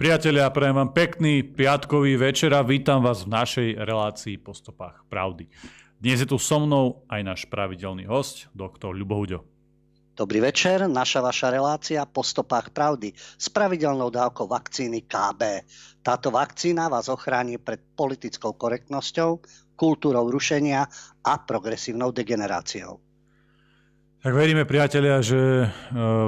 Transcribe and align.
Priatelia, 0.00 0.48
prajem 0.48 0.80
vám 0.80 0.96
pekný 0.96 1.44
piatkový 1.44 2.16
večer 2.16 2.56
a 2.56 2.64
vítam 2.64 3.04
vás 3.04 3.28
v 3.28 3.36
našej 3.36 3.68
relácii 3.84 4.40
po 4.40 4.56
stopách 4.56 5.04
pravdy. 5.12 5.44
Dnes 6.00 6.24
je 6.24 6.24
tu 6.24 6.40
so 6.40 6.56
mnou 6.56 7.04
aj 7.04 7.20
náš 7.20 7.40
pravidelný 7.44 8.08
host, 8.08 8.48
doktor 8.56 8.96
Ľubohuďo. 8.96 9.44
Dobrý 10.16 10.40
večer, 10.40 10.88
naša 10.88 11.20
vaša 11.20 11.52
relácia 11.52 12.00
po 12.08 12.24
stopách 12.24 12.72
pravdy 12.72 13.12
s 13.12 13.52
pravidelnou 13.52 14.08
dávkou 14.08 14.48
vakcíny 14.48 15.04
KB. 15.04 15.68
Táto 16.00 16.32
vakcína 16.32 16.88
vás 16.88 17.12
ochráni 17.12 17.60
pred 17.60 17.84
politickou 17.92 18.56
korektnosťou, 18.56 19.44
kultúrou 19.76 20.32
rušenia 20.32 20.88
a 21.28 21.32
progresívnou 21.44 22.08
degeneráciou. 22.08 23.09
Tak 24.20 24.36
veríme, 24.36 24.68
priatelia, 24.68 25.24
že 25.24 25.64
e, 25.64 25.66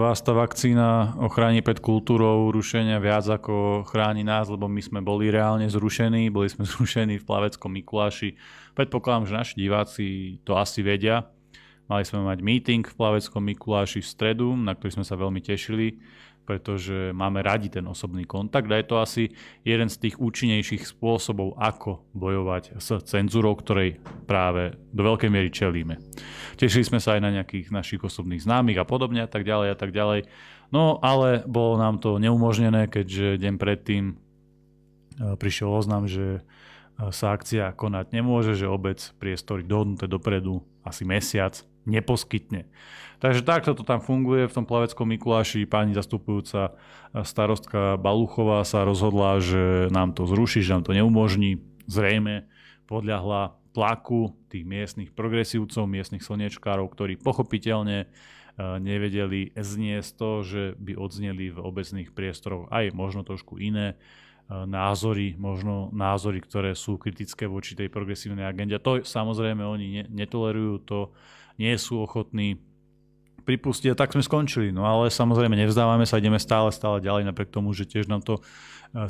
vás 0.01 0.17
tá 0.25 0.33
vakcína 0.33 1.13
ochráni 1.21 1.61
pred 1.61 1.77
kultúrou 1.77 2.49
rušenia 2.49 2.97
viac 2.97 3.29
ako 3.29 3.85
chráni 3.85 4.25
nás, 4.25 4.49
lebo 4.49 4.65
my 4.65 4.81
sme 4.81 5.05
boli 5.05 5.29
reálne 5.29 5.69
zrušení, 5.69 6.33
boli 6.33 6.49
sme 6.49 6.65
zrušení 6.73 7.21
v 7.21 7.29
Plaveckom 7.29 7.69
Mikuláši. 7.69 8.33
Predpokladám, 8.73 9.29
že 9.29 9.37
naši 9.37 9.55
diváci 9.61 10.05
to 10.41 10.57
asi 10.57 10.81
vedia. 10.81 11.29
Mali 11.85 12.09
sme 12.09 12.25
mať 12.25 12.41
meeting 12.41 12.81
v 12.81 12.97
Plaveckom 12.97 13.45
Mikuláši 13.45 14.01
v 14.01 14.09
stredu, 14.09 14.57
na 14.57 14.73
ktorý 14.73 14.97
sme 14.97 15.05
sa 15.05 15.21
veľmi 15.21 15.45
tešili 15.45 16.01
pretože 16.53 17.17
máme 17.17 17.41
radi 17.41 17.73
ten 17.73 17.89
osobný 17.89 18.29
kontakt 18.29 18.69
a 18.69 18.77
je 18.77 18.85
to 18.85 19.01
asi 19.01 19.33
jeden 19.65 19.89
z 19.89 19.97
tých 20.05 20.21
účinnejších 20.21 20.85
spôsobov, 20.85 21.57
ako 21.57 22.05
bojovať 22.13 22.77
s 22.77 23.01
cenzúrou, 23.09 23.57
ktorej 23.57 23.97
práve 24.29 24.77
do 24.93 25.01
veľkej 25.01 25.33
miery 25.33 25.49
čelíme. 25.49 25.97
Tešili 26.61 26.85
sme 26.85 27.01
sa 27.01 27.17
aj 27.17 27.25
na 27.25 27.41
nejakých 27.41 27.73
našich 27.73 28.05
osobných 28.05 28.45
známych 28.45 28.77
a 28.77 28.85
podobne 28.85 29.25
a 29.25 29.31
tak 29.33 29.49
ďalej 29.49 29.69
a 29.73 29.77
tak 29.81 29.97
ďalej. 29.97 30.29
No 30.69 31.01
ale 31.01 31.41
bolo 31.49 31.81
nám 31.81 32.05
to 32.05 32.21
neumožnené, 32.21 32.85
keďže 32.93 33.41
deň 33.41 33.55
predtým 33.57 34.05
e, 34.13 34.15
prišiel 35.41 35.73
oznam, 35.73 36.05
že 36.05 36.37
e, 36.37 36.41
sa 37.17 37.33
akcia 37.33 37.73
konať 37.73 38.13
nemôže, 38.13 38.53
že 38.53 38.69
obec 38.69 39.01
priestory 39.17 39.65
dohodnuté 39.65 40.05
dopredu 40.05 40.61
asi 40.85 41.09
mesiac 41.09 41.65
neposkytne. 41.85 42.69
Takže 43.23 43.47
takto 43.47 43.79
to 43.79 43.87
tam 43.87 44.03
funguje 44.03 44.51
v 44.51 44.57
tom 44.57 44.67
plaveckom 44.67 45.07
Mikuláši. 45.07 45.63
Pani 45.63 45.95
zastupujúca 45.95 46.75
starostka 47.23 47.95
Baluchová 47.95 48.67
sa 48.67 48.83
rozhodla, 48.83 49.39
že 49.39 49.87
nám 49.95 50.11
to 50.11 50.27
zruší, 50.27 50.67
že 50.67 50.75
nám 50.75 50.83
to 50.83 50.97
neumožní. 50.97 51.63
Zrejme 51.87 52.51
podľahla 52.91 53.63
tlaku 53.73 54.35
tých 54.53 54.67
miestnych 54.67 55.11
progresívcov, 55.15 55.89
miestnych 55.89 56.27
slnečkárov, 56.27 56.91
ktorí 56.93 57.17
pochopiteľne 57.17 58.05
e, 58.05 58.07
nevedeli 58.83 59.55
zniesť 59.57 60.11
to, 60.19 60.31
že 60.45 60.63
by 60.77 60.93
odzneli 60.99 61.55
v 61.55 61.59
obecných 61.63 62.13
priestoroch 62.13 62.69
aj 62.69 62.93
možno 62.93 63.25
trošku 63.25 63.57
iné 63.57 63.95
e, 63.95 63.97
názory, 64.53 65.41
možno 65.41 65.89
názory, 65.95 66.45
ktoré 66.45 66.77
sú 66.77 67.01
kritické 67.01 67.49
voči 67.49 67.73
tej 67.73 67.89
progresívnej 67.89 68.45
agende. 68.45 68.77
To 68.83 69.01
samozrejme 69.01 69.65
oni 69.65 70.11
netolerujú, 70.13 70.75
to 70.85 70.99
nie 71.63 71.75
sú 71.79 72.03
ochotní 72.03 72.59
pripustiť 73.43 73.95
a 73.95 73.99
tak 73.99 74.15
sme 74.15 74.23
skončili. 74.23 74.75
No 74.75 74.87
ale 74.87 75.11
samozrejme 75.11 75.55
nevzdávame 75.55 76.07
sa, 76.07 76.19
ideme 76.19 76.39
stále, 76.39 76.71
stále 76.75 77.03
ďalej, 77.03 77.27
napriek 77.27 77.55
tomu, 77.55 77.71
že 77.75 77.87
tiež 77.87 78.07
nám 78.11 78.23
to 78.23 78.39
e, 78.39 78.43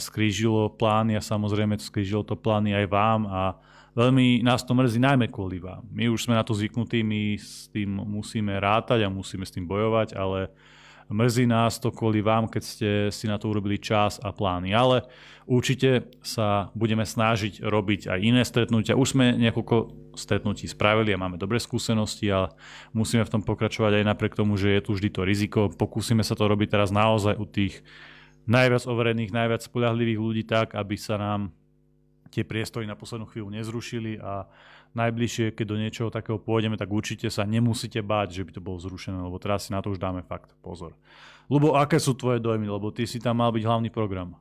skrížilo 0.01 0.73
plány 0.73 1.17
a 1.17 1.25
samozrejme 1.25 1.77
to 1.81 1.85
skrížilo 1.85 2.25
to 2.25 2.37
plány 2.37 2.73
aj 2.73 2.87
vám 2.89 3.29
a 3.29 3.57
veľmi 3.93 4.41
nás 4.41 4.65
to 4.65 4.73
mrzí 4.73 5.01
najmä 5.01 5.29
kvôli 5.29 5.61
vám. 5.61 5.85
My 5.93 6.09
už 6.09 6.29
sme 6.29 6.37
na 6.37 6.45
to 6.45 6.57
zvyknutí, 6.57 7.05
my 7.05 7.37
s 7.37 7.69
tým 7.69 7.93
musíme 7.93 8.57
rátať 8.57 9.05
a 9.05 9.13
musíme 9.13 9.45
s 9.45 9.53
tým 9.53 9.69
bojovať, 9.69 10.17
ale 10.17 10.49
Mrzí 11.11 11.49
nás 11.49 11.81
to 11.83 11.91
kvôli 11.91 12.23
vám, 12.23 12.47
keď 12.47 12.63
ste 12.63 12.91
si 13.11 13.27
na 13.27 13.41
to 13.41 13.51
urobili 13.51 13.81
čas 13.81 14.23
a 14.23 14.31
plány. 14.31 14.71
Ale 14.77 15.09
určite 15.49 16.11
sa 16.23 16.71
budeme 16.77 17.03
snažiť 17.03 17.65
robiť 17.65 18.13
aj 18.13 18.19
iné 18.23 18.43
stretnutia. 18.47 18.99
Už 18.99 19.19
sme 19.19 19.35
niekoľko 19.35 19.77
stretnutí 20.15 20.69
spravili 20.69 21.17
a 21.17 21.21
máme 21.21 21.41
dobré 21.41 21.59
skúsenosti, 21.59 22.29
ale 22.29 22.53
musíme 22.93 23.25
v 23.25 23.33
tom 23.33 23.43
pokračovať 23.43 24.01
aj 24.01 24.09
napriek 24.09 24.37
tomu, 24.37 24.61
že 24.61 24.77
je 24.77 24.85
tu 24.85 24.91
vždy 24.93 25.09
to 25.09 25.23
riziko. 25.25 25.61
Pokúsime 25.73 26.21
sa 26.23 26.37
to 26.37 26.45
robiť 26.47 26.69
teraz 26.69 26.93
naozaj 26.93 27.35
u 27.41 27.47
tých 27.49 27.81
najviac 28.45 28.85
overených, 28.85 29.31
najviac 29.31 29.63
spoľahlivých 29.63 30.21
ľudí 30.21 30.43
tak, 30.45 30.75
aby 30.75 30.97
sa 30.99 31.17
nám 31.17 31.55
tie 32.33 32.49
priestory 32.49 32.89
na 32.89 32.97
poslednú 32.97 33.29
chvíľu 33.29 33.53
nezrušili 33.53 34.17
a 34.17 34.49
najbližšie, 34.93 35.57
keď 35.57 35.67
do 35.69 35.77
niečoho 35.81 36.09
takého 36.13 36.37
pôjdeme, 36.37 36.77
tak 36.77 36.93
určite 36.93 37.31
sa 37.33 37.49
nemusíte 37.49 38.03
báť, 38.05 38.37
že 38.37 38.45
by 38.45 38.51
to 38.57 38.61
bolo 38.61 38.79
zrušené, 38.83 39.17
lebo 39.17 39.41
teraz 39.41 39.69
si 39.69 39.71
na 39.73 39.81
to 39.81 39.95
už 39.95 40.03
dáme 40.03 40.21
fakt 40.27 40.53
pozor. 40.61 40.93
Lubo, 41.49 41.75
aké 41.77 41.97
sú 41.97 42.17
tvoje 42.17 42.41
dojmy, 42.41 42.69
lebo 42.69 42.93
ty 42.93 43.09
si 43.09 43.21
tam 43.21 43.41
mal 43.41 43.53
byť 43.53 43.65
hlavný 43.65 43.89
program 43.89 44.37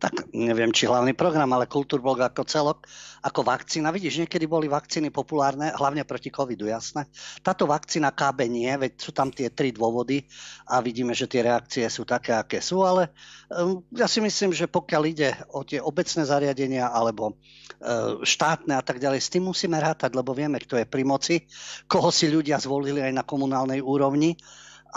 tak 0.00 0.32
neviem, 0.32 0.72
či 0.72 0.88
hlavný 0.88 1.12
program, 1.12 1.52
ale 1.52 1.68
kultúrblok 1.68 2.32
ako 2.32 2.42
celok, 2.48 2.88
ako 3.20 3.44
vakcína. 3.44 3.92
Vidíš, 3.92 4.24
niekedy 4.24 4.48
boli 4.48 4.64
vakcíny 4.64 5.12
populárne, 5.12 5.76
hlavne 5.76 6.08
proti 6.08 6.32
covidu, 6.32 6.64
jasné. 6.64 7.04
Táto 7.44 7.68
vakcína 7.68 8.16
KB 8.16 8.48
nie, 8.48 8.72
veď 8.72 8.96
sú 8.96 9.12
tam 9.12 9.28
tie 9.28 9.52
tri 9.52 9.76
dôvody 9.76 10.24
a 10.72 10.80
vidíme, 10.80 11.12
že 11.12 11.28
tie 11.28 11.44
reakcie 11.44 11.84
sú 11.92 12.08
také, 12.08 12.32
aké 12.32 12.64
sú, 12.64 12.80
ale 12.80 13.12
um, 13.52 13.84
ja 13.92 14.08
si 14.08 14.24
myslím, 14.24 14.56
že 14.56 14.72
pokiaľ 14.72 15.02
ide 15.04 15.36
o 15.52 15.68
tie 15.68 15.84
obecné 15.84 16.24
zariadenia 16.24 16.88
alebo 16.88 17.36
uh, 17.36 18.24
štátne 18.24 18.80
a 18.80 18.82
tak 18.82 19.04
ďalej, 19.04 19.20
s 19.20 19.28
tým 19.28 19.44
musíme 19.44 19.76
rátať, 19.76 20.16
lebo 20.16 20.32
vieme, 20.32 20.56
kto 20.56 20.80
je 20.80 20.88
pri 20.88 21.04
moci, 21.04 21.44
koho 21.84 22.08
si 22.08 22.32
ľudia 22.32 22.56
zvolili 22.56 23.04
aj 23.04 23.12
na 23.12 23.24
komunálnej 23.28 23.84
úrovni 23.84 24.32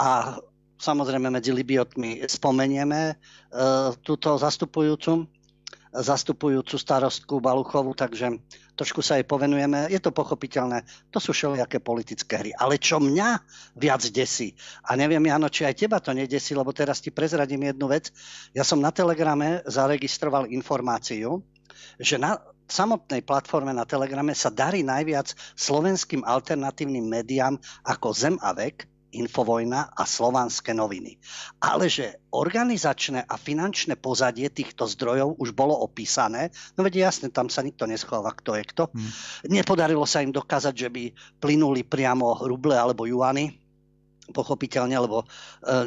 a 0.00 0.40
samozrejme 0.78 1.30
medzi 1.30 1.54
Libiotmi 1.54 2.24
spomenieme 2.26 3.00
e, 3.10 3.14
túto 4.02 4.34
zastupujúcu, 4.36 5.26
zastupujúcu 5.94 6.74
starostku 6.74 7.38
Baluchovu, 7.38 7.94
takže 7.94 8.42
trošku 8.74 8.98
sa 8.98 9.14
jej 9.14 9.26
povenujeme. 9.26 9.86
Je 9.86 10.02
to 10.02 10.10
pochopiteľné, 10.10 10.82
to 11.14 11.22
sú 11.22 11.30
všelijaké 11.30 11.78
politické 11.78 12.42
hry. 12.42 12.50
Ale 12.58 12.82
čo 12.82 12.98
mňa 12.98 13.38
viac 13.78 14.02
desí, 14.10 14.58
a 14.82 14.98
neviem, 14.98 15.22
Jano, 15.22 15.46
či 15.46 15.62
aj 15.62 15.78
teba 15.78 16.02
to 16.02 16.10
nedesí, 16.10 16.58
lebo 16.58 16.74
teraz 16.74 16.98
ti 16.98 17.14
prezradím 17.14 17.70
jednu 17.70 17.86
vec. 17.86 18.10
Ja 18.50 18.66
som 18.66 18.82
na 18.82 18.90
Telegrame 18.90 19.62
zaregistroval 19.70 20.50
informáciu, 20.50 21.46
že 22.02 22.18
na 22.18 22.42
samotnej 22.66 23.22
platforme 23.22 23.70
na 23.70 23.86
Telegrame 23.86 24.34
sa 24.34 24.50
darí 24.50 24.82
najviac 24.82 25.36
slovenským 25.54 26.26
alternatívnym 26.26 27.06
médiám 27.06 27.60
ako 27.86 28.10
Zem 28.10 28.36
a 28.40 28.56
vek, 28.56 28.88
Infovojna 29.20 29.94
a 29.94 30.02
Slovanské 30.02 30.74
noviny. 30.74 31.16
Ale 31.62 31.86
že 31.86 32.26
organizačné 32.34 33.24
a 33.24 33.34
finančné 33.38 33.94
pozadie 33.98 34.50
týchto 34.50 34.90
zdrojov 34.90 35.38
už 35.38 35.54
bolo 35.54 35.78
opísané, 35.80 36.50
no 36.74 36.82
veď 36.82 37.10
jasne, 37.10 37.30
tam 37.30 37.46
sa 37.46 37.62
nikto 37.62 37.86
neschováva, 37.86 38.34
kto 38.34 38.58
je 38.58 38.64
kto. 38.66 38.84
Hmm. 38.90 39.10
Nepodarilo 39.50 40.04
sa 40.04 40.20
im 40.20 40.34
dokázať, 40.34 40.74
že 40.74 40.88
by 40.90 41.04
plynuli 41.38 41.86
priamo 41.86 42.42
ruble 42.44 42.74
alebo 42.74 43.06
juany, 43.06 43.64
pochopiteľne, 44.32 44.96
lebo 44.96 45.24
e, 45.24 45.26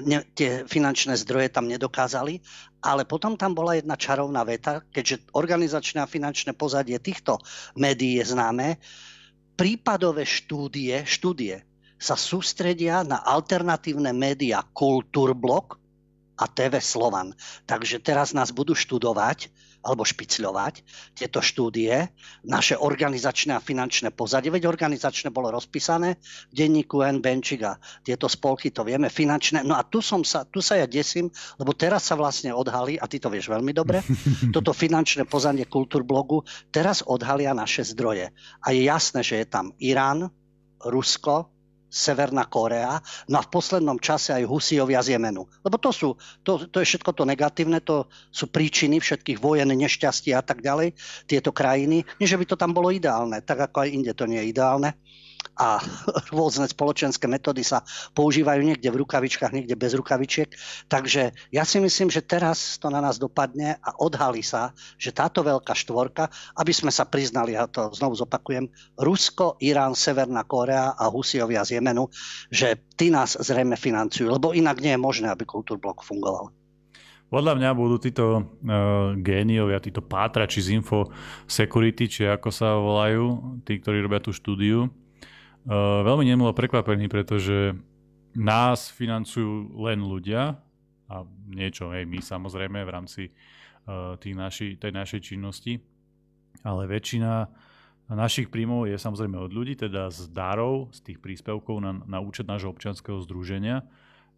ne, 0.06 0.22
tie 0.38 0.68
finančné 0.70 1.18
zdroje 1.18 1.50
tam 1.50 1.66
nedokázali. 1.66 2.38
Ale 2.86 3.10
potom 3.10 3.34
tam 3.34 3.58
bola 3.58 3.74
jedna 3.74 3.98
čarovná 3.98 4.46
veta, 4.46 4.86
keďže 4.94 5.34
organizačné 5.34 6.06
a 6.06 6.10
finančné 6.10 6.54
pozadie 6.54 7.02
týchto 7.02 7.42
médií 7.74 8.22
je 8.22 8.38
známe, 8.38 8.78
prípadové 9.58 10.24
štúdie, 10.24 11.02
štúdie 11.10 11.67
sa 11.98 12.14
sústredia 12.14 13.02
na 13.02 13.22
alternatívne 13.22 14.14
médiá 14.14 14.62
Kultúrblok 14.74 15.82
a 16.38 16.46
TV 16.46 16.78
Slovan. 16.78 17.34
Takže 17.66 17.98
teraz 18.00 18.32
nás 18.32 18.54
budú 18.54 18.78
študovať 18.78 19.50
alebo 19.88 20.04
špicľovať 20.04 20.84
tieto 21.16 21.40
štúdie, 21.40 22.12
naše 22.44 22.76
organizačné 22.76 23.56
a 23.56 23.64
finančné 23.64 24.12
pozadie. 24.12 24.52
Veď 24.52 24.68
organizačné 24.68 25.32
bolo 25.32 25.48
rozpísané 25.48 26.20
v 26.52 26.54
denníku 26.54 27.08
N. 27.08 27.24
Benčiga. 27.24 27.80
Tieto 28.04 28.28
spolky 28.28 28.74
to 28.74 28.84
vieme, 28.84 29.08
finančné. 29.08 29.64
No 29.64 29.80
a 29.80 29.88
tu, 29.88 30.04
som 30.04 30.28
sa, 30.28 30.44
tu 30.44 30.60
sa 30.60 30.76
ja 30.76 30.90
desím, 30.90 31.32
lebo 31.56 31.72
teraz 31.72 32.10
sa 32.10 32.20
vlastne 32.20 32.52
odhalí, 32.52 33.00
a 33.00 33.08
ty 33.08 33.22
to 33.22 33.32
vieš 33.32 33.48
veľmi 33.48 33.72
dobre, 33.72 34.04
toto 34.56 34.76
finančné 34.76 35.24
pozadie 35.24 35.64
kultúrblogu, 35.64 36.44
teraz 36.68 37.00
odhalia 37.08 37.56
naše 37.56 37.88
zdroje. 37.88 38.36
A 38.60 38.76
je 38.76 38.82
jasné, 38.84 39.24
že 39.24 39.40
je 39.40 39.48
tam 39.48 39.72
Irán, 39.80 40.28
Rusko, 40.84 41.57
Severná 41.88 42.46
Korea, 42.52 43.00
no 43.32 43.40
a 43.40 43.46
v 43.48 43.52
poslednom 43.52 43.98
čase 43.98 44.36
aj 44.36 44.44
Husiovia 44.44 45.00
z 45.00 45.16
Jemenu. 45.16 45.48
Lebo 45.64 45.80
to, 45.80 45.96
sú, 45.96 46.20
to, 46.44 46.68
to 46.68 46.84
je 46.84 46.88
všetko 46.88 47.16
to 47.16 47.24
negatívne, 47.24 47.80
to 47.80 48.12
sú 48.28 48.52
príčiny 48.52 49.00
všetkých 49.00 49.40
vojen, 49.40 49.72
nešťastí 49.72 50.36
a 50.36 50.44
tak 50.44 50.60
ďalej, 50.60 50.92
tieto 51.26 51.56
krajiny. 51.56 52.04
Nie, 52.20 52.28
že 52.28 52.36
by 52.36 52.46
to 52.48 52.60
tam 52.60 52.76
bolo 52.76 52.92
ideálne, 52.92 53.40
tak 53.40 53.72
ako 53.72 53.88
aj 53.88 53.90
inde 53.94 54.12
to 54.12 54.28
nie 54.28 54.44
je 54.44 54.52
ideálne 54.52 55.00
a 55.58 55.82
rôzne 56.38 56.70
spoločenské 56.70 57.26
metódy 57.26 57.66
sa 57.66 57.82
používajú 58.14 58.62
niekde 58.62 58.94
v 58.94 59.02
rukavičkách, 59.04 59.52
niekde 59.52 59.74
bez 59.74 59.98
rukavičiek. 59.98 60.54
Takže 60.88 61.34
ja 61.52 61.64
si 61.66 61.82
myslím, 61.82 62.14
že 62.14 62.22
teraz 62.22 62.78
to 62.78 62.94
na 62.94 63.02
nás 63.02 63.18
dopadne 63.18 63.82
a 63.82 63.98
odhalí 63.98 64.46
sa, 64.46 64.72
že 65.02 65.10
táto 65.10 65.42
veľká 65.42 65.74
štvorka, 65.74 66.30
aby 66.56 66.72
sme 66.72 66.94
sa 66.94 67.10
priznali, 67.10 67.58
ja 67.58 67.66
to 67.66 67.90
znovu 67.92 68.14
zopakujem, 68.16 68.70
Rusko, 69.02 69.58
Irán, 69.60 69.98
Severná 69.98 70.46
Korea 70.46 70.94
a 70.94 71.10
Husiovia 71.10 71.66
z 71.66 71.82
Jemenu, 71.82 72.08
že 72.54 72.78
tí 72.94 73.10
nás 73.10 73.34
zrejme 73.36 73.76
financujú, 73.76 74.30
lebo 74.30 74.54
inak 74.54 74.78
nie 74.80 74.94
je 74.94 75.02
možné, 75.02 75.28
aby 75.34 75.44
kultúrblok 75.44 76.06
fungoval. 76.06 76.54
Podľa 77.28 77.60
mňa 77.60 77.70
budú 77.76 78.00
títo 78.00 78.40
uh, 78.40 79.12
géniovia, 79.20 79.84
títo 79.84 80.00
pátrači 80.00 80.64
z 80.64 80.80
Info 80.80 81.12
Security, 81.44 82.08
či 82.08 82.24
ako 82.24 82.48
sa 82.56 82.80
volajú, 82.80 83.60
tí, 83.68 83.84
ktorí 83.84 84.00
robia 84.00 84.24
tú 84.24 84.32
štúdiu, 84.32 84.88
veľmi 85.76 86.24
nemilo 86.24 86.56
prekvapení, 86.56 87.12
pretože 87.12 87.76
nás 88.38 88.88
financujú 88.94 89.76
len 89.84 90.00
ľudia 90.00 90.56
a 91.08 91.16
niečo, 91.48 91.92
hej, 91.96 92.08
my 92.08 92.20
samozrejme 92.20 92.84
v 92.84 92.94
rámci 92.94 93.24
uh, 93.32 94.20
tých 94.20 94.36
naši, 94.36 94.68
tej 94.76 94.92
našej 94.92 95.22
činnosti, 95.24 95.80
ale 96.64 96.84
väčšina 96.88 97.48
našich 98.12 98.48
príjmov 98.48 98.88
je 98.88 98.96
samozrejme 98.96 99.36
od 99.36 99.52
ľudí, 99.52 99.76
teda 99.76 100.08
z 100.08 100.32
darov, 100.32 100.96
z 100.96 101.12
tých 101.12 101.20
príspevkov 101.20 101.84
na, 101.84 101.92
na 102.08 102.20
účet 102.24 102.48
nášho 102.48 102.72
občianského 102.72 103.20
združenia. 103.20 103.84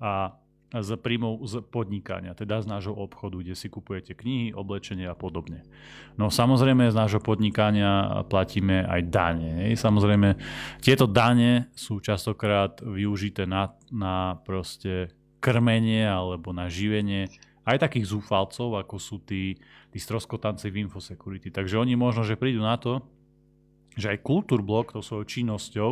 A 0.02 0.34
z 0.70 0.90
príjmov 1.02 1.42
z 1.50 1.66
podnikania, 1.66 2.38
teda 2.38 2.62
z 2.62 2.70
nášho 2.70 2.94
obchodu, 2.94 3.42
kde 3.42 3.58
si 3.58 3.74
kupujete 3.74 4.14
knihy, 4.14 4.54
oblečenie 4.54 5.10
a 5.10 5.18
podobne. 5.18 5.66
No 6.14 6.30
samozrejme 6.30 6.94
z 6.94 6.96
nášho 6.96 7.18
podnikania 7.18 8.22
platíme 8.30 8.86
aj 8.86 9.02
dane. 9.10 9.50
Hej. 9.66 9.82
Samozrejme 9.82 10.38
tieto 10.78 11.10
dane 11.10 11.74
sú 11.74 11.98
častokrát 11.98 12.86
využité 12.86 13.50
na, 13.50 13.74
na 13.90 14.38
proste 14.46 15.10
krmenie 15.42 16.06
alebo 16.06 16.54
na 16.54 16.70
živenie 16.70 17.34
aj 17.66 17.90
takých 17.90 18.14
zúfalcov, 18.14 18.78
ako 18.78 18.96
sú 19.02 19.22
tí, 19.26 19.58
tí 19.90 19.98
stroskotanci 19.98 20.70
v 20.70 20.86
Infosecurity. 20.86 21.50
Takže 21.50 21.82
oni 21.82 21.98
možno, 21.98 22.22
že 22.22 22.38
prídu 22.38 22.62
na 22.62 22.78
to, 22.78 23.02
že 23.98 24.14
aj 24.14 24.26
Kultúrblok 24.26 24.94
to 24.94 25.02
svojou 25.02 25.26
činnosťou 25.26 25.92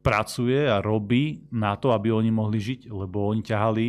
pracuje 0.00 0.64
a 0.64 0.80
robí 0.80 1.44
na 1.52 1.76
to, 1.76 1.92
aby 1.92 2.08
oni 2.08 2.32
mohli 2.32 2.56
žiť, 2.56 2.88
lebo 2.88 3.28
oni 3.28 3.44
ťahali 3.44 3.86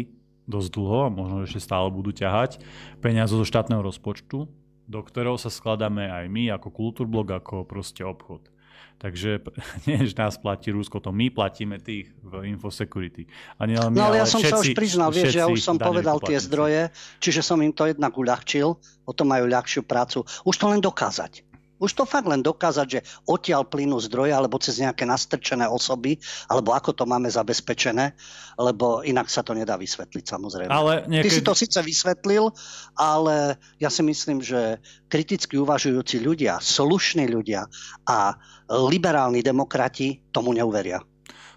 dosť 0.51 0.69
dlho 0.75 0.99
a 1.07 1.13
možno 1.13 1.47
ešte 1.47 1.63
stále 1.63 1.87
budú 1.87 2.11
ťahať 2.11 2.59
peniaze 2.99 3.31
zo 3.31 3.47
štátneho 3.47 3.79
rozpočtu, 3.79 4.51
do 4.91 4.99
ktorého 4.99 5.39
sa 5.39 5.47
skladáme 5.47 6.11
aj 6.11 6.25
my 6.27 6.51
ako 6.51 6.67
Kultúrblok, 6.75 7.39
ako 7.39 7.63
proste 7.63 8.03
obchod. 8.03 8.51
Takže 8.99 9.41
nie, 9.87 9.97
že 10.05 10.13
nás 10.13 10.37
platí 10.37 10.69
Rusko, 10.69 10.99
to 10.99 11.15
my 11.15 11.31
platíme 11.31 11.79
tých 11.79 12.11
v 12.21 12.51
Infosecurity. 12.51 13.25
A 13.57 13.65
nie 13.65 13.79
my, 13.79 13.95
no 13.95 14.11
ale 14.11 14.21
ja 14.21 14.27
som 14.27 14.43
všetci, 14.43 14.51
sa 14.51 14.61
už 14.61 14.77
priznal, 14.77 15.09
vieš, 15.09 15.39
ja 15.39 15.47
už 15.47 15.63
som 15.63 15.79
povedal 15.79 16.19
tie 16.21 16.37
zdroje, 16.37 16.91
čiže 17.23 17.41
som 17.41 17.57
im 17.63 17.71
to 17.71 17.87
jednak 17.87 18.13
uľahčil, 18.13 18.75
o 19.07 19.11
to 19.15 19.23
majú 19.23 19.47
ľahšiu 19.47 19.87
prácu. 19.87 20.27
Už 20.45 20.55
to 20.59 20.67
len 20.67 20.83
dokázať. 20.83 21.50
Už 21.81 21.97
to 21.97 22.05
fakt 22.05 22.29
len 22.29 22.45
dokázať, 22.45 22.87
že 22.87 22.99
odtiaľ 23.25 23.65
plynú 23.65 23.97
zdroje 23.97 24.37
alebo 24.37 24.61
cez 24.61 24.77
nejaké 24.77 25.09
nastrčené 25.09 25.65
osoby, 25.65 26.21
alebo 26.45 26.77
ako 26.77 26.93
to 26.93 27.03
máme 27.09 27.25
zabezpečené, 27.25 28.13
lebo 28.61 29.01
inak 29.01 29.25
sa 29.33 29.41
to 29.41 29.57
nedá 29.57 29.81
vysvetliť 29.81 30.25
samozrejme. 30.29 30.69
Ale 30.69 31.09
niekedy... 31.09 31.25
Ty 31.25 31.29
si 31.33 31.41
to 31.41 31.53
síce 31.57 31.79
vysvetlil, 31.81 32.53
ale 32.93 33.57
ja 33.81 33.89
si 33.89 34.05
myslím, 34.05 34.45
že 34.45 34.77
kriticky 35.09 35.57
uvažujúci 35.57 36.21
ľudia, 36.21 36.61
slušní 36.61 37.25
ľudia 37.25 37.65
a 38.05 38.37
liberálni 38.69 39.41
demokrati 39.41 40.21
tomu 40.29 40.53
neuveria. 40.53 41.01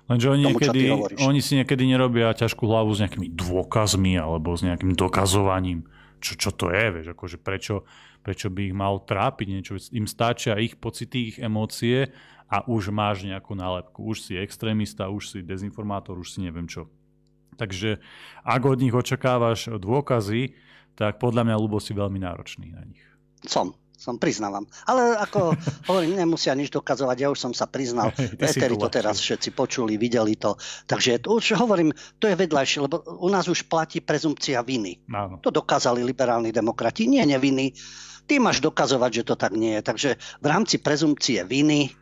Lenže 0.04 0.28
oni, 0.28 0.44
tomu, 0.44 0.60
niekedy, 0.60 0.80
oni 1.24 1.40
si 1.40 1.56
niekedy 1.56 1.88
nerobia 1.88 2.36
ťažkú 2.36 2.68
hlavu 2.68 2.92
s 2.92 3.00
nejakými 3.00 3.32
dôkazmi 3.32 4.20
alebo 4.20 4.52
s 4.52 4.60
nejakým 4.60 4.92
dokazovaním. 4.92 5.88
Čo, 6.20 6.32
čo 6.40 6.50
to 6.56 6.72
je, 6.72 6.84
vieš, 6.88 7.06
akože 7.12 7.36
prečo, 7.40 7.84
prečo 8.24 8.48
by 8.48 8.72
ich 8.72 8.74
mal 8.74 9.04
trápiť 9.04 9.46
niečo. 9.52 9.76
Im 9.92 10.08
stačia 10.08 10.56
ich 10.56 10.80
pocity, 10.80 11.36
ich 11.36 11.38
emócie 11.38 12.08
a 12.48 12.64
už 12.64 12.88
máš 12.88 13.28
nejakú 13.28 13.52
nálepku. 13.52 14.00
Už 14.00 14.24
si 14.24 14.40
extrémista, 14.40 15.12
už 15.12 15.36
si 15.36 15.38
dezinformátor, 15.44 16.16
už 16.16 16.32
si 16.32 16.40
neviem 16.40 16.64
čo. 16.64 16.88
Takže 17.60 18.00
ak 18.42 18.62
od 18.64 18.80
nich 18.80 18.96
očakávaš 18.96 19.76
dôkazy, 19.76 20.56
tak 20.96 21.20
podľa 21.20 21.46
mňa 21.46 21.56
Lubo 21.60 21.78
si 21.78 21.94
veľmi 21.94 22.18
náročný 22.18 22.74
na 22.74 22.82
nich. 22.82 23.02
Som, 23.44 23.76
som 23.94 24.18
priznávam. 24.18 24.66
Ale 24.88 25.14
ako 25.20 25.54
hovorím, 25.90 26.18
nemusia 26.18 26.56
nič 26.56 26.70
dokazovať, 26.72 27.16
ja 27.18 27.28
už 27.30 27.38
som 27.38 27.52
sa 27.54 27.68
priznal. 27.70 28.10
Eteri 28.18 28.74
to 28.74 28.88
teraz 28.90 29.22
všetci 29.22 29.54
počuli, 29.54 30.00
videli 30.00 30.34
to. 30.34 30.58
Takže 30.88 31.22
už 31.26 31.54
hovorím, 31.60 31.94
to 32.18 32.26
je 32.26 32.38
vedľajšie, 32.38 32.78
lebo 32.82 33.02
u 33.04 33.28
nás 33.30 33.46
už 33.46 33.70
platí 33.70 34.02
prezumpcia 34.02 34.62
viny. 34.62 35.02
Áno. 35.10 35.38
To 35.42 35.50
dokázali 35.54 36.02
liberálni 36.02 36.50
demokrati, 36.50 37.06
nie 37.06 37.22
neviny 37.22 37.74
ty 38.24 38.40
máš 38.40 38.60
dokazovať, 38.60 39.10
že 39.22 39.26
to 39.28 39.34
tak 39.36 39.52
nie 39.56 39.76
je. 39.78 39.82
Takže 39.82 40.10
v 40.40 40.46
rámci 40.46 40.80
prezumpcie 40.80 41.44
viny 41.44 41.92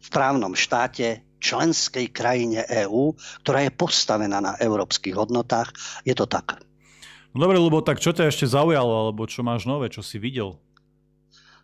v 0.00 0.08
právnom 0.08 0.56
štáte 0.56 1.24
členskej 1.40 2.12
krajine 2.12 2.64
EÚ, 2.68 3.16
ktorá 3.44 3.64
je 3.64 3.72
postavená 3.72 4.44
na 4.44 4.52
európskych 4.60 5.16
hodnotách, 5.16 5.72
je 6.04 6.12
to 6.12 6.28
tak. 6.28 6.60
No 7.32 7.46
dobre, 7.46 7.56
lebo 7.56 7.80
tak 7.80 8.02
čo 8.02 8.12
ťa 8.12 8.28
ešte 8.28 8.44
zaujalo, 8.44 9.08
alebo 9.08 9.24
čo 9.24 9.40
máš 9.40 9.64
nové, 9.64 9.88
čo 9.88 10.04
si 10.04 10.20
videl? 10.20 10.58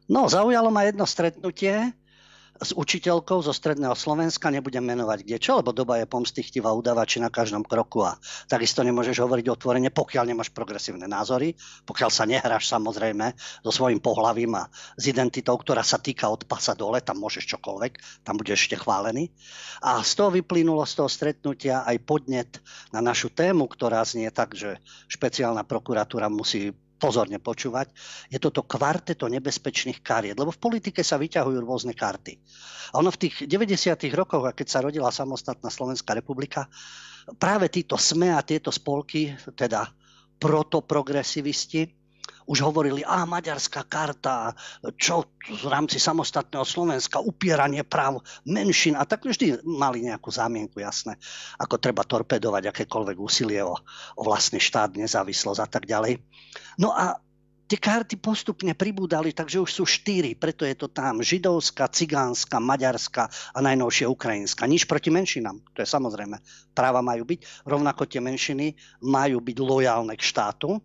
No, 0.06 0.31
zaujalo 0.31 0.70
ma 0.70 0.87
jedno 0.87 1.02
stretnutie, 1.04 1.90
s 2.61 2.73
učiteľkou 2.73 3.44
zo 3.44 3.53
stredného 3.53 3.93
Slovenska, 3.93 4.49
nebudem 4.49 4.85
menovať 4.85 5.25
kde 5.25 5.38
čo, 5.41 5.61
lebo 5.61 5.76
doba 5.76 6.00
je 6.00 6.08
pomstichtivá 6.08 6.73
udavači 6.73 7.20
na 7.20 7.29
každom 7.29 7.61
kroku 7.67 8.06
a 8.06 8.17
takisto 8.49 8.81
nemôžeš 8.81 9.20
hovoriť 9.20 9.47
otvorene, 9.53 9.91
pokiaľ 9.93 10.25
nemáš 10.32 10.50
progresívne 10.53 11.05
názory, 11.05 11.53
pokiaľ 11.85 12.11
sa 12.11 12.25
nehráš 12.25 12.70
samozrejme 12.70 13.37
so 13.61 13.70
svojím 13.75 14.00
pohlavím 14.00 14.56
a 14.56 14.69
s 14.97 15.05
identitou, 15.11 15.58
ktorá 15.58 15.85
sa 15.85 16.00
týka 16.00 16.31
od 16.32 16.49
pasa 16.49 16.73
dole, 16.73 17.03
tam 17.05 17.20
môžeš 17.20 17.56
čokoľvek, 17.56 18.25
tam 18.25 18.41
budeš 18.41 18.69
ešte 18.69 18.81
chválený. 18.81 19.29
A 19.85 20.00
z 20.00 20.12
toho 20.17 20.31
vyplynulo 20.32 20.87
z 20.87 20.94
toho 21.03 21.08
stretnutia 21.11 21.85
aj 21.85 21.97
podnet 22.06 22.50
na 22.94 23.05
našu 23.05 23.29
tému, 23.29 23.69
ktorá 23.69 24.06
znie 24.06 24.32
tak, 24.32 24.56
že 24.56 24.81
špeciálna 25.11 25.67
prokuratúra 25.67 26.31
musí 26.31 26.73
pozorne 26.96 27.37
počúvať, 27.38 27.93
je 28.32 28.38
toto 28.40 28.64
kvarteto 28.64 29.28
nebezpečných 29.28 30.00
kariet, 30.00 30.37
lebo 30.37 30.52
v 30.52 30.62
politike 30.62 31.04
sa 31.04 31.20
vyťahujú 31.20 31.58
rôzne 31.60 31.93
karty. 31.93 32.34
A 32.93 33.04
ono 33.04 33.12
v 33.12 33.28
tých 33.28 33.44
90. 33.44 33.96
rokoch, 34.16 34.43
keď 34.56 34.66
sa 34.66 34.81
rodila 34.81 35.12
samostatná 35.12 35.69
Slovenská 35.69 36.16
republika, 36.16 36.69
práve 37.37 37.69
títo 37.69 37.98
SME 37.98 38.32
a 38.32 38.40
tieto 38.46 38.70
spolky, 38.70 39.34
teda 39.58 39.90
protoprogresivisti, 40.40 42.06
už 42.46 42.62
hovorili, 42.62 43.02
a 43.02 43.26
maďarská 43.26 43.87
karta, 43.90 44.55
čo 44.94 45.26
v 45.46 45.67
rámci 45.67 45.99
samostatného 45.99 46.62
Slovenska, 46.62 47.19
upieranie 47.19 47.82
práv 47.82 48.23
menšin 48.46 48.94
a 48.94 49.02
tak 49.02 49.26
vždy 49.26 49.67
mali 49.67 50.06
nejakú 50.06 50.31
zámienku, 50.31 50.78
jasné, 50.78 51.19
ako 51.58 51.82
treba 51.82 52.06
torpedovať 52.06 52.70
akékoľvek 52.70 53.17
úsilie 53.19 53.62
o, 53.67 53.75
o 54.19 54.23
vlastný 54.23 54.62
štát, 54.62 54.94
nezávislosť 54.94 55.61
a 55.62 55.69
tak 55.69 55.84
ďalej. 55.90 56.23
No 56.78 56.94
a 56.94 57.19
tie 57.67 57.78
karty 57.82 58.23
postupne 58.23 58.79
pribúdali, 58.79 59.34
takže 59.34 59.58
už 59.58 59.70
sú 59.70 59.84
štyri, 59.84 60.39
preto 60.39 60.62
je 60.62 60.79
to 60.79 60.86
tam 60.86 61.19
židovská, 61.19 61.91
cigánska, 61.91 62.62
maďarská 62.62 63.27
a 63.27 63.58
najnovšie 63.58 64.06
ukrajinská. 64.06 64.70
Nič 64.70 64.86
proti 64.86 65.10
menšinám, 65.10 65.58
to 65.74 65.82
je 65.82 65.89
samozrejme. 65.91 66.39
Práva 66.74 67.03
majú 67.03 67.27
byť, 67.27 67.67
rovnako 67.67 68.06
tie 68.06 68.22
menšiny 68.22 68.79
majú 69.03 69.43
byť 69.43 69.56
lojálne 69.58 70.15
k 70.15 70.22
štátu, 70.22 70.79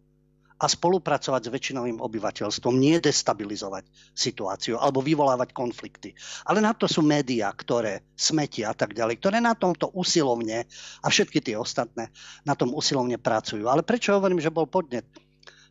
a 0.62 0.66
spolupracovať 0.70 1.50
s 1.50 1.54
väčšinovým 1.54 1.98
obyvateľstvom, 1.98 2.78
nie 2.78 3.02
destabilizovať 3.02 3.90
situáciu 4.14 4.78
alebo 4.78 5.02
vyvolávať 5.02 5.58
konflikty. 5.58 6.14
Ale 6.46 6.62
na 6.62 6.78
to 6.78 6.86
sú 6.86 7.02
médiá, 7.02 7.50
ktoré 7.50 8.06
smetia 8.14 8.70
a 8.70 8.76
tak 8.78 8.94
ďalej, 8.94 9.18
ktoré 9.18 9.42
na 9.42 9.58
tomto 9.58 9.90
usilovne 9.98 10.70
a 11.02 11.08
všetky 11.10 11.42
tie 11.42 11.58
ostatné 11.58 12.14
na 12.46 12.54
tom 12.54 12.78
usilovne 12.78 13.18
pracujú. 13.18 13.66
Ale 13.66 13.82
prečo 13.82 14.14
hovorím, 14.14 14.38
že 14.38 14.54
bol 14.54 14.70
podnet? 14.70 15.10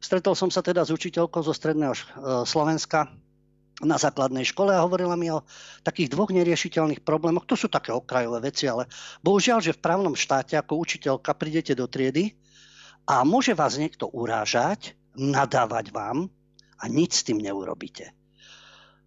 Stretol 0.02 0.35
som 0.35 0.50
sa 0.50 0.64
teda 0.64 0.82
s 0.82 0.90
učiteľkou 0.90 1.44
zo 1.44 1.54
stredného 1.54 1.94
e, 1.94 2.00
Slovenska, 2.42 3.06
na 3.80 3.97
základnej 3.97 4.44
škole 4.44 4.76
a 4.76 4.85
hovorila 4.85 5.16
mi 5.16 5.32
o 5.32 5.40
takých 5.80 6.12
dvoch 6.12 6.28
neriešiteľných 6.28 7.00
problémoch. 7.00 7.49
To 7.49 7.56
sú 7.56 7.73
také 7.73 7.97
okrajové 7.97 8.52
veci, 8.52 8.68
ale 8.68 8.85
bohužiaľ, 9.25 9.64
že 9.64 9.73
v 9.73 9.80
právnom 9.80 10.12
štáte 10.12 10.52
ako 10.61 10.76
učiteľka 10.85 11.32
prídete 11.32 11.73
do 11.73 11.88
triedy 11.88 12.37
a 13.07 13.23
môže 13.23 13.57
vás 13.57 13.76
niekto 13.80 14.09
urážať, 14.09 14.97
nadávať 15.16 15.92
vám 15.95 16.28
a 16.80 16.85
nič 16.88 17.21
s 17.21 17.26
tým 17.26 17.38
neurobíte. 17.38 18.12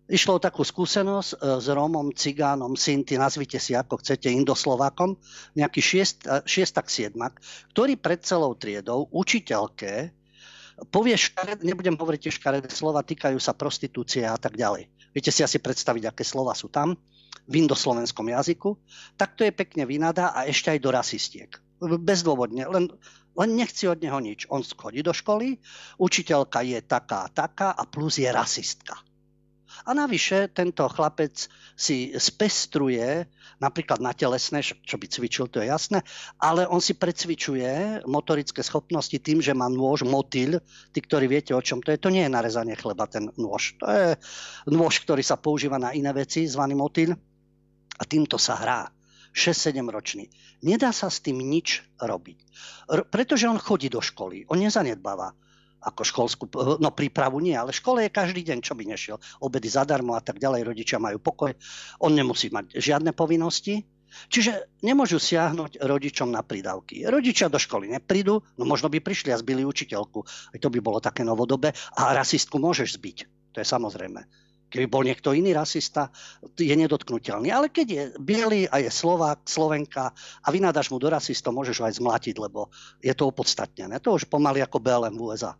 Išlo 0.03 0.35
o 0.35 0.43
takú 0.43 0.67
skúsenosť 0.67 1.31
e, 1.31 1.37
s 1.63 1.67
Rómom, 1.71 2.11
Cigánom, 2.11 2.75
Sinti, 2.75 3.15
nazvite 3.15 3.55
si 3.55 3.71
ako 3.71 4.03
chcete, 4.03 4.27
Indoslovákom, 4.27 5.15
nejaký 5.55 5.79
šiest, 5.79 6.27
e, 6.27 6.43
šiestak, 6.43 6.91
siedmak, 6.91 7.39
ktorý 7.71 7.95
pred 7.95 8.19
celou 8.19 8.51
triedou 8.59 9.07
učiteľke 9.15 10.11
povie 10.89 11.13
škared, 11.13 11.61
nebudem 11.61 11.93
hovoriť 11.93 12.19
tie 12.19 12.33
škaredé 12.33 12.69
slova, 12.73 13.05
týkajú 13.05 13.37
sa 13.37 13.53
prostitúcie 13.53 14.25
a 14.25 14.37
tak 14.39 14.57
ďalej. 14.57 14.89
Viete 15.13 15.29
si 15.29 15.45
asi 15.45 15.61
predstaviť, 15.61 16.09
aké 16.09 16.25
slova 16.25 16.57
sú 16.57 16.73
tam 16.73 16.97
v 17.45 17.53
indoslovenskom 17.61 18.25
jazyku. 18.25 18.73
Tak 19.13 19.37
to 19.37 19.45
je 19.45 19.53
pekne 19.53 19.85
vynadá 19.85 20.33
a 20.33 20.49
ešte 20.49 20.73
aj 20.73 20.79
do 20.81 20.89
rasistiek. 20.89 21.51
Bezdôvodne, 21.83 22.65
len 22.65 22.89
len 23.33 23.49
nechci 23.57 23.89
od 23.89 23.99
neho 24.01 24.19
nič. 24.21 24.45
On 24.49 24.61
chodí 24.61 25.01
do 25.01 25.13
školy, 25.13 25.57
učiteľka 25.97 26.61
je 26.61 26.79
taká, 26.85 27.29
taká 27.33 27.73
a 27.73 27.83
plus 27.89 28.21
je 28.21 28.29
rasistka. 28.29 28.97
A 29.83 29.91
navyše 29.91 30.47
tento 30.53 30.85
chlapec 30.87 31.49
si 31.73 32.13
spestruje 32.15 33.25
napríklad 33.57 33.99
na 33.99 34.13
telesné, 34.13 34.61
čo 34.61 34.95
by 34.95 35.07
cvičil, 35.09 35.49
to 35.49 35.59
je 35.59 35.67
jasné, 35.67 36.05
ale 36.37 36.69
on 36.69 36.79
si 36.79 36.93
precvičuje 36.93 38.05
motorické 38.07 38.61
schopnosti 38.61 39.17
tým, 39.17 39.41
že 39.41 39.57
má 39.57 39.67
nôž, 39.67 40.05
motýl, 40.05 40.61
tí, 40.93 40.99
ktorí 41.01 41.25
viete, 41.25 41.51
o 41.57 41.63
čom 41.63 41.81
to 41.81 41.91
je, 41.91 41.99
to 41.99 42.13
nie 42.13 42.23
je 42.23 42.31
narezanie 42.31 42.77
chleba, 42.77 43.09
ten 43.09 43.33
nôž. 43.35 43.75
To 43.81 43.87
je 43.89 44.07
nôž, 44.69 45.03
ktorý 45.03 45.25
sa 45.25 45.41
používa 45.41 45.81
na 45.81 45.91
iné 45.91 46.13
veci, 46.13 46.45
zvaný 46.45 46.77
motýl 46.77 47.11
a 47.97 48.03
týmto 48.05 48.37
sa 48.37 48.55
hrá. 48.59 48.81
6-7 49.33 49.81
ročný. 49.89 50.29
Nedá 50.61 50.93
sa 50.93 51.09
s 51.09 51.19
tým 51.19 51.41
nič 51.41 51.81
robiť. 51.99 52.37
R- 52.93 53.05
pretože 53.09 53.49
on 53.49 53.57
chodí 53.57 53.89
do 53.89 53.99
školy, 53.99 54.45
on 54.47 54.61
nezanedbáva 54.61 55.33
ako 55.83 56.01
školskú, 56.07 56.43
no 56.79 56.95
prípravu 56.95 57.43
nie, 57.43 57.51
ale 57.51 57.75
škole 57.75 58.07
je 58.07 58.15
každý 58.15 58.47
deň, 58.47 58.63
čo 58.63 58.71
by 58.71 58.87
nešiel. 58.87 59.19
Obedy 59.43 59.67
zadarmo 59.67 60.15
a 60.15 60.23
tak 60.23 60.39
ďalej, 60.39 60.63
rodičia 60.63 60.95
majú 60.95 61.19
pokoj. 61.19 61.51
On 61.99 62.07
nemusí 62.07 62.47
mať 62.47 62.79
žiadne 62.79 63.11
povinnosti, 63.11 63.83
Čiže 64.29 64.77
nemôžu 64.85 65.17
siahnuť 65.17 65.81
rodičom 65.81 66.29
na 66.29 66.45
prídavky. 66.45 67.01
Rodičia 67.09 67.49
do 67.49 67.57
školy 67.57 67.89
neprídu, 67.89 68.45
no 68.61 68.63
možno 68.63 68.85
by 68.85 69.01
prišli 69.01 69.33
a 69.33 69.41
zbili 69.41 69.65
učiteľku. 69.65 70.21
Aj 70.53 70.59
to 70.61 70.69
by 70.69 70.79
bolo 70.85 71.01
také 71.01 71.25
novodobé. 71.25 71.73
A 71.97 72.13
rasistku 72.13 72.61
môžeš 72.61 73.01
zbiť. 73.01 73.17
To 73.53 73.61
je 73.61 73.65
samozrejme. 73.65 74.21
Keby 74.73 74.89
bol 74.89 75.05
niekto 75.05 75.37
iný 75.37 75.53
rasista, 75.53 76.09
je 76.57 76.73
nedotknutelný. 76.73 77.53
Ale 77.53 77.69
keď 77.69 77.87
je 77.93 78.03
biely 78.17 78.65
a 78.65 78.81
je 78.81 78.89
Slovák, 78.89 79.45
Slovenka 79.45 80.09
a 80.41 80.47
vynádaš 80.49 80.89
mu 80.89 80.97
do 80.97 81.13
rasistov, 81.13 81.53
môžeš 81.53 81.77
ho 81.77 81.85
aj 81.85 82.01
zmlatiť, 82.01 82.35
lebo 82.41 82.73
je 82.97 83.13
to 83.13 83.29
opodstatnené. 83.29 84.01
To 84.01 84.17
už 84.17 84.25
pomaly 84.25 84.65
ako 84.65 84.81
BLM 84.81 85.13
v 85.13 85.21
USA. 85.29 85.53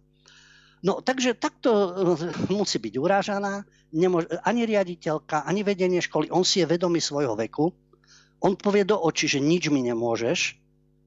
No 0.82 1.06
takže 1.06 1.38
takto 1.38 1.70
eh, 1.70 2.34
musí 2.50 2.82
byť 2.82 2.94
urážaná. 2.98 3.62
Nemôže, 3.94 4.34
ani 4.42 4.66
riaditeľka, 4.66 5.46
ani 5.46 5.62
vedenie 5.62 6.02
školy. 6.02 6.34
On 6.34 6.42
si 6.42 6.66
je 6.66 6.70
vedomý 6.74 6.98
svojho 6.98 7.38
veku. 7.38 7.70
On 8.42 8.58
povie 8.58 8.82
do 8.82 8.98
očí, 8.98 9.30
že 9.30 9.38
nič 9.38 9.70
mi 9.70 9.86
nemôžeš. 9.86 10.58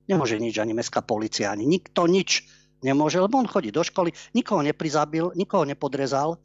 Nemôže 0.06 0.38
nič 0.38 0.62
ani 0.62 0.78
mestská 0.78 1.02
policia, 1.02 1.50
ani 1.50 1.66
nikto 1.66 2.06
nič 2.06 2.46
nemôže, 2.86 3.18
lebo 3.18 3.42
on 3.42 3.50
chodí 3.50 3.74
do 3.74 3.82
školy, 3.82 4.14
nikoho 4.30 4.62
neprizabil, 4.62 5.34
nikoho 5.34 5.66
nepodrezal 5.66 6.38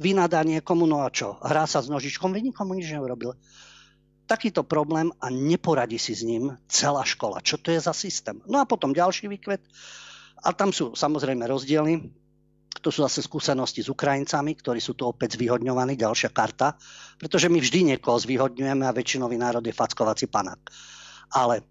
vynadanie 0.00 0.60
komu, 0.64 0.88
no 0.88 1.04
a 1.04 1.08
čo? 1.12 1.36
Hrá 1.42 1.68
sa 1.68 1.84
s 1.84 1.90
nožičkom, 1.92 2.32
nikomu 2.32 2.76
nič 2.76 2.92
neurobil. 2.92 3.36
Takýto 4.24 4.64
problém 4.64 5.12
a 5.20 5.28
neporadí 5.28 5.98
si 5.98 6.14
s 6.14 6.22
ním 6.24 6.56
celá 6.70 7.04
škola. 7.04 7.42
Čo 7.44 7.58
to 7.60 7.74
je 7.74 7.80
za 7.82 7.92
systém? 7.92 8.40
No 8.48 8.62
a 8.62 8.68
potom 8.68 8.94
ďalší 8.94 9.28
výkvet. 9.28 9.60
A 10.42 10.54
tam 10.56 10.72
sú 10.72 10.94
samozrejme 10.96 11.44
rozdiely. 11.46 12.00
To 12.82 12.90
sú 12.90 13.06
zase 13.06 13.22
skúsenosti 13.22 13.84
s 13.84 13.92
Ukrajincami, 13.92 14.58
ktorí 14.58 14.82
sú 14.82 14.98
tu 14.98 15.06
opäť 15.06 15.38
zvýhodňovaní, 15.38 15.94
ďalšia 15.94 16.34
karta, 16.34 16.74
pretože 17.14 17.46
my 17.46 17.62
vždy 17.62 17.94
niekoho 17.94 18.18
zvýhodňujeme 18.18 18.82
a 18.82 18.96
väčšinový 18.96 19.38
národ 19.38 19.62
je 19.62 19.70
fackovací 19.70 20.26
panák. 20.26 20.58
Ale 21.36 21.62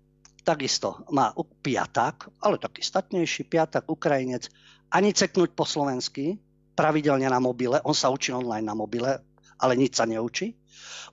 takisto 0.48 1.04
má 1.12 1.36
piatak, 1.36 2.32
ale 2.40 2.62
taký 2.62 2.80
statnejší 2.80 3.44
piatak, 3.50 3.92
Ukrajinec, 3.92 4.48
ani 4.92 5.12
ceknúť 5.12 5.52
po 5.52 5.68
slovensky, 5.68 6.40
pravidelne 6.82 7.30
na 7.30 7.38
mobile, 7.38 7.78
on 7.86 7.94
sa 7.94 8.10
učí 8.10 8.34
online 8.34 8.66
na 8.66 8.74
mobile, 8.74 9.22
ale 9.62 9.74
nič 9.78 10.02
sa 10.02 10.10
neučí. 10.10 10.58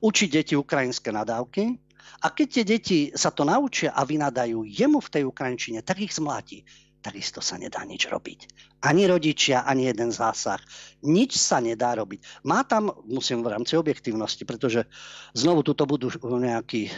Učí 0.00 0.32
deti 0.32 0.56
ukrajinské 0.56 1.12
nadávky 1.12 1.76
a 2.24 2.32
keď 2.32 2.46
tie 2.48 2.64
deti 2.64 2.98
sa 3.12 3.28
to 3.28 3.44
naučia 3.44 3.92
a 3.92 4.08
vynadajú 4.08 4.64
jemu 4.64 4.96
v 5.04 5.12
tej 5.12 5.22
ukrajinčine, 5.28 5.84
tak 5.84 6.00
ich 6.00 6.16
zmláti 6.16 6.64
takisto 6.98 7.38
sa 7.38 7.54
nedá 7.56 7.82
nič 7.86 8.10
robiť. 8.10 8.50
Ani 8.82 9.06
rodičia, 9.06 9.62
ani 9.66 9.86
jeden 9.86 10.10
zásah. 10.10 10.58
Nič 11.06 11.38
sa 11.38 11.62
nedá 11.62 11.94
robiť. 11.94 12.42
Má 12.46 12.66
tam, 12.66 12.90
musím 13.06 13.42
v 13.42 13.54
rámci 13.54 13.78
objektívnosti, 13.78 14.42
pretože 14.42 14.86
znovu 15.34 15.62
tuto 15.62 15.86
budú 15.86 16.10
nejaký, 16.18 16.90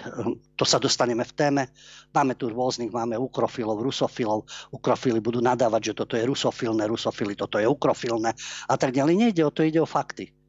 to 0.56 0.64
sa 0.64 0.80
dostaneme 0.80 1.24
v 1.24 1.36
téme, 1.36 1.62
máme 2.12 2.34
tu 2.36 2.48
rôznych, 2.48 2.92
máme 2.92 3.20
ukrofilov, 3.20 3.80
rusofilov, 3.84 4.48
ukrofily 4.72 5.20
budú 5.20 5.44
nadávať, 5.44 5.92
že 5.92 5.96
toto 6.04 6.16
je 6.16 6.24
rusofilné, 6.24 6.88
rusofily, 6.88 7.36
toto 7.36 7.60
je 7.60 7.68
ukrofilné 7.68 8.32
a 8.68 8.74
tak 8.80 8.96
ďalej. 8.96 9.14
Nejde 9.16 9.42
o 9.44 9.52
to, 9.52 9.64
ide 9.64 9.80
o 9.80 9.88
fakty. 9.88 10.39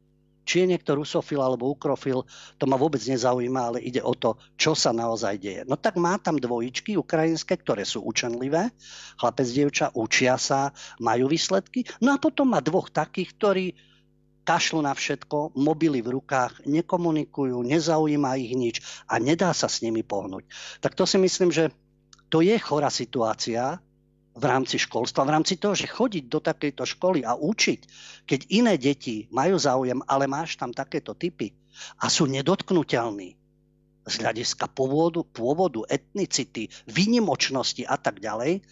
Či 0.42 0.64
je 0.64 0.70
niekto 0.74 0.98
rusofil 0.98 1.38
alebo 1.38 1.70
ukrofil, 1.70 2.26
to 2.58 2.64
ma 2.66 2.74
vôbec 2.74 2.98
nezaujíma, 3.02 3.60
ale 3.72 3.78
ide 3.78 4.02
o 4.02 4.14
to, 4.14 4.34
čo 4.58 4.74
sa 4.74 4.90
naozaj 4.90 5.38
deje. 5.38 5.62
No 5.66 5.78
tak 5.78 5.98
má 5.98 6.18
tam 6.18 6.38
dvojičky 6.38 6.98
ukrajinské, 6.98 7.58
ktoré 7.62 7.86
sú 7.86 8.02
učenlivé, 8.02 8.74
chlapec, 9.18 9.46
dievča, 9.46 9.94
učia 9.94 10.34
sa, 10.36 10.74
majú 10.98 11.30
výsledky. 11.30 11.86
No 12.02 12.14
a 12.14 12.18
potom 12.18 12.50
má 12.50 12.58
dvoch 12.58 12.90
takých, 12.90 13.30
ktorí 13.38 13.66
kašľú 14.42 14.82
na 14.82 14.90
všetko, 14.90 15.54
mobily 15.54 16.02
v 16.02 16.18
rukách, 16.18 16.66
nekomunikujú, 16.66 17.62
nezaujíma 17.62 18.34
ich 18.42 18.52
nič 18.58 18.76
a 19.06 19.22
nedá 19.22 19.54
sa 19.54 19.70
s 19.70 19.86
nimi 19.86 20.02
pohnúť. 20.02 20.42
Tak 20.82 20.98
to 20.98 21.06
si 21.06 21.18
myslím, 21.22 21.54
že 21.54 21.70
to 22.26 22.42
je 22.42 22.58
chorá 22.58 22.90
situácia, 22.90 23.78
v 24.32 24.44
rámci 24.48 24.80
školstva, 24.80 25.28
v 25.28 25.34
rámci 25.36 25.60
toho, 25.60 25.76
že 25.76 25.90
chodiť 25.90 26.24
do 26.28 26.40
takejto 26.40 26.88
školy 26.88 27.20
a 27.20 27.36
učiť, 27.36 27.80
keď 28.24 28.40
iné 28.48 28.74
deti 28.80 29.28
majú 29.28 29.60
záujem, 29.60 30.00
ale 30.08 30.24
máš 30.24 30.56
tam 30.56 30.72
takéto 30.72 31.12
typy 31.12 31.52
a 32.00 32.08
sú 32.08 32.24
nedotknutelní 32.24 33.36
z 34.02 34.14
hľadiska 34.18 34.66
pôvodu, 34.72 35.22
pôvodu, 35.22 35.86
etnicity, 35.86 36.66
výnimočnosti 36.90 37.86
a 37.86 37.94
tak 37.94 38.18
ďalej, 38.18 38.64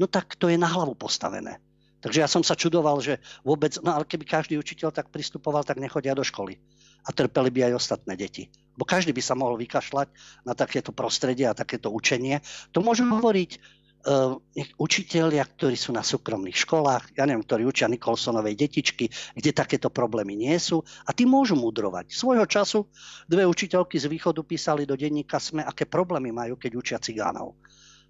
no 0.00 0.08
tak 0.08 0.38
to 0.38 0.48
je 0.48 0.56
na 0.56 0.70
hlavu 0.70 0.96
postavené. 0.96 1.60
Takže 1.98 2.22
ja 2.22 2.30
som 2.30 2.46
sa 2.46 2.54
čudoval, 2.54 3.02
že 3.02 3.18
vôbec, 3.42 3.74
no 3.82 3.90
ale 3.90 4.06
keby 4.06 4.22
každý 4.22 4.54
učiteľ 4.54 4.94
tak 4.94 5.10
pristupoval, 5.10 5.66
tak 5.66 5.82
nechodia 5.82 6.14
do 6.14 6.22
školy. 6.22 6.56
A 7.02 7.10
trpeli 7.10 7.50
by 7.50 7.70
aj 7.70 7.78
ostatné 7.78 8.14
deti. 8.14 8.46
Bo 8.78 8.86
každý 8.86 9.10
by 9.10 9.22
sa 9.22 9.34
mohol 9.34 9.58
vykašľať 9.58 10.08
na 10.46 10.54
takéto 10.54 10.94
prostredie 10.94 11.50
a 11.50 11.58
takéto 11.58 11.90
učenie. 11.90 12.38
To 12.70 12.78
môžem 12.78 13.10
hovoriť 13.10 13.58
učiteľia, 14.78 15.44
ktorí 15.44 15.74
sú 15.74 15.90
na 15.92 16.06
súkromných 16.06 16.54
školách, 16.54 17.18
ja 17.18 17.26
neviem, 17.26 17.44
ktorí 17.44 17.66
učia 17.66 17.90
Nikolsonovej 17.90 18.54
detičky, 18.54 19.10
kde 19.10 19.50
takéto 19.52 19.90
problémy 19.90 20.38
nie 20.38 20.56
sú 20.56 20.80
a 21.04 21.10
tí 21.12 21.26
môžu 21.26 21.58
mudrovať. 21.58 22.14
Svojho 22.14 22.46
času 22.46 22.86
dve 23.26 23.44
učiteľky 23.44 23.98
z 23.98 24.06
východu 24.08 24.40
písali 24.46 24.86
do 24.88 24.94
denníka 24.94 25.42
SME, 25.42 25.66
aké 25.66 25.84
problémy 25.84 26.30
majú, 26.30 26.56
keď 26.56 26.72
učia 26.78 26.98
cigánov. 27.02 27.58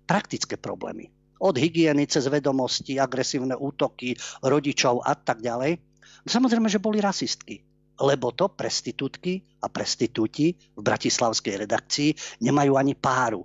Praktické 0.05 0.61
problémy. 0.61 1.11
Od 1.39 1.55
hygieny 1.55 2.07
cez 2.11 2.27
vedomosti, 2.27 2.99
agresívne 2.99 3.55
útoky 3.55 4.19
rodičov 4.43 5.07
a 5.07 5.15
tak 5.15 5.41
ďalej. 5.41 5.79
Samozrejme, 6.27 6.67
že 6.67 6.83
boli 6.83 6.99
rasistky 6.99 7.63
lebo 7.99 8.31
to 8.31 8.47
prestitútky 8.47 9.43
a 9.59 9.67
prestitúti 9.67 10.55
v 10.55 10.81
bratislavskej 10.87 11.67
redakcii 11.67 12.11
nemajú 12.47 12.79
ani 12.79 12.95
páru. 12.95 13.43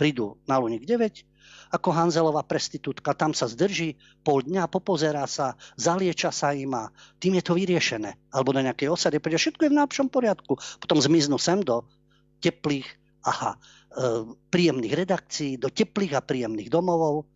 Prídu 0.00 0.40
na 0.48 0.56
Luník 0.56 0.88
9, 0.88 1.29
ako 1.70 1.94
Hanzelová 1.94 2.42
prestitútka. 2.42 3.14
Tam 3.14 3.30
sa 3.30 3.46
zdrží 3.46 3.94
pol 4.26 4.42
dňa, 4.42 4.66
popozerá 4.66 5.24
sa, 5.30 5.54
zalieča 5.78 6.34
sa 6.34 6.50
im 6.50 6.74
a 6.74 6.90
tým 7.22 7.38
je 7.38 7.44
to 7.46 7.54
vyriešené. 7.54 8.18
Alebo 8.34 8.50
na 8.50 8.66
nejakej 8.66 8.90
osade, 8.90 9.22
pretože 9.22 9.50
všetko 9.50 9.66
je 9.66 9.72
v 9.72 9.78
najlepšom 9.78 10.08
poriadku. 10.10 10.58
Potom 10.82 10.98
zmiznú 10.98 11.38
sem 11.38 11.62
do 11.62 11.86
teplých, 12.42 12.86
aha, 13.22 13.54
e, 13.54 13.58
príjemných 14.50 14.94
redakcií, 14.98 15.62
do 15.62 15.70
teplých 15.70 16.18
a 16.18 16.24
príjemných 16.24 16.72
domovov 16.72 17.30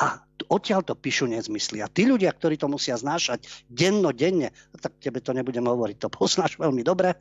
a 0.00 0.20
odtiaľ 0.52 0.84
to 0.84 0.96
píšu 0.96 1.28
nezmysly. 1.28 1.80
A 1.80 1.88
tí 1.88 2.04
ľudia, 2.04 2.32
ktorí 2.32 2.60
to 2.60 2.68
musia 2.68 2.96
znášať 2.96 3.44
denno-denne, 3.68 4.52
tak 4.76 5.00
tebe 5.00 5.20
to 5.24 5.32
nebudem 5.32 5.64
hovoriť, 5.64 5.96
to 6.00 6.08
poznáš 6.12 6.60
veľmi 6.60 6.84
dobre, 6.84 7.16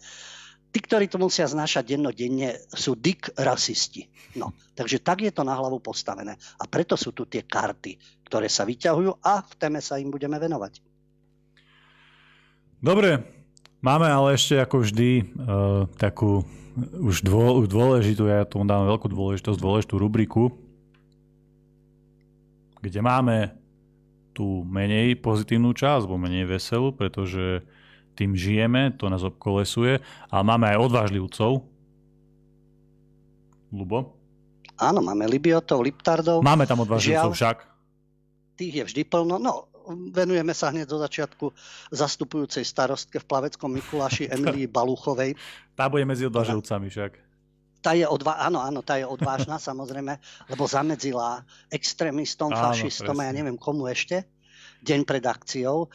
tí, 0.75 0.84
ktorí 0.84 1.08
to 1.08 1.15
musia 1.15 1.48
znášať 1.48 1.96
dennodenne, 1.96 2.60
sú 2.67 3.00
dik 3.00 3.32
rasisti. 3.39 4.12
No, 4.36 4.51
takže 4.75 5.00
tak 5.00 5.24
je 5.24 5.32
to 5.32 5.48
na 5.48 5.55
hlavu 5.55 5.79
postavené. 5.79 6.36
A 6.60 6.67
preto 6.67 7.00
sú 7.00 7.15
tu 7.15 7.24
tie 7.24 7.48
karty, 7.48 7.96
ktoré 8.27 8.51
sa 8.51 8.67
vyťahujú 8.67 9.24
a 9.24 9.39
v 9.39 9.53
téme 9.55 9.79
sa 9.79 9.96
im 9.96 10.12
budeme 10.12 10.36
venovať. 10.36 10.84
Dobre, 12.84 13.24
máme 13.79 14.12
ale 14.12 14.36
ešte 14.36 14.60
ako 14.60 14.84
vždy 14.84 15.10
uh, 15.24 15.88
takú 15.96 16.44
už 17.00 17.24
dô, 17.24 17.63
dôležitú, 17.63 18.27
ja 18.27 18.44
tomu 18.44 18.67
dám 18.67 18.84
veľkú 18.84 19.08
dôležitosť, 19.08 19.55
dôležitú 19.55 19.96
rubriku, 19.96 20.51
kde 22.84 23.00
máme 23.00 23.55
tú 24.36 24.67
menej 24.67 25.15
pozitívnu 25.24 25.72
časť, 25.72 26.03
alebo 26.03 26.20
menej 26.20 26.51
veselú, 26.51 26.91
pretože 26.91 27.63
tým 28.15 28.31
žijeme, 28.34 28.95
to 28.95 29.12
nás 29.12 29.22
obkolesuje, 29.22 30.00
ale 30.31 30.43
máme 30.48 30.72
aj 30.72 30.77
odvážlivcov. 30.79 31.51
Lubo? 33.75 34.15
Áno, 34.79 35.03
máme 35.03 35.27
Libiotov, 35.27 35.84
Liptardov. 35.84 36.39
Máme 36.39 36.63
tam 36.63 36.84
odvážlivcov 36.84 37.36
Žiaľ, 37.36 37.38
však. 37.38 37.57
Tých 38.55 38.74
je 38.79 38.84
vždy 38.88 39.01
plno. 39.07 39.36
No, 39.36 39.67
venujeme 40.15 40.55
sa 40.55 40.72
hneď 40.72 40.88
do 40.88 41.00
začiatku 41.00 41.51
zastupujúcej 41.91 42.63
starostke 42.63 43.19
v 43.19 43.27
Plaveckom 43.27 43.72
Mikuláši 43.72 44.27
Emilii 44.36 44.72
Baluchovej. 44.72 45.36
Tá 45.75 45.91
bude 45.91 46.07
medzi 46.07 46.27
odvážlivcami 46.27 46.88
však. 46.88 47.12
Tá 47.84 47.93
je 47.93 48.07
odvá- 48.07 48.41
áno, 48.41 48.63
áno, 48.63 48.81
tá 48.81 48.98
je 48.98 49.05
odvážna 49.05 49.60
samozrejme, 49.69 50.17
lebo 50.48 50.63
zamedzila 50.65 51.43
extrémistom, 51.67 52.51
áno, 52.51 52.72
fašistom 52.72 53.15
a 53.19 53.27
ja 53.27 53.31
neviem 53.36 53.60
komu 53.60 53.91
ešte 53.91 54.24
deň 54.84 55.00
pred 55.08 55.24
akciou. 55.24 55.86
E, 55.86 55.88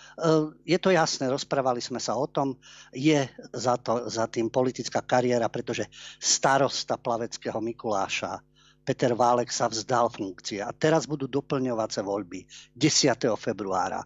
je 0.65 0.79
to 0.81 0.95
jasné, 0.95 1.29
rozprávali 1.29 1.83
sme 1.83 1.99
sa 1.99 2.17
o 2.17 2.25
tom, 2.31 2.57
je 2.95 3.27
za, 3.53 3.77
to, 3.81 4.09
za 4.09 4.31
tým 4.31 4.49
politická 4.49 5.03
kariéra, 5.05 5.51
pretože 5.53 5.89
starosta 6.21 6.97
plaveckého 6.97 7.59
Mikuláša 7.59 8.41
Peter 8.81 9.13
Válek 9.13 9.53
sa 9.53 9.69
vzdal 9.69 10.09
funkcie 10.09 10.65
a 10.65 10.73
teraz 10.73 11.05
budú 11.05 11.29
doplňovace 11.29 12.01
voľby 12.01 12.43
10. 12.75 13.29
februára 13.37 14.01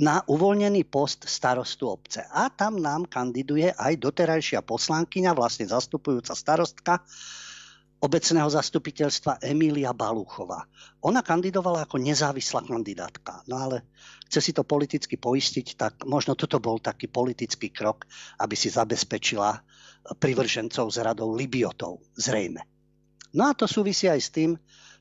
na 0.00 0.22
uvoľnený 0.24 0.86
post 0.86 1.26
starostu 1.26 1.90
obce. 1.90 2.22
A 2.30 2.48
tam 2.48 2.78
nám 2.78 3.10
kandiduje 3.10 3.74
aj 3.74 4.00
doterajšia 4.00 4.62
poslankyňa, 4.62 5.34
vlastne 5.34 5.66
zastupujúca 5.66 6.32
starostka 6.32 7.02
obecného 8.04 8.44
zastupiteľstva 8.52 9.40
Emília 9.40 9.96
Balúchová. 9.96 10.68
Ona 11.00 11.24
kandidovala 11.24 11.88
ako 11.88 11.96
nezávislá 11.96 12.60
kandidátka, 12.68 13.40
no 13.48 13.56
ale 13.56 13.88
chce 14.28 14.40
si 14.44 14.52
to 14.52 14.60
politicky 14.60 15.16
poistiť, 15.16 15.66
tak 15.80 16.04
možno 16.04 16.36
toto 16.36 16.60
bol 16.60 16.76
taký 16.84 17.08
politický 17.08 17.72
krok, 17.72 18.04
aby 18.44 18.52
si 18.52 18.68
zabezpečila 18.68 19.56
privržencov 20.20 20.92
z 20.92 20.96
radou 21.00 21.32
Libiotov, 21.32 22.04
zrejme. 22.12 22.60
No 23.32 23.48
a 23.48 23.56
to 23.56 23.64
súvisí 23.64 24.04
aj 24.04 24.20
s 24.20 24.28
tým, 24.28 24.50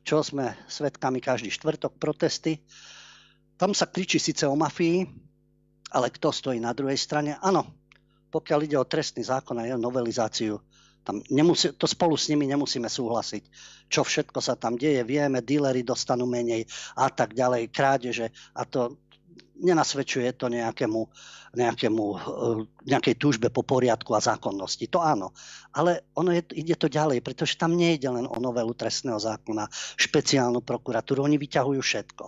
čo 0.07 0.23
sme 0.23 0.55
svetkami 0.71 1.19
každý 1.19 1.51
štvrtok, 1.51 1.99
protesty. 1.99 2.63
Tam 3.59 3.75
sa 3.75 3.91
kričí 3.91 4.15
síce 4.15 4.47
o 4.47 4.55
mafii, 4.55 5.03
ale 5.91 6.07
kto 6.07 6.31
stojí 6.31 6.57
na 6.57 6.71
druhej 6.71 6.97
strane? 6.97 7.35
Áno, 7.43 7.67
pokiaľ 8.31 8.59
ide 8.63 8.77
o 8.79 8.87
trestný 8.87 9.27
zákon 9.27 9.59
a 9.59 9.67
jeho 9.67 9.77
novelizáciu, 9.77 10.57
tam 11.03 11.19
nemusí, 11.29 11.75
to 11.75 11.85
spolu 11.85 12.15
s 12.15 12.31
nimi 12.31 12.47
nemusíme 12.47 12.87
súhlasiť. 12.87 13.43
Čo 13.91 14.07
všetko 14.07 14.39
sa 14.39 14.55
tam 14.55 14.79
deje, 14.79 15.03
vieme, 15.03 15.43
dílery 15.43 15.83
dostanú 15.83 16.23
menej 16.25 16.63
a 16.95 17.11
tak 17.11 17.35
ďalej, 17.35 17.69
krádeže 17.69 18.31
a 18.55 18.63
to 18.63 19.03
nenasvedčuje 19.63 20.33
to 20.35 20.49
nejakému, 20.49 21.01
nejakému, 21.53 22.03
eh, 22.03 22.19
nejakej 22.89 23.15
túžbe 23.15 23.47
po 23.53 23.61
poriadku 23.61 24.17
a 24.17 24.23
zákonnosti. 24.23 24.89
To 24.91 24.99
áno. 24.99 25.31
Ale 25.71 26.09
ono 26.17 26.33
je, 26.33 26.41
ide 26.57 26.75
to 26.75 26.89
ďalej, 26.89 27.21
pretože 27.21 27.55
tam 27.55 27.77
nejde 27.77 28.09
len 28.09 28.25
o 28.25 28.37
novelu 28.41 28.73
trestného 28.73 29.17
zákona, 29.21 29.69
špeciálnu 29.95 30.65
prokuratúru. 30.65 31.23
Oni 31.23 31.37
vyťahujú 31.37 31.81
všetko. 31.81 32.25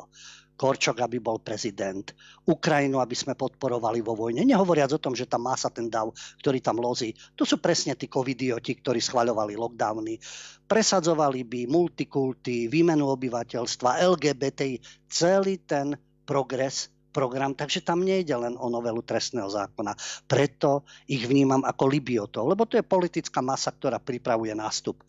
Korčok, 0.55 1.03
aby 1.03 1.19
bol 1.19 1.43
prezident, 1.43 2.15
Ukrajinu, 2.47 3.03
aby 3.03 3.12
sme 3.12 3.35
podporovali 3.35 4.00
vo 4.00 4.15
vojne. 4.15 4.47
Nehovoriac 4.47 4.95
o 4.95 5.03
tom, 5.03 5.12
že 5.12 5.27
tam 5.27 5.47
má 5.47 5.59
sa 5.59 5.67
ten 5.67 5.91
dav, 5.91 6.15
ktorý 6.39 6.63
tam 6.63 6.79
lozí. 6.79 7.12
To 7.35 7.43
sú 7.43 7.59
presne 7.59 7.95
tí 8.00 8.07
covidioti, 8.07 8.79
ktorí 8.79 9.03
schvaľovali 9.03 9.59
lockdowny. 9.59 10.15
Presadzovali 10.63 11.43
by 11.43 11.59
multikulty, 11.67 12.71
výmenu 12.71 13.12
obyvateľstva, 13.12 14.01
LGBT, 14.15 14.79
celý 15.12 15.59
ten 15.67 15.93
progres 16.24 16.89
program, 17.15 17.55
takže 17.55 17.79
tam 17.79 18.03
nejde 18.03 18.35
len 18.35 18.59
o 18.59 18.67
novelu 18.67 19.00
trestného 19.00 19.47
zákona. 19.47 19.95
Preto 20.27 20.83
ich 21.07 21.24
vnímam 21.24 21.63
ako 21.63 21.83
libiotov, 21.88 22.43
lebo 22.51 22.67
to 22.67 22.75
je 22.75 22.83
politická 22.83 23.39
masa, 23.39 23.71
ktorá 23.71 24.03
pripravuje 24.03 24.51
nástup 24.51 25.00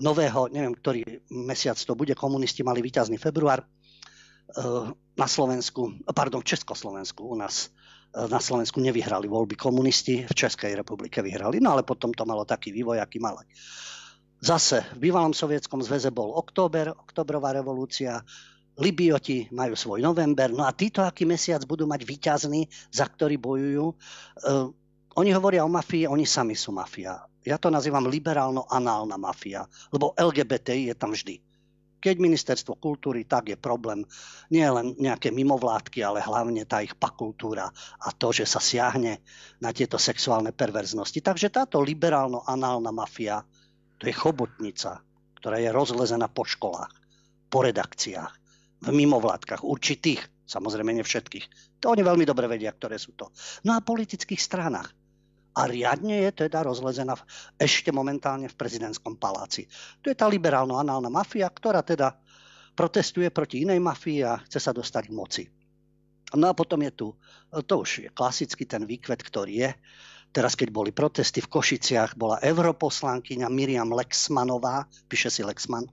nového, 0.00 0.48
neviem, 0.48 0.72
ktorý 0.72 1.04
mesiac 1.28 1.76
to 1.76 1.92
bude, 1.92 2.16
komunisti 2.16 2.64
mali 2.64 2.80
víťazný 2.80 3.20
február, 3.20 3.60
na 5.20 5.28
Slovensku, 5.28 6.00
pardon, 6.16 6.40
v 6.40 6.50
Československu 6.56 7.20
u 7.28 7.36
nás 7.36 7.68
eh, 7.68 8.26
na 8.26 8.40
Slovensku 8.40 8.80
nevyhrali 8.80 9.28
voľby 9.28 9.54
komunisti, 9.54 10.24
v 10.24 10.34
Českej 10.34 10.72
republike 10.74 11.20
vyhrali, 11.20 11.60
no 11.60 11.76
ale 11.76 11.84
potom 11.84 12.10
to 12.16 12.24
malo 12.24 12.48
taký 12.48 12.72
vývoj, 12.72 12.98
aký 12.98 13.20
mali. 13.20 13.44
Zase 14.40 14.88
v 14.96 15.10
bývalom 15.10 15.36
sovietskom 15.36 15.84
zväze 15.84 16.08
bol 16.08 16.32
október, 16.32 16.88
oktobrová 16.88 17.52
revolúcia, 17.52 18.24
Libioti 18.80 19.44
majú 19.52 19.76
svoj 19.76 20.00
november, 20.00 20.48
no 20.48 20.64
a 20.64 20.72
títo 20.72 21.04
aký 21.04 21.28
mesiac 21.28 21.60
budú 21.68 21.84
mať 21.84 22.00
výťazný, 22.00 22.64
za 22.88 23.04
ktorý 23.04 23.36
bojujú. 23.36 23.92
Uh, 23.92 24.72
oni 25.20 25.36
hovoria 25.36 25.60
o 25.60 25.68
mafii, 25.68 26.08
oni 26.08 26.24
sami 26.24 26.56
sú 26.56 26.72
mafia. 26.72 27.20
Ja 27.44 27.60
to 27.60 27.68
nazývam 27.68 28.08
liberálno-análna 28.08 29.20
mafia, 29.20 29.68
lebo 29.92 30.16
LGBTI 30.16 30.88
je 30.88 30.96
tam 30.96 31.12
vždy. 31.12 31.49
Keď 32.00 32.16
ministerstvo 32.16 32.80
kultúry, 32.80 33.28
tak 33.28 33.52
je 33.52 33.58
problém 33.60 34.08
nie 34.48 34.64
len 34.64 34.96
nejaké 34.96 35.28
mimovládky, 35.28 36.00
ale 36.00 36.24
hlavne 36.24 36.64
tá 36.64 36.80
ich 36.80 36.96
pakultúra 36.96 37.68
a 38.00 38.08
to, 38.16 38.32
že 38.32 38.48
sa 38.48 38.56
siahne 38.56 39.20
na 39.60 39.70
tieto 39.70 40.00
sexuálne 40.00 40.56
perverznosti. 40.56 41.20
Takže 41.20 41.52
táto 41.52 41.84
liberálno-análna 41.84 42.88
mafia, 42.88 43.44
to 44.00 44.08
je 44.08 44.16
chobotnica, 44.16 45.04
ktorá 45.36 45.60
je 45.60 45.68
rozlezená 45.68 46.28
po 46.32 46.48
školách, 46.48 46.92
po 47.52 47.60
redakciách, 47.64 48.32
v 48.80 48.88
mimovládkach 48.96 49.60
určitých, 49.60 50.24
samozrejme 50.48 50.96
ne 50.96 51.04
všetkých. 51.04 51.78
To 51.84 51.92
oni 51.92 52.00
veľmi 52.00 52.24
dobre 52.24 52.48
vedia, 52.48 52.72
ktoré 52.72 52.96
sú 52.96 53.12
to. 53.12 53.28
No 53.68 53.76
a 53.76 53.84
politických 53.84 54.40
stranách 54.40 54.99
a 55.50 55.66
riadne 55.66 56.30
je 56.30 56.46
teda 56.46 56.62
rozlezená 56.62 57.18
v, 57.18 57.22
ešte 57.58 57.90
momentálne 57.90 58.46
v 58.46 58.58
prezidentskom 58.58 59.18
paláci. 59.18 59.66
To 60.00 60.10
je 60.10 60.16
tá 60.16 60.30
liberálno-análna 60.30 61.10
mafia, 61.10 61.50
ktorá 61.50 61.82
teda 61.82 62.14
protestuje 62.78 63.28
proti 63.34 63.66
inej 63.66 63.82
mafii 63.82 64.20
a 64.22 64.38
chce 64.46 64.58
sa 64.62 64.72
dostať 64.72 65.10
k 65.10 65.16
moci. 65.16 65.44
No 66.38 66.46
a 66.46 66.54
potom 66.54 66.78
je 66.86 66.92
tu, 66.94 67.08
to 67.66 67.74
už 67.82 67.90
je 68.06 68.10
klasicky 68.14 68.62
ten 68.62 68.86
výkvet, 68.86 69.18
ktorý 69.18 69.66
je. 69.66 69.70
Teraz, 70.30 70.54
keď 70.54 70.70
boli 70.70 70.94
protesty 70.94 71.42
v 71.42 71.50
Košiciach, 71.50 72.14
bola 72.14 72.38
europoslankyňa 72.38 73.50
Miriam 73.50 73.90
Lexmanová, 73.90 74.86
píše 75.10 75.26
si 75.26 75.42
Lexman, 75.42 75.90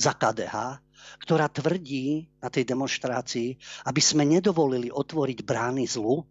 za 0.00 0.16
KDH, 0.16 0.80
ktorá 1.20 1.52
tvrdí 1.52 2.32
na 2.40 2.48
tej 2.48 2.64
demonstrácii, 2.64 3.60
aby 3.84 4.00
sme 4.00 4.24
nedovolili 4.24 4.88
otvoriť 4.88 5.44
brány 5.44 5.84
zlu, 5.84 6.24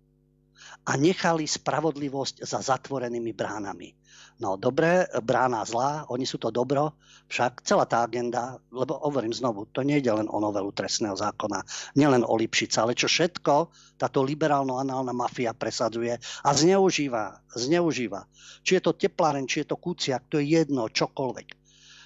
a 0.86 0.92
nechali 0.96 1.50
spravodlivosť 1.50 2.46
za 2.46 2.60
zatvorenými 2.62 3.34
bránami. 3.34 3.90
No 4.38 4.54
dobre, 4.54 5.10
brána 5.26 5.66
zlá, 5.66 6.06
oni 6.14 6.22
sú 6.30 6.38
to 6.38 6.54
dobro, 6.54 6.94
však 7.26 7.66
celá 7.66 7.90
tá 7.90 8.06
agenda, 8.06 8.62
lebo 8.70 9.02
hovorím 9.02 9.34
znovu, 9.34 9.66
to 9.74 9.82
nie 9.82 9.98
je 9.98 10.14
len 10.14 10.30
o 10.30 10.38
novelu 10.38 10.70
trestného 10.70 11.18
zákona, 11.18 11.66
nielen 11.98 12.22
o 12.22 12.38
Lipšica, 12.38 12.86
ale 12.86 12.94
čo 12.94 13.10
všetko 13.10 13.74
táto 13.98 14.22
liberálno-análna 14.22 15.10
mafia 15.10 15.58
presadzuje 15.58 16.22
a 16.22 16.50
zneužíva, 16.54 17.42
zneužíva. 17.58 18.30
Či 18.62 18.78
je 18.78 18.82
to 18.86 18.94
tepláren, 18.94 19.50
či 19.50 19.66
je 19.66 19.74
to 19.74 19.82
kuciak, 19.82 20.30
to 20.30 20.38
je 20.38 20.62
jedno, 20.62 20.86
čokoľvek. 20.86 21.58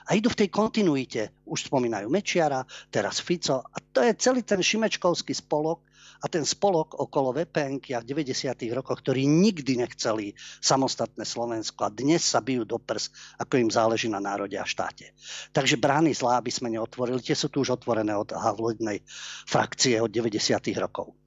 A 0.10 0.18
idú 0.18 0.34
v 0.34 0.40
tej 0.44 0.50
kontinuite. 0.50 1.22
Už 1.46 1.70
spomínajú 1.70 2.10
Mečiara, 2.10 2.66
teraz 2.90 3.22
Fico. 3.22 3.62
A 3.62 3.78
to 3.94 4.02
je 4.02 4.18
celý 4.18 4.42
ten 4.42 4.58
šimečkovský 4.58 5.36
spolok, 5.36 5.86
a 6.22 6.26
ten 6.30 6.46
spolok 6.46 7.02
okolo 7.02 7.34
vpn 7.34 7.82
a 7.98 8.00
v 8.00 8.06
90. 8.14 8.54
rokoch, 8.78 9.02
ktorí 9.02 9.26
nikdy 9.26 9.82
nechceli 9.82 10.38
samostatné 10.62 11.26
Slovensko 11.26 11.90
a 11.90 11.94
dnes 11.94 12.22
sa 12.22 12.46
bijú 12.46 12.62
do 12.62 12.78
prs, 12.78 13.10
ako 13.42 13.58
im 13.58 13.70
záleží 13.74 14.06
na 14.06 14.22
národe 14.22 14.54
a 14.56 14.66
štáte. 14.66 15.18
Takže 15.50 15.82
brány 15.82 16.14
zlá 16.14 16.38
by 16.38 16.52
sme 16.54 16.70
neotvorili, 16.70 17.26
tie 17.26 17.34
sú 17.34 17.50
tu 17.50 17.66
už 17.66 17.82
otvorené 17.82 18.14
od 18.14 18.30
Havlodnej 18.38 19.02
frakcie 19.50 19.98
od 19.98 20.14
90. 20.14 20.38
rokov. 20.78 21.18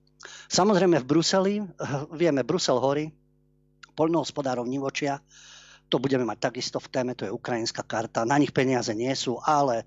Samozrejme 0.46 1.02
v 1.02 1.08
Bruseli, 1.10 1.54
vieme, 2.14 2.46
Brusel 2.46 2.78
hory, 2.78 3.10
poľnohospodárov 3.98 4.64
Nivočia, 4.64 5.18
to 5.90 6.00
budeme 6.00 6.24
mať 6.24 6.38
takisto 6.50 6.78
v 6.80 6.90
téme, 6.90 7.12
to 7.14 7.28
je 7.28 7.34
ukrajinská 7.34 7.84
karta. 7.84 8.26
Na 8.26 8.40
nich 8.40 8.50
peniaze 8.50 8.90
nie 8.96 9.12
sú, 9.14 9.38
ale 9.38 9.84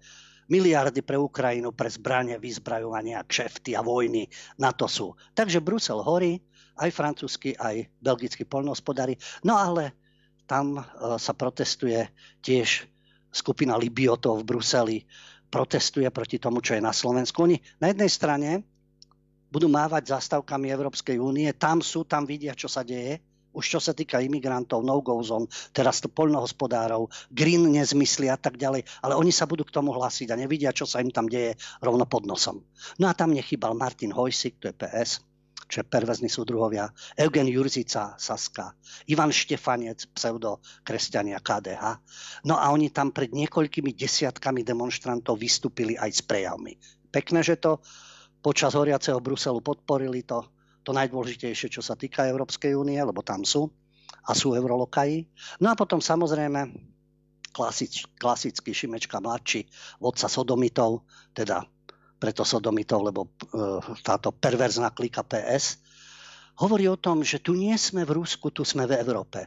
miliardy 0.48 1.04
pre 1.04 1.20
Ukrajinu, 1.20 1.76
pre 1.76 1.92
zbranie, 1.92 2.40
vyzbrajovania, 2.40 3.24
kšefty 3.24 3.76
a 3.76 3.84
vojny. 3.84 4.28
Na 4.60 4.72
to 4.72 4.88
sú. 4.88 5.14
Takže 5.36 5.64
Brusel 5.64 6.00
horí, 6.00 6.40
aj 6.78 6.90
francúzsky, 6.94 7.58
aj 7.58 7.90
belgickí 8.00 8.46
poľnohospodári. 8.46 9.18
No 9.44 9.58
ale 9.58 9.98
tam 10.48 10.80
e, 10.80 10.82
sa 11.20 11.34
protestuje 11.36 12.08
tiež 12.40 12.88
skupina 13.34 13.76
Libiotov 13.76 14.42
v 14.42 14.48
Bruseli, 14.48 14.98
protestuje 15.52 16.08
proti 16.12 16.40
tomu, 16.40 16.64
čo 16.64 16.76
je 16.76 16.82
na 16.84 16.96
Slovensku. 16.96 17.44
Oni 17.44 17.60
na 17.80 17.92
jednej 17.92 18.12
strane 18.12 18.50
budú 19.48 19.72
mávať 19.72 20.16
zástavkami 20.16 20.68
Európskej 20.72 21.18
únie, 21.20 21.48
tam 21.56 21.80
sú, 21.80 22.04
tam 22.04 22.28
vidia, 22.28 22.52
čo 22.52 22.68
sa 22.68 22.84
deje, 22.84 23.20
už 23.58 23.66
čo 23.66 23.80
sa 23.82 23.98
týka 23.98 24.22
imigrantov, 24.22 24.86
no-go 24.86 25.18
zone, 25.26 25.50
teraz 25.74 25.98
to 25.98 26.14
poľnohospodárov, 26.14 27.10
green 27.34 27.66
nezmysly 27.74 28.30
a 28.30 28.38
tak 28.38 28.62
ďalej, 28.62 28.86
ale 29.02 29.18
oni 29.18 29.34
sa 29.34 29.50
budú 29.50 29.66
k 29.66 29.74
tomu 29.74 29.90
hlásiť 29.98 30.30
a 30.30 30.40
nevidia, 30.40 30.70
čo 30.70 30.86
sa 30.86 31.02
im 31.02 31.10
tam 31.10 31.26
deje 31.26 31.58
rovno 31.82 32.06
pod 32.06 32.30
nosom. 32.30 32.62
No 33.02 33.10
a 33.10 33.18
tam 33.18 33.34
nechybal 33.34 33.74
Martin 33.74 34.14
Hojsik, 34.14 34.62
to 34.62 34.70
je 34.70 34.78
PS, 34.78 35.26
čo 35.68 35.84
je 35.84 35.90
perverzní 35.90 36.32
súdruhovia, 36.32 36.88
Eugen 37.20 37.50
Jurzica, 37.52 38.16
Saska, 38.16 38.72
Ivan 39.12 39.36
Štefanec, 39.36 40.08
pseudo 40.16 40.64
kresťania 40.88 41.44
KDH. 41.44 41.84
No 42.48 42.56
a 42.56 42.72
oni 42.72 42.94
tam 42.94 43.12
pred 43.12 43.36
niekoľkými 43.36 43.92
desiatkami 43.92 44.64
demonstrantov 44.64 45.36
vystúpili 45.42 46.00
aj 46.00 46.12
s 46.14 46.22
prejavmi. 46.24 46.80
Pekné, 47.12 47.44
že 47.44 47.60
to 47.60 47.84
počas 48.40 48.80
horiaceho 48.80 49.20
Bruselu 49.20 49.60
podporili 49.60 50.24
to, 50.24 50.48
to 50.88 50.96
najdôležitejšie, 50.96 51.68
čo 51.68 51.84
sa 51.84 52.00
týka 52.00 52.24
Európskej 52.24 52.72
únie, 52.72 52.96
lebo 52.96 53.20
tam 53.20 53.44
sú 53.44 53.68
a 54.24 54.32
sú 54.32 54.56
eurolokaji. 54.56 55.28
No 55.60 55.68
a 55.68 55.76
potom 55.76 56.00
samozrejme 56.00 56.72
klasič, 57.52 58.08
klasický 58.16 58.72
Šimečka 58.72 59.20
mladší, 59.20 59.68
vodca 60.00 60.32
sodomitov, 60.32 61.04
teda 61.36 61.68
preto 62.16 62.48
sodomitov, 62.48 63.04
lebo 63.04 63.28
e, 63.28 63.30
táto 64.00 64.32
perverzná 64.32 64.96
klika 64.96 65.28
PS, 65.28 65.84
hovorí 66.64 66.88
o 66.88 66.96
tom, 66.96 67.20
že 67.20 67.44
tu 67.44 67.52
nie 67.52 67.76
sme 67.76 68.08
v 68.08 68.24
Rusku, 68.24 68.48
tu 68.56 68.64
sme 68.64 68.88
v 68.88 68.96
Európe. 68.96 69.44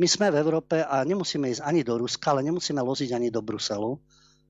My 0.00 0.08
sme 0.08 0.32
v 0.32 0.40
Európe 0.40 0.80
a 0.80 1.04
nemusíme 1.04 1.46
ísť 1.52 1.62
ani 1.62 1.84
do 1.84 2.00
Ruska, 2.00 2.32
ale 2.32 2.42
nemusíme 2.42 2.80
loziť 2.80 3.14
ani 3.14 3.28
do 3.28 3.44
Bruselu, 3.44 4.00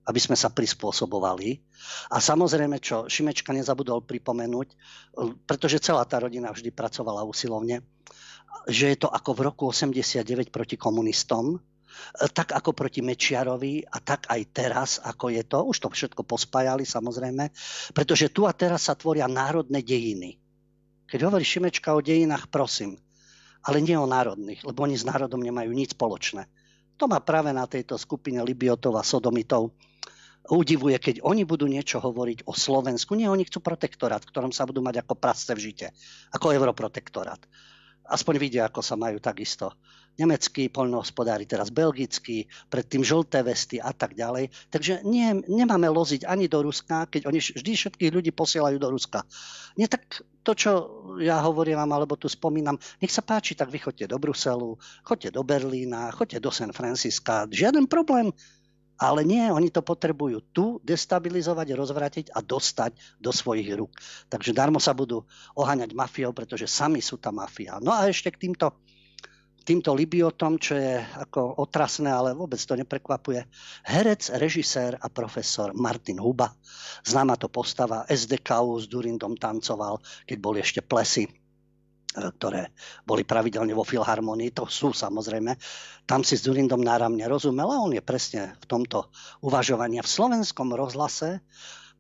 aby 0.05 0.21
sme 0.21 0.37
sa 0.37 0.53
prispôsobovali. 0.53 1.61
A 2.13 2.21
samozrejme, 2.21 2.77
čo 2.81 3.09
Šimečka 3.09 3.57
nezabudol 3.57 4.05
pripomenúť, 4.05 4.69
pretože 5.49 5.81
celá 5.81 6.05
tá 6.05 6.21
rodina 6.21 6.53
vždy 6.53 6.71
pracovala 6.73 7.25
usilovne, 7.25 7.81
že 8.69 8.93
je 8.93 8.99
to 9.01 9.09
ako 9.09 9.31
v 9.37 9.41
roku 9.45 9.65
89 9.73 10.53
proti 10.53 10.77
komunistom, 10.77 11.61
tak 12.35 12.51
ako 12.51 12.75
proti 12.75 13.07
Mečiarovi 13.07 13.87
a 13.87 14.03
tak 14.03 14.27
aj 14.27 14.41
teraz, 14.51 14.91
ako 14.99 15.31
je 15.31 15.43
to. 15.47 15.59
Už 15.63 15.77
to 15.79 15.89
všetko 15.91 16.27
pospájali 16.27 16.83
samozrejme, 16.83 17.55
pretože 17.95 18.35
tu 18.35 18.51
a 18.51 18.53
teraz 18.53 18.91
sa 18.91 18.99
tvoria 18.99 19.31
národné 19.31 19.79
dejiny. 19.81 20.37
Keď 21.07 21.21
hovorí 21.23 21.47
Šimečka 21.47 21.95
o 21.95 22.03
dejinách, 22.03 22.51
prosím, 22.51 22.99
ale 23.63 23.79
nie 23.81 23.95
o 23.95 24.11
národných, 24.11 24.67
lebo 24.67 24.85
oni 24.85 24.99
s 24.99 25.07
národom 25.07 25.39
nemajú 25.39 25.71
nič 25.71 25.95
spoločné. 25.95 26.45
To 26.99 27.05
má 27.11 27.19
práve 27.23 27.51
na 27.51 27.67
tejto 27.67 27.99
skupine 27.99 28.39
Libiotov 28.45 28.95
a 28.95 29.03
Sodomitov 29.03 29.75
udivuje, 30.45 31.01
keď 31.01 31.25
oni 31.25 31.49
budú 31.49 31.65
niečo 31.65 31.99
hovoriť 32.05 32.45
o 32.45 32.53
Slovensku. 32.53 33.17
Nie, 33.17 33.33
oni 33.33 33.49
chcú 33.49 33.65
protektorát, 33.65 34.21
v 34.21 34.31
ktorom 34.31 34.53
sa 34.53 34.69
budú 34.69 34.85
mať 34.85 35.01
ako 35.01 35.17
prasce 35.17 35.57
v 35.57 35.73
žite. 35.73 35.87
Ako 36.37 36.53
europrotektorát. 36.53 37.41
Aspoň 38.05 38.35
vidia, 38.37 38.69
ako 38.69 38.85
sa 38.85 39.01
majú 39.01 39.17
takisto 39.17 39.73
nemeckí 40.15 40.71
poľnohospodári, 40.71 41.45
teraz 41.47 41.75
belgickí, 41.75 42.47
predtým 42.71 43.03
žlté 43.03 43.43
vesty 43.43 43.83
a 43.83 43.91
tak 43.91 44.15
ďalej. 44.15 44.51
Takže 44.71 45.03
nie, 45.03 45.43
nemáme 45.51 45.91
loziť 45.91 46.27
ani 46.27 46.47
do 46.47 46.63
Ruska, 46.63 47.11
keď 47.11 47.27
oni 47.27 47.39
vždy 47.43 47.73
všetkých 47.75 48.15
ľudí 48.15 48.31
posielajú 48.31 48.77
do 48.79 48.89
Ruska. 48.95 49.27
Nie 49.75 49.91
tak 49.91 50.23
to, 50.45 50.53
čo 50.55 50.71
ja 51.19 51.41
hovorím 51.43 51.81
vám, 51.83 51.93
alebo 51.97 52.15
tu 52.15 52.31
spomínam, 52.31 52.79
nech 53.01 53.11
sa 53.11 53.25
páči, 53.25 53.59
tak 53.59 53.73
vy 53.73 53.81
chodte 53.83 54.05
do 54.07 54.21
Bruselu, 54.21 54.77
chodte 55.03 55.33
do 55.33 55.43
Berlína, 55.43 56.15
chodte 56.15 56.39
do 56.39 56.53
San 56.53 56.71
Francisca, 56.71 57.49
žiaden 57.51 57.91
problém. 57.91 58.31
Ale 58.95 59.27
nie, 59.27 59.43
oni 59.51 59.75
to 59.75 59.83
potrebujú 59.83 60.55
tu 60.55 60.79
destabilizovať, 60.87 61.67
rozvratiť 61.75 62.27
a 62.31 62.39
dostať 62.39 63.19
do 63.19 63.35
svojich 63.35 63.75
rúk. 63.75 63.91
Takže 64.31 64.55
darmo 64.55 64.79
sa 64.79 64.95
budú 64.95 65.27
oháňať 65.59 65.99
mafiou, 65.99 66.31
pretože 66.31 66.71
sami 66.71 67.03
sú 67.03 67.19
tá 67.19 67.35
mafia. 67.35 67.83
No 67.83 67.91
a 67.91 68.07
ešte 68.07 68.31
k 68.31 68.47
týmto 68.47 68.71
týmto 69.65 69.97
Libiotom, 69.97 70.61
čo 70.61 70.77
je 70.77 71.01
ako 71.01 71.65
otrasné, 71.65 72.13
ale 72.13 72.37
vôbec 72.37 72.61
to 72.61 72.77
neprekvapuje. 72.77 73.49
Herec, 73.89 74.37
režisér 74.37 75.01
a 75.01 75.09
profesor 75.09 75.73
Martin 75.73 76.21
Huba. 76.21 76.53
Známa 77.03 77.41
to 77.41 77.49
postava 77.49 78.05
SDKU 78.05 78.77
s 78.79 78.87
Durindom 78.87 79.35
tancoval, 79.41 79.99
keď 80.29 80.37
boli 80.39 80.61
ešte 80.61 80.85
plesy 80.85 81.25
e, 81.25 81.33
ktoré 82.15 82.77
boli 83.09 83.25
pravidelne 83.25 83.73
vo 83.73 83.89
Filharmonii, 83.89 84.53
to 84.53 84.69
sú 84.69 84.93
samozrejme. 84.93 85.57
Tam 86.05 86.21
si 86.21 86.37
s 86.37 86.45
Durindom 86.45 86.85
náramne 86.85 87.25
rozumel 87.25 87.67
a 87.73 87.81
on 87.81 87.97
je 87.97 88.05
presne 88.05 88.55
v 88.61 88.65
tomto 88.69 89.09
uvažovaní. 89.41 89.99
V 90.05 90.13
slovenskom 90.13 90.77
rozhlase 90.77 91.41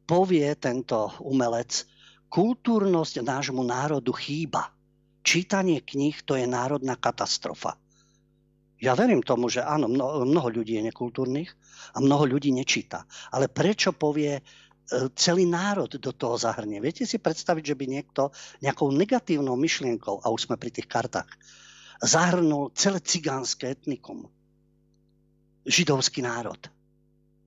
povie 0.04 0.52
tento 0.60 1.16
umelec, 1.24 1.88
kultúrnosť 2.28 3.24
nášmu 3.24 3.64
národu 3.64 4.12
chýba 4.12 4.74
čítanie 5.24 5.80
kníh 5.80 6.14
to 6.22 6.36
je 6.36 6.44
národná 6.44 6.94
katastrofa. 7.00 7.80
Ja 8.78 8.92
verím 8.92 9.24
tomu, 9.24 9.48
že 9.48 9.64
áno, 9.64 9.88
mnoho, 9.88 10.48
ľudí 10.52 10.76
je 10.76 10.92
nekultúrnych 10.92 11.48
a 11.96 12.04
mnoho 12.04 12.28
ľudí 12.28 12.52
nečíta. 12.52 13.08
Ale 13.32 13.48
prečo 13.48 13.96
povie 13.96 14.36
e, 14.36 14.42
celý 15.16 15.48
národ 15.48 15.88
do 15.88 16.12
toho 16.12 16.36
zahrnie? 16.36 16.84
Viete 16.84 17.08
si 17.08 17.16
predstaviť, 17.16 17.64
že 17.64 17.78
by 17.80 17.84
niekto 17.88 18.28
nejakou 18.60 18.92
negatívnou 18.92 19.56
myšlienkou, 19.56 20.20
a 20.20 20.28
už 20.28 20.52
sme 20.52 20.60
pri 20.60 20.68
tých 20.68 20.84
kartách, 20.84 21.32
zahrnul 22.04 22.76
celé 22.76 23.00
cigánske 23.00 23.72
etnikum, 23.72 24.28
židovský 25.64 26.20
národ 26.20 26.60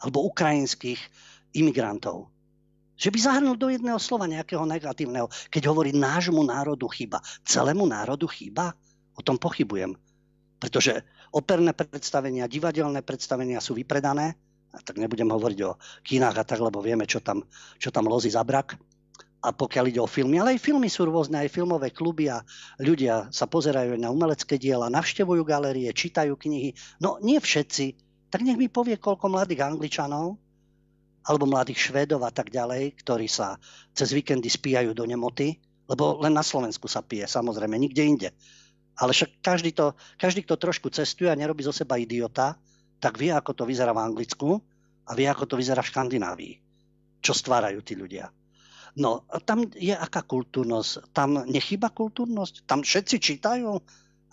alebo 0.01 0.25
ukrajinských 0.25 0.97
imigrantov 1.53 2.29
že 2.97 3.13
by 3.13 3.17
zahrnul 3.21 3.55
do 3.55 3.69
jedného 3.69 4.01
slova 4.01 4.25
nejakého 4.25 4.65
negatívneho, 4.65 5.29
keď 5.53 5.69
hovorí 5.69 5.93
nášmu 5.93 6.41
národu 6.41 6.89
chyba. 6.89 7.21
Celému 7.45 7.85
národu 7.85 8.25
chyba? 8.25 8.73
O 9.13 9.21
tom 9.21 9.37
pochybujem. 9.37 9.93
Pretože 10.57 11.05
operné 11.29 11.77
predstavenia, 11.77 12.49
divadelné 12.49 13.05
predstavenia 13.05 13.61
sú 13.61 13.77
vypredané, 13.77 14.33
a 14.73 14.83
tak 14.83 14.99
nebudem 14.99 15.29
hovoriť 15.31 15.59
o 15.63 15.77
kínach 16.03 16.37
a 16.37 16.43
tak, 16.43 16.59
lebo 16.59 16.83
vieme, 16.83 17.07
čo 17.07 17.23
tam, 17.23 17.45
čo 17.79 17.89
tam 17.93 18.09
lozi 18.09 18.33
za 18.33 18.43
brak. 18.43 18.75
A 19.37 19.53
pokiaľ 19.53 19.85
ide 19.93 20.01
o 20.01 20.09
filmy, 20.09 20.41
ale 20.41 20.57
aj 20.57 20.65
filmy 20.65 20.89
sú 20.89 21.05
rôzne, 21.07 21.39
aj 21.39 21.53
filmové 21.53 21.93
kluby 21.93 22.27
a 22.27 22.41
ľudia 22.81 23.29
sa 23.29 23.45
pozerajú 23.45 23.95
na 23.95 24.09
umelecké 24.09 24.57
diela, 24.57 24.91
navštevujú 24.91 25.45
galérie, 25.45 25.87
čítajú 25.93 26.33
knihy. 26.35 26.73
No 26.99 27.21
nie 27.21 27.37
všetci. 27.37 27.95
Tak 28.33 28.43
nech 28.43 28.59
mi 28.59 28.67
povie, 28.67 28.97
koľko 28.99 29.29
mladých 29.31 29.61
Angličanov 29.63 30.41
alebo 31.27 31.43
mladých 31.43 31.91
Švédov 31.91 32.23
a 32.23 32.31
tak 32.31 32.49
ďalej, 32.55 32.95
ktorí 33.03 33.27
sa 33.27 33.59
cez 33.91 34.15
víkendy 34.15 34.47
spíjajú 34.47 34.95
do 34.95 35.03
nemoty, 35.03 35.59
lebo 35.91 36.23
len 36.23 36.31
na 36.31 36.43
Slovensku 36.43 36.87
sa 36.87 37.03
pije, 37.03 37.27
samozrejme, 37.27 37.75
nikde 37.75 38.03
inde. 38.03 38.29
Ale 38.97 39.11
však 39.11 39.43
každý, 39.43 39.75
to, 39.75 39.93
každý, 40.15 40.47
kto 40.47 40.55
trošku 40.55 40.87
cestuje 40.89 41.27
a 41.27 41.37
nerobí 41.37 41.61
zo 41.61 41.75
seba 41.75 41.99
idiota, 41.99 42.55
tak 42.97 43.19
vie, 43.19 43.29
ako 43.29 43.53
to 43.53 43.63
vyzerá 43.67 43.93
v 43.93 44.01
Anglicku 44.01 44.57
a 45.05 45.11
vie, 45.13 45.27
ako 45.29 45.45
to 45.45 45.55
vyzerá 45.59 45.83
v 45.83 45.91
Škandinávii. 45.93 46.53
Čo 47.21 47.37
stvárajú 47.37 47.83
tí 47.83 47.93
ľudia. 47.93 48.31
No, 48.97 49.29
a 49.29 49.37
tam 49.37 49.69
je 49.77 49.93
aká 49.93 50.25
kultúrnosť? 50.25 51.13
Tam 51.13 51.45
nechýba 51.45 51.93
kultúrnosť? 51.93 52.65
Tam 52.65 52.81
všetci 52.81 53.15
čítajú? 53.21 53.69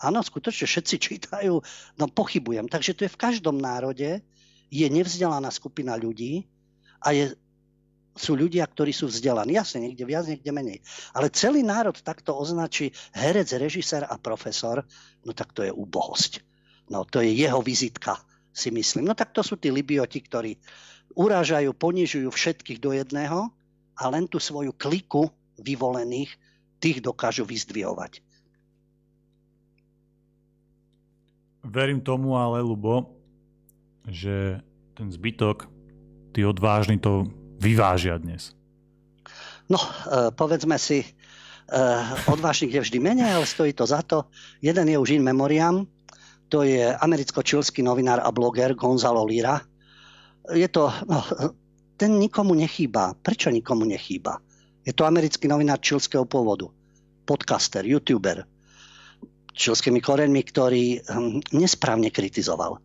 Áno, 0.01 0.19
skutočne 0.25 0.65
všetci 0.65 0.95
čítajú. 0.97 1.53
No 2.01 2.05
pochybujem. 2.09 2.65
Takže 2.65 2.97
tu 2.97 3.05
je 3.05 3.13
v 3.13 3.21
každom 3.21 3.61
národe 3.61 4.25
je 4.73 4.87
nevzdelaná 4.89 5.53
skupina 5.53 5.93
ľudí, 5.93 6.49
a 7.05 7.13
je, 7.13 7.37
sú 8.15 8.33
ľudia, 8.33 8.65
ktorí 8.65 8.95
sú 8.95 9.11
vzdelaní. 9.11 9.59
Jasne, 9.59 9.85
niekde 9.85 10.07
viac, 10.07 10.25
niekde 10.25 10.49
menej. 10.49 10.79
Ale 11.13 11.29
celý 11.29 11.61
národ 11.61 11.93
takto 11.99 12.33
označí 12.33 12.89
herec, 13.13 13.51
režisér 13.59 14.07
a 14.07 14.15
profesor, 14.17 14.81
no 15.21 15.31
tak 15.35 15.53
to 15.53 15.61
je 15.61 15.69
úbohosť. 15.69 16.41
No 16.89 17.03
to 17.03 17.19
je 17.21 17.35
jeho 17.35 17.59
vizitka, 17.59 18.17
si 18.55 18.71
myslím. 18.71 19.05
No 19.05 19.13
tak 19.13 19.35
to 19.35 19.43
sú 19.43 19.59
tí 19.59 19.69
libioti, 19.69 20.23
ktorí 20.23 20.57
urážajú, 21.13 21.75
ponižujú 21.75 22.31
všetkých 22.31 22.79
do 22.79 22.95
jedného 22.95 23.51
a 23.99 24.03
len 24.07 24.25
tú 24.31 24.39
svoju 24.39 24.71
kliku 24.73 25.27
vyvolených, 25.59 26.31
tých 26.79 26.99
dokážu 27.03 27.43
vyzdvihovať. 27.47 28.23
Verím 31.65 31.99
tomu 31.99 32.37
ale, 32.37 32.61
Lubo, 32.61 33.09
že 34.05 34.61
ten 34.93 35.09
zbytok 35.09 35.74
tí 36.35 36.43
odvážni 36.43 36.99
to 36.99 37.31
vyvážia 37.63 38.19
dnes? 38.19 38.51
No, 39.71 39.79
e, 39.79 40.35
povedzme 40.35 40.75
si, 40.75 40.99
e, 40.99 41.07
odvážnych 42.27 42.75
je 42.75 42.83
vždy 42.83 42.97
menej, 42.99 43.39
ale 43.39 43.47
stojí 43.47 43.71
to 43.71 43.87
za 43.87 44.03
to. 44.03 44.27
Jeden 44.59 44.91
je 44.91 44.99
už 44.99 45.15
in 45.15 45.23
memoriam, 45.23 45.87
to 46.51 46.67
je 46.67 46.91
americko-čilský 46.91 47.79
novinár 47.79 48.19
a 48.19 48.29
bloger 48.35 48.75
Gonzalo 48.75 49.23
Lira. 49.23 49.63
Je 50.51 50.67
to, 50.67 50.91
no, 51.07 51.23
ten 51.95 52.19
nikomu 52.19 52.53
nechýba. 52.53 53.15
Prečo 53.17 53.49
nikomu 53.49 53.87
nechýba? 53.87 54.43
Je 54.85 54.93
to 54.93 55.07
americký 55.07 55.49
novinár 55.49 55.81
čilského 55.81 56.29
pôvodu, 56.29 56.69
podcaster, 57.25 57.81
youtuber, 57.81 58.45
čilskými 59.55 59.97
koreňmi, 60.03 60.41
ktorý 60.45 61.01
hm, 61.01 61.57
nesprávne 61.57 62.13
kritizoval 62.13 62.77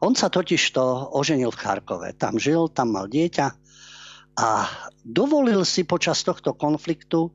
on 0.00 0.16
sa 0.16 0.32
totiž 0.32 0.72
to 0.72 0.84
oženil 1.12 1.52
v 1.52 1.60
Charkove. 1.60 2.08
Tam 2.16 2.40
žil, 2.40 2.72
tam 2.72 2.96
mal 2.96 3.06
dieťa 3.06 3.46
a 4.40 4.48
dovolil 5.04 5.60
si 5.68 5.84
počas 5.84 6.24
tohto 6.24 6.56
konfliktu 6.56 7.28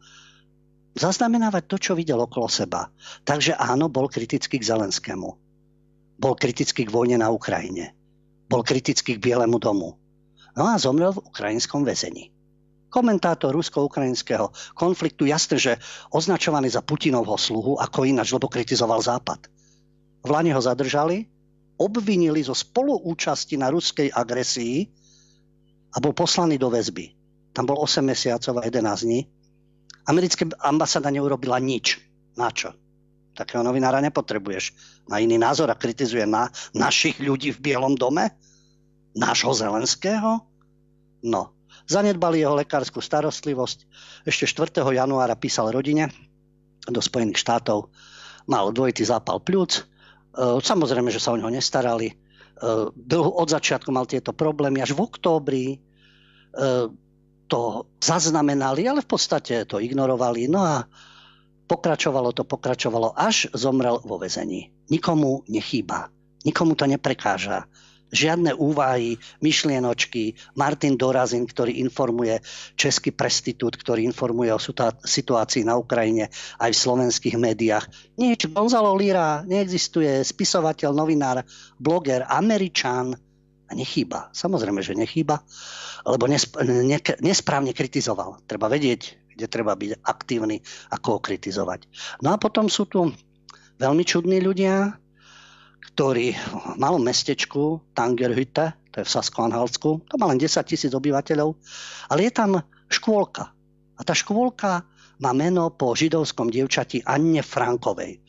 zaznamenávať 0.97 1.63
to, 1.69 1.77
čo 1.77 1.91
videl 1.93 2.17
okolo 2.17 2.49
seba. 2.49 2.89
Takže 3.21 3.53
áno, 3.53 3.85
bol 3.91 4.09
kritický 4.09 4.57
k 4.57 4.67
Zelenskému. 4.73 5.29
Bol 6.15 6.33
kritický 6.33 6.87
k 6.87 6.93
vojne 6.93 7.21
na 7.21 7.29
Ukrajine. 7.29 7.93
Bol 8.49 8.65
kritický 8.65 9.19
k 9.19 9.23
Bielemu 9.23 9.61
domu. 9.61 9.99
No 10.55 10.71
a 10.71 10.79
zomrel 10.79 11.11
v 11.11 11.21
ukrajinskom 11.27 11.83
väzení. 11.83 12.31
Komentátor 12.87 13.51
rusko-ukrajinského 13.51 14.55
konfliktu, 14.71 15.27
jasne, 15.27 15.59
že 15.59 15.75
označovaný 16.15 16.71
za 16.71 16.79
Putinovho 16.79 17.35
sluhu, 17.35 17.75
ako 17.75 18.07
ináč, 18.07 18.31
lebo 18.31 18.47
kritizoval 18.47 19.03
Západ. 19.03 19.51
V 20.23 20.29
Lani 20.31 20.55
ho 20.55 20.61
zadržali, 20.63 21.27
obvinili 21.75 22.43
zo 22.43 22.55
spoluúčasti 22.55 23.59
na 23.59 23.71
ruskej 23.71 24.11
agresii 24.11 24.87
a 25.95 25.97
bol 25.99 26.15
poslaný 26.15 26.59
do 26.59 26.71
väzby. 26.71 27.11
Tam 27.55 27.63
bol 27.63 27.79
8 27.79 28.03
mesiacov 28.03 28.59
a 28.59 28.67
11 28.67 29.07
dní. 29.07 29.23
Americká 30.05 30.43
ambasáda 30.59 31.07
neurobila 31.07 31.57
nič. 31.57 31.97
Na 32.35 32.51
čo? 32.51 32.75
Takého 33.35 33.63
novinára 33.63 33.99
nepotrebuješ. 33.99 34.75
Na 35.11 35.19
iný 35.19 35.35
názor 35.35 35.67
a 35.71 35.75
kritizuje 35.75 36.23
na 36.23 36.47
našich 36.71 37.19
ľudí 37.19 37.51
v 37.55 37.71
Bielom 37.71 37.95
dome? 37.99 38.31
Nášho 39.15 39.51
Zelenského? 39.55 40.43
No. 41.23 41.55
Zanedbali 41.85 42.41
jeho 42.43 42.55
lekárskú 42.55 43.03
starostlivosť. 43.03 43.87
Ešte 44.27 44.47
4. 44.47 44.83
januára 44.83 45.35
písal 45.35 45.71
rodine 45.71 46.11
do 46.87 46.99
Spojených 47.03 47.39
štátov. 47.39 47.91
Mal 48.45 48.71
dvojitý 48.71 49.05
zápal 49.05 49.41
pľúc. 49.41 49.85
E, 50.35 50.59
samozrejme, 50.59 51.07
že 51.07 51.23
sa 51.23 51.31
o 51.31 51.39
neho 51.39 51.49
nestarali. 51.49 52.11
E, 52.11 52.15
od 53.15 53.47
začiatku 53.47 53.89
mal 53.89 54.03
tieto 54.03 54.35
problémy. 54.35 54.83
Až 54.83 54.91
v 54.93 55.03
októbri 55.07 55.65
e, 55.71 55.77
to 57.47 57.61
zaznamenali, 58.03 58.83
ale 58.85 58.99
v 58.99 59.09
podstate 59.09 59.63
to 59.63 59.79
ignorovali. 59.79 60.51
No 60.51 60.59
a 60.61 60.83
pokračovalo 61.65 62.35
to, 62.35 62.43
pokračovalo, 62.43 63.15
až 63.15 63.49
zomrel 63.55 64.03
vo 64.03 64.19
vezení. 64.19 64.69
Nikomu 64.91 65.47
nechýba. 65.49 66.11
Nikomu 66.45 66.77
to 66.77 66.85
neprekáža 66.85 67.65
žiadne 68.15 68.55
úvahy, 68.55 69.19
myšlienočky. 69.43 70.39
Martin 70.55 70.95
Dorazin, 70.95 71.43
ktorý 71.43 71.83
informuje 71.83 72.39
Český 72.79 73.11
prestitút, 73.11 73.75
ktorý 73.75 74.07
informuje 74.07 74.55
o 74.55 74.63
situácii 75.03 75.67
na 75.67 75.75
Ukrajine 75.75 76.31
aj 76.63 76.71
v 76.71 76.81
slovenských 76.87 77.35
médiách. 77.35 77.85
Nič, 78.15 78.47
Gonzalo 78.49 78.95
Lira 78.95 79.43
neexistuje, 79.43 80.23
spisovateľ, 80.23 80.95
novinár, 80.95 81.43
bloger, 81.75 82.23
američan. 82.25 83.19
A 83.65 83.73
nechýba. 83.73 84.29
Samozrejme, 84.29 84.85
že 84.85 84.93
nechýba, 84.93 85.41
lebo 86.05 86.29
nesp- 86.29 86.61
ne- 86.61 87.17
nesprávne 87.17 87.73
kritizoval. 87.73 88.45
Treba 88.45 88.69
vedieť, 88.69 89.33
kde 89.33 89.45
treba 89.49 89.73
byť 89.73 90.05
aktívny, 90.05 90.61
ako 90.93 91.17
ho 91.17 91.19
kritizovať. 91.19 91.89
No 92.21 92.29
a 92.29 92.37
potom 92.37 92.69
sú 92.69 92.85
tu 92.85 93.09
veľmi 93.81 94.05
čudní 94.05 94.37
ľudia, 94.37 95.01
ktorý 95.95 96.35
v 96.35 96.75
malom 96.75 96.99
mestečku 96.99 97.79
Tangerhütte, 97.95 98.75
to 98.91 98.99
je 98.99 99.07
v 99.07 99.13
Sasko-Anhaltsku, 99.15 100.03
to 100.11 100.19
má 100.19 100.27
len 100.27 100.35
10 100.35 100.59
tisíc 100.67 100.91
obyvateľov, 100.91 101.55
ale 102.11 102.27
je 102.27 102.31
tam 102.35 102.59
škôlka. 102.91 103.55
A 103.95 104.01
tá 104.03 104.11
škôlka 104.11 104.83
má 105.23 105.31
meno 105.31 105.71
po 105.71 105.95
židovskom 105.95 106.51
dievčati 106.51 106.99
Anne 106.99 107.39
Frankovej. 107.39 108.19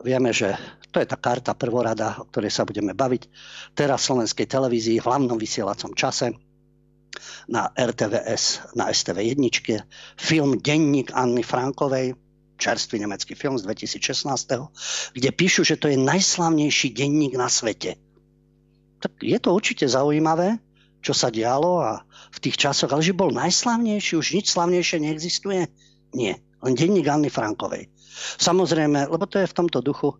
Vieme, 0.00 0.32
že 0.32 0.56
to 0.88 1.04
je 1.04 1.06
tá 1.08 1.20
karta 1.20 1.52
prvorada, 1.52 2.16
o 2.16 2.24
ktorej 2.32 2.48
sa 2.48 2.64
budeme 2.64 2.96
baviť 2.96 3.28
teraz 3.76 4.08
v 4.08 4.08
slovenskej 4.08 4.48
televízii 4.48 4.96
v 4.96 5.04
hlavnom 5.04 5.36
vysielacom 5.36 5.92
čase 5.92 6.32
na 7.52 7.68
RTVS, 7.76 8.72
na 8.72 8.88
STV 8.88 9.36
1, 9.36 9.84
film 10.16 10.56
Denník 10.64 11.12
Anny 11.12 11.44
Frankovej, 11.44 12.16
čerstvý 12.62 13.02
nemecký 13.02 13.34
film 13.34 13.58
z 13.58 13.66
2016, 13.66 14.30
kde 15.18 15.28
píšu, 15.34 15.66
že 15.66 15.74
to 15.74 15.90
je 15.90 15.98
najslavnejší 15.98 16.94
denník 16.94 17.34
na 17.34 17.50
svete. 17.50 17.98
Tak 19.02 19.18
je 19.18 19.38
to 19.42 19.50
určite 19.50 19.90
zaujímavé, 19.90 20.62
čo 21.02 21.10
sa 21.10 21.34
dialo 21.34 21.82
a 21.82 22.06
v 22.06 22.38
tých 22.38 22.54
časoch, 22.54 22.94
ale 22.94 23.02
že 23.02 23.18
bol 23.18 23.34
najslavnejší, 23.34 24.14
už 24.14 24.38
nič 24.38 24.54
slavnejšie 24.54 25.02
neexistuje? 25.02 25.66
Nie, 26.14 26.38
len 26.62 26.74
denník 26.78 27.10
Anny 27.10 27.26
Frankovej. 27.26 27.90
Samozrejme, 28.38 29.10
lebo 29.10 29.26
to 29.26 29.42
je 29.42 29.50
v 29.50 29.56
tomto 29.58 29.82
duchu, 29.82 30.14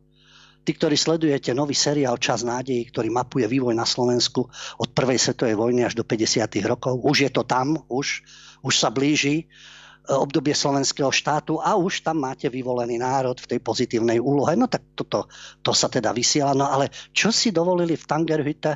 Tí, 0.62 0.78
ktorí 0.78 0.94
sledujete 0.94 1.50
nový 1.58 1.74
seriál 1.74 2.22
Čas 2.22 2.46
nádejí, 2.46 2.86
ktorý 2.94 3.10
mapuje 3.10 3.50
vývoj 3.50 3.74
na 3.74 3.82
Slovensku 3.82 4.46
od 4.78 4.88
prvej 4.94 5.18
svetovej 5.18 5.58
vojny 5.58 5.82
až 5.82 5.98
do 5.98 6.06
50. 6.06 6.46
rokov, 6.62 7.02
už 7.02 7.26
je 7.26 7.30
to 7.34 7.42
tam, 7.42 7.82
už, 7.90 8.22
už 8.62 8.74
sa 8.78 8.94
blíži 8.94 9.50
obdobie 10.10 10.50
slovenského 10.50 11.14
štátu 11.14 11.62
a 11.62 11.78
už 11.78 12.02
tam 12.02 12.26
máte 12.26 12.50
vyvolený 12.50 12.98
národ 12.98 13.38
v 13.38 13.54
tej 13.54 13.60
pozitívnej 13.62 14.18
úlohe. 14.18 14.58
No 14.58 14.66
tak 14.66 14.82
toto 14.98 15.30
to 15.62 15.70
sa 15.70 15.86
teda 15.86 16.10
vysiela. 16.10 16.58
No 16.58 16.66
ale 16.66 16.90
čo 17.14 17.30
si 17.30 17.54
dovolili 17.54 17.94
v 17.94 18.08
Tangerhütte, 18.08 18.72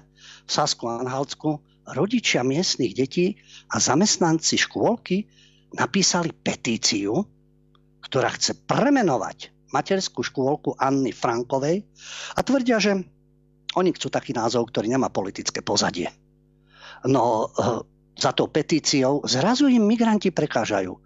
v 0.47 0.51
Sasku 0.51 0.87
Anhaltsku, 0.87 1.59
rodičia 1.91 2.47
miestnych 2.47 2.95
detí 2.95 3.35
a 3.75 3.83
zamestnanci 3.83 4.55
škôlky 4.59 5.27
napísali 5.75 6.31
petíciu, 6.31 7.27
ktorá 8.07 8.31
chce 8.31 8.55
premenovať 8.67 9.51
materskú 9.75 10.23
škôlku 10.23 10.79
Anny 10.79 11.11
Frankovej 11.11 11.83
a 12.39 12.41
tvrdia, 12.47 12.79
že 12.79 13.03
oni 13.75 13.91
chcú 13.93 14.09
taký 14.09 14.31
názov, 14.31 14.71
ktorý 14.71 14.95
nemá 14.95 15.11
politické 15.11 15.59
pozadie. 15.61 16.07
No 17.03 17.51
eh, 17.51 17.83
za 18.17 18.31
tou 18.33 18.49
petíciou 18.49 19.27
zrazu 19.27 19.69
im 19.69 19.85
migranti 19.85 20.33
prekážajú 20.33 21.06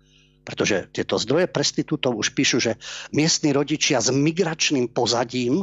pretože 0.51 0.91
tieto 0.91 1.15
zdroje 1.15 1.47
prestitútov 1.47 2.19
už 2.19 2.35
píšu, 2.35 2.59
že 2.59 2.75
miestni 3.15 3.55
rodičia 3.55 4.03
s 4.03 4.11
migračným 4.11 4.91
pozadím 4.91 5.63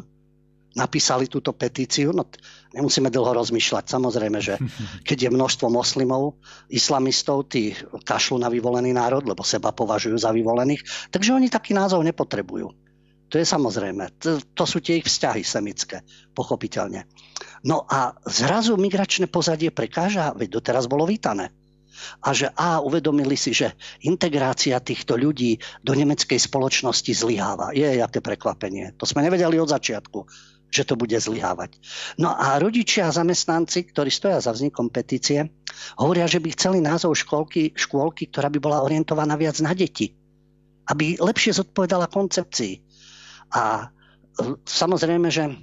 napísali 0.80 1.28
túto 1.28 1.52
petíciu. 1.52 2.16
No, 2.16 2.24
nemusíme 2.72 3.12
dlho 3.12 3.36
rozmýšľať. 3.36 3.84
Samozrejme, 3.92 4.40
že 4.40 4.56
keď 5.08 5.28
je 5.28 5.36
množstvo 5.36 5.68
moslimov, 5.68 6.40
islamistov, 6.72 7.52
tí 7.52 7.76
kašľú 8.08 8.40
na 8.40 8.48
vyvolený 8.48 8.96
národ, 8.96 9.28
lebo 9.28 9.44
seba 9.44 9.76
považujú 9.76 10.16
za 10.16 10.32
vyvolených, 10.32 11.12
takže 11.12 11.36
oni 11.36 11.52
taký 11.52 11.76
názov 11.76 12.08
nepotrebujú. 12.08 12.72
To 13.28 13.36
je 13.36 13.44
samozrejme. 13.44 14.24
To, 14.24 14.40
to 14.40 14.64
sú 14.64 14.80
tie 14.80 15.04
ich 15.04 15.08
vzťahy 15.12 15.44
semické, 15.44 16.00
pochopiteľne. 16.32 17.04
No 17.68 17.84
a 17.84 18.16
zrazu 18.24 18.80
migračné 18.80 19.28
pozadie 19.28 19.68
prekáža, 19.68 20.32
veď 20.32 20.64
doteraz 20.64 20.88
bolo 20.88 21.04
vítané 21.04 21.52
a 22.22 22.30
že 22.34 22.52
a 22.54 22.80
uvedomili 22.82 23.36
si, 23.40 23.54
že 23.54 23.74
integrácia 24.06 24.78
týchto 24.82 25.18
ľudí 25.18 25.58
do 25.82 25.94
nemeckej 25.94 26.38
spoločnosti 26.38 27.12
zlyháva. 27.14 27.74
Je 27.74 28.00
aké 28.00 28.22
prekvapenie. 28.24 28.96
To 28.98 29.06
sme 29.06 29.26
nevedeli 29.26 29.58
od 29.58 29.70
začiatku 29.70 30.20
že 30.68 30.84
to 30.84 31.00
bude 31.00 31.16
zlyhávať. 31.16 31.80
No 32.20 32.36
a 32.36 32.60
rodičia 32.60 33.08
a 33.08 33.16
zamestnanci, 33.16 33.88
ktorí 33.88 34.12
stoja 34.12 34.44
za 34.44 34.52
vznikom 34.52 34.92
petície, 34.92 35.48
hovoria, 35.96 36.28
že 36.28 36.44
by 36.44 36.52
chceli 36.54 36.84
názov 36.84 37.16
škôlky, 37.16 37.72
škôlky, 37.72 38.28
ktorá 38.28 38.52
by 38.52 38.60
bola 38.60 38.84
orientovaná 38.84 39.40
viac 39.40 39.56
na 39.64 39.72
deti. 39.72 40.12
Aby 40.88 41.20
lepšie 41.20 41.56
zodpovedala 41.56 42.12
koncepcii. 42.12 42.84
A 43.56 43.88
samozrejme, 44.68 45.32
že 45.32 45.56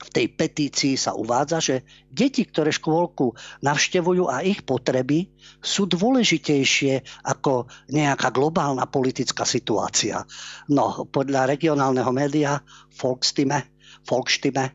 v 0.00 0.08
tej 0.08 0.26
petícii 0.32 0.96
sa 0.96 1.12
uvádza, 1.12 1.60
že 1.60 1.76
deti, 2.08 2.48
ktoré 2.48 2.72
škôlku 2.72 3.36
navštevujú 3.60 4.32
a 4.32 4.40
ich 4.40 4.64
potreby 4.64 5.28
sú 5.60 5.84
dôležitejšie 5.84 7.24
ako 7.28 7.68
nejaká 7.92 8.32
globálna 8.32 8.88
politická 8.88 9.44
situácia. 9.44 10.24
No, 10.72 11.04
podľa 11.04 11.52
regionálneho 11.52 12.08
média 12.16 12.64
Volkstime, 12.96 13.76
Volkstime 14.08 14.64
e, 14.64 14.72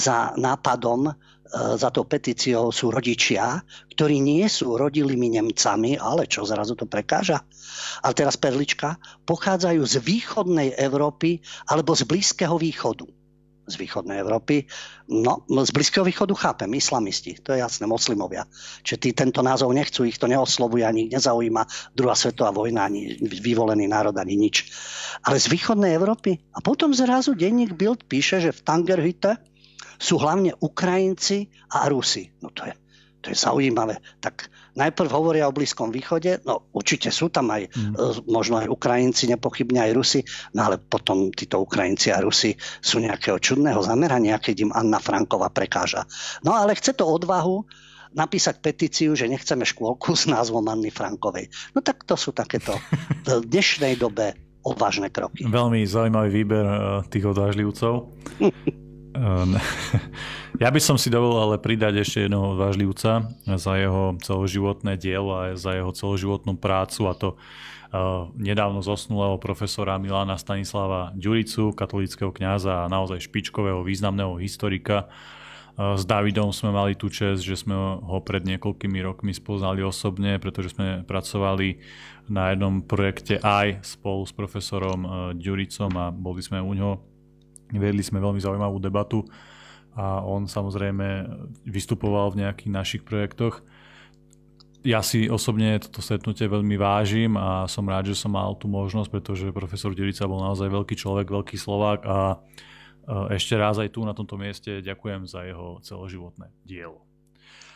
za 0.00 0.32
nápadom, 0.40 1.12
e, 1.12 1.14
za 1.76 1.92
tou 1.92 2.08
petíciou 2.08 2.72
sú 2.72 2.88
rodičia, 2.88 3.60
ktorí 3.92 4.24
nie 4.24 4.48
sú 4.48 4.80
rodilými 4.80 5.36
Nemcami, 5.36 6.00
ale 6.00 6.24
čo 6.24 6.48
zrazu 6.48 6.80
to 6.80 6.88
prekáža? 6.88 7.44
Ale 8.00 8.16
teraz 8.16 8.40
perlička, 8.40 8.96
pochádzajú 9.28 9.84
z 9.84 10.00
východnej 10.00 10.72
Európy 10.80 11.44
alebo 11.68 11.92
z 11.92 12.08
Blízkeho 12.08 12.56
východu 12.56 13.19
z 13.70 13.78
východnej 13.78 14.18
Európy. 14.20 14.66
No, 15.08 15.46
z 15.46 15.70
Blízkeho 15.70 16.02
východu 16.02 16.34
chápem, 16.34 16.70
islamisti, 16.74 17.38
to 17.38 17.54
je 17.54 17.62
jasné, 17.62 17.86
moslimovia. 17.86 18.44
Čiže 18.82 18.98
tí 18.98 19.10
tento 19.14 19.40
názov 19.40 19.70
nechcú, 19.70 20.02
ich 20.04 20.18
to 20.18 20.26
neoslovuje, 20.26 20.82
ani 20.82 21.06
ich 21.06 21.12
nezaujíma 21.14 21.94
druhá 21.94 22.18
svetová 22.18 22.50
vojna, 22.50 22.90
ani 22.90 23.16
vyvolený 23.22 23.86
národ, 23.86 24.14
ani 24.18 24.34
nič. 24.34 24.68
Ale 25.22 25.38
z 25.38 25.46
východnej 25.48 25.94
Európy. 25.94 26.42
A 26.54 26.58
potom 26.60 26.90
zrazu 26.90 27.38
denník 27.38 27.78
Bild 27.78 28.04
píše, 28.10 28.42
že 28.42 28.50
v 28.50 28.60
Tangerhütte 28.66 29.38
sú 30.00 30.16
hlavne 30.18 30.56
Ukrajinci 30.58 31.52
a 31.70 31.86
Rusi. 31.86 32.32
No 32.40 32.48
to 32.50 32.64
je, 32.64 32.74
to 33.20 33.30
je 33.30 33.36
zaujímavé. 33.36 34.00
Tak 34.18 34.48
najprv 34.74 35.10
hovoria 35.12 35.44
o 35.46 35.54
Blízkom 35.54 35.92
východe, 35.92 36.40
no 36.48 36.72
určite 36.72 37.12
sú 37.12 37.28
tam 37.28 37.52
aj 37.52 37.68
mm. 37.68 38.24
možno 38.26 38.64
aj 38.64 38.72
Ukrajinci, 38.72 39.28
nepochybne 39.28 39.80
aj 39.84 39.92
Rusi, 39.92 40.20
no 40.56 40.66
ale 40.66 40.80
potom 40.80 41.28
títo 41.30 41.60
Ukrajinci 41.60 42.10
a 42.10 42.24
Rusi 42.24 42.56
sú 42.80 42.98
nejakého 42.98 43.36
čudného 43.36 43.84
zamerania, 43.84 44.40
keď 44.40 44.56
im 44.64 44.72
Anna 44.72 44.98
Franková 44.98 45.52
prekáža. 45.52 46.08
No 46.42 46.56
ale 46.56 46.72
chce 46.72 46.96
to 46.96 47.04
odvahu 47.04 47.62
napísať 48.10 48.58
petíciu, 48.58 49.14
že 49.14 49.30
nechceme 49.30 49.62
škôlku 49.62 50.18
s 50.18 50.26
názvom 50.26 50.66
Anny 50.66 50.90
Frankovej. 50.90 51.46
No 51.76 51.84
tak 51.84 52.02
to 52.08 52.18
sú 52.18 52.34
takéto 52.34 52.74
v 53.28 53.46
dnešnej 53.46 54.00
dobe 54.00 54.34
odvážne 54.60 55.08
kroky. 55.08 55.48
Veľmi 55.48 55.84
zaujímavý 55.88 56.28
výber 56.42 56.64
eh, 56.64 56.76
tých 57.08 57.24
odvážlivcov. 57.28 57.92
Ehm, 59.10 59.58
ja 60.62 60.68
by 60.70 60.80
som 60.80 60.94
si 60.94 61.10
dovolil 61.10 61.38
ale 61.42 61.56
pridať 61.58 62.06
ešte 62.06 62.18
jednoho 62.30 62.54
vážlivca 62.54 63.26
za 63.42 63.72
jeho 63.74 64.14
celoživotné 64.22 64.94
dielo 64.94 65.34
a 65.34 65.58
za 65.58 65.74
jeho 65.74 65.90
celoživotnú 65.90 66.54
prácu 66.54 67.10
a 67.10 67.12
to 67.18 67.28
uh, 67.34 68.30
nedávno 68.38 68.86
zosnulého 68.86 69.34
profesora 69.42 69.98
Milana 69.98 70.38
Stanislava 70.38 71.10
Ďuricu, 71.18 71.74
katolického 71.74 72.30
kňaza 72.30 72.86
a 72.86 72.90
naozaj 72.92 73.26
špičkového 73.26 73.82
významného 73.82 74.38
historika. 74.38 75.10
Uh, 75.74 75.98
s 75.98 76.06
Davidom 76.06 76.54
sme 76.54 76.70
mali 76.70 76.94
tú 76.94 77.10
čest, 77.10 77.42
že 77.42 77.58
sme 77.58 77.74
ho 77.98 78.18
pred 78.22 78.46
niekoľkými 78.46 79.02
rokmi 79.02 79.34
spoznali 79.34 79.82
osobne, 79.82 80.38
pretože 80.38 80.70
sme 80.78 81.02
pracovali 81.02 81.82
na 82.30 82.54
jednom 82.54 82.78
projekte 82.78 83.42
aj 83.42 83.82
spolu 83.82 84.22
s 84.22 84.30
profesorom 84.30 85.34
Ďuricom 85.34 85.90
a 85.98 86.14
boli 86.14 86.46
sme 86.46 86.62
u 86.62 86.78
ňoho 86.78 87.09
Viedli 87.70 88.02
sme 88.02 88.18
veľmi 88.18 88.42
zaujímavú 88.42 88.82
debatu 88.82 89.22
a 89.94 90.22
on 90.22 90.46
samozrejme 90.46 91.26
vystupoval 91.66 92.34
v 92.34 92.46
nejakých 92.46 92.70
našich 92.70 93.02
projektoch. 93.02 93.62
ja 94.80 95.04
si 95.04 95.28
osobne 95.28 95.76
toto 95.76 96.00
stretnutie 96.00 96.48
veľmi 96.48 96.76
vážim 96.80 97.36
a 97.36 97.68
som 97.68 97.84
rád, 97.84 98.12
že 98.12 98.16
som 98.16 98.32
mal 98.32 98.56
tú 98.56 98.64
možnosť, 98.64 99.10
pretože 99.12 99.52
profesor 99.52 99.92
Dirica 99.92 100.24
bol 100.24 100.40
naozaj 100.40 100.72
veľký 100.72 100.96
človek, 100.96 101.28
veľký 101.28 101.56
Slovák 101.60 102.00
a 102.08 102.40
ešte 103.28 103.58
raz 103.60 103.76
aj 103.76 103.92
tu 103.92 104.00
na 104.06 104.16
tomto 104.16 104.40
mieste 104.40 104.80
ďakujem 104.80 105.28
za 105.28 105.44
jeho 105.44 105.82
celoživotné 105.84 106.48
dielo. 106.64 107.04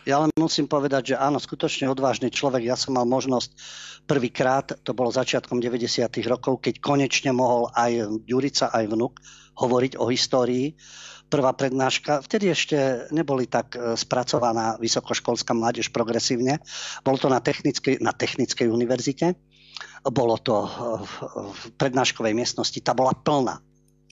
Ja 0.04 0.20
len 0.20 0.28
musím 0.36 0.68
povedať, 0.68 1.16
že 1.16 1.20
áno, 1.20 1.40
skutočne 1.40 1.88
odvážny 1.88 2.28
človek. 2.28 2.68
Ja 2.68 2.76
som 2.76 2.92
mal 2.92 3.08
možnosť 3.08 3.56
prvýkrát, 4.04 4.76
to 4.84 4.92
bolo 4.92 5.08
začiatkom 5.08 5.64
90. 5.64 6.04
rokov, 6.28 6.60
keď 6.60 6.76
konečne 6.84 7.32
mohol 7.32 7.72
aj 7.72 8.20
Ďurica, 8.28 8.68
aj 8.68 8.84
vnuk 8.92 9.16
hovoriť 9.58 9.98
o 9.98 10.10
histórii 10.10 10.74
prvá 11.34 11.50
prednáška. 11.56 12.22
Vtedy 12.22 12.52
ešte 12.52 13.08
neboli 13.10 13.50
tak 13.50 13.74
e, 13.74 13.98
spracovaná 13.98 14.78
vysokoškolská 14.78 15.50
mládež 15.50 15.90
progresívne. 15.90 16.62
Bolo 17.02 17.18
to 17.18 17.26
na 17.26 17.42
technickej, 17.42 17.98
na 17.98 18.14
technickej 18.14 18.70
univerzite. 18.70 19.34
Bolo 20.06 20.38
to 20.38 20.62
e, 20.62 20.68
v 21.02 21.58
prednáškovej 21.74 22.34
miestnosti. 22.36 22.78
Tá 22.78 22.94
bola 22.94 23.16
plná. 23.16 23.58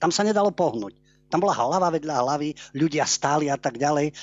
Tam 0.01 0.11
sa 0.11 0.27
nedalo 0.27 0.51
pohnúť. 0.51 0.99
Tam 1.31 1.41
bola 1.41 1.55
hlava 1.55 1.89
vedľa 1.95 2.21
hlavy, 2.21 2.49
ľudia 2.77 3.07
stáli 3.09 3.49
a 3.49 3.57
tak 3.57 3.81
ďalej 3.81 4.13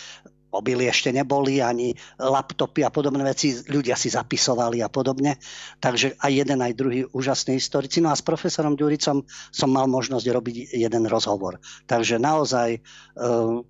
mobily 0.50 0.90
ešte 0.90 1.14
neboli, 1.14 1.62
ani 1.62 1.94
laptopy 2.18 2.82
a 2.82 2.90
podobné 2.90 3.22
veci, 3.22 3.54
ľudia 3.70 3.94
si 3.94 4.10
zapisovali 4.10 4.82
a 4.82 4.90
podobne. 4.90 5.38
Takže 5.78 6.18
aj 6.18 6.32
jeden, 6.34 6.58
aj 6.60 6.76
druhý 6.76 7.06
úžasní 7.10 7.56
historici. 7.56 8.02
No 8.02 8.10
a 8.10 8.18
s 8.18 8.26
profesorom 8.26 8.74
Ďuricom 8.74 9.22
som 9.54 9.70
mal 9.70 9.86
možnosť 9.86 10.26
robiť 10.26 10.56
jeden 10.74 11.06
rozhovor. 11.06 11.62
Takže 11.86 12.18
naozaj 12.18 12.68
e, 12.76 12.80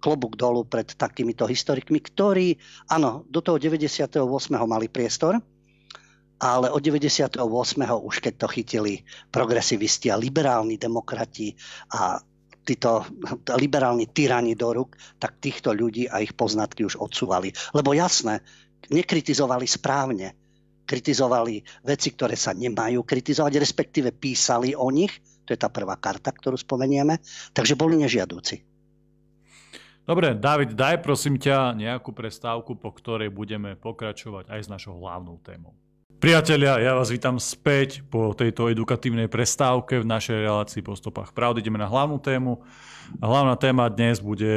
klobúk 0.01 0.41
dolu 0.41 0.65
pred 0.65 0.89
takýmito 0.97 1.45
historikmi, 1.45 2.01
ktorí, 2.01 2.57
áno, 2.89 3.29
do 3.29 3.45
toho 3.45 3.61
98. 3.61 4.17
mali 4.65 4.89
priestor, 4.89 5.37
ale 6.41 6.73
od 6.73 6.81
98. 6.81 7.37
už 8.01 8.17
keď 8.25 8.35
to 8.41 8.47
chytili 8.49 9.05
progresivisti 9.29 10.09
a 10.09 10.17
liberálni 10.17 10.81
demokrati 10.81 11.53
a 11.93 12.17
títo 12.71 13.03
liberálni 13.59 14.07
tyrani 14.07 14.55
do 14.55 14.71
rúk, 14.71 14.95
tak 15.19 15.43
týchto 15.43 15.75
ľudí 15.75 16.07
a 16.07 16.23
ich 16.23 16.39
poznatky 16.39 16.87
už 16.87 17.03
odsúvali. 17.03 17.51
Lebo 17.75 17.91
jasné, 17.91 18.39
nekritizovali 18.95 19.67
správne. 19.67 20.39
Kritizovali 20.87 21.63
veci, 21.87 22.15
ktoré 22.15 22.35
sa 22.35 22.55
nemajú 22.55 23.03
kritizovať, 23.03 23.53
respektíve 23.59 24.15
písali 24.15 24.75
o 24.75 24.91
nich. 24.91 25.11
To 25.47 25.55
je 25.55 25.59
tá 25.59 25.71
prvá 25.71 25.99
karta, 25.99 26.31
ktorú 26.31 26.55
spomenieme. 26.59 27.19
Takže 27.55 27.75
boli 27.75 27.99
nežiadúci. 27.99 28.63
Dobre, 30.07 30.35
David, 30.35 30.75
daj 30.75 31.07
prosím 31.07 31.39
ťa 31.39 31.79
nejakú 31.79 32.11
prestávku, 32.11 32.75
po 32.75 32.91
ktorej 32.91 33.31
budeme 33.31 33.79
pokračovať 33.79 34.51
aj 34.51 34.61
s 34.67 34.69
našou 34.71 34.99
hlavnou 34.99 35.39
témou. 35.39 35.75
Priatelia, 36.19 36.81
ja 36.83 36.99
vás 36.99 37.13
vítam 37.15 37.39
späť 37.39 38.03
po 38.09 38.35
tejto 38.35 38.67
edukatívnej 38.67 39.31
prestávke 39.31 40.03
v 40.03 40.11
našej 40.11 40.49
relácii 40.51 40.83
po 40.83 40.99
stopách 40.99 41.31
pravdy. 41.31 41.63
Ideme 41.63 41.79
na 41.79 41.87
hlavnú 41.87 42.19
tému. 42.19 42.65
Hlavná 43.23 43.55
téma 43.55 43.87
dnes 43.87 44.19
bude 44.19 44.51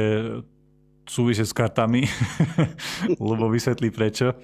súvisieť 1.06 1.46
s 1.46 1.54
kartami, 1.54 2.08
lebo 3.30 3.46
vysvetlí 3.46 3.94
prečo. 3.94 4.34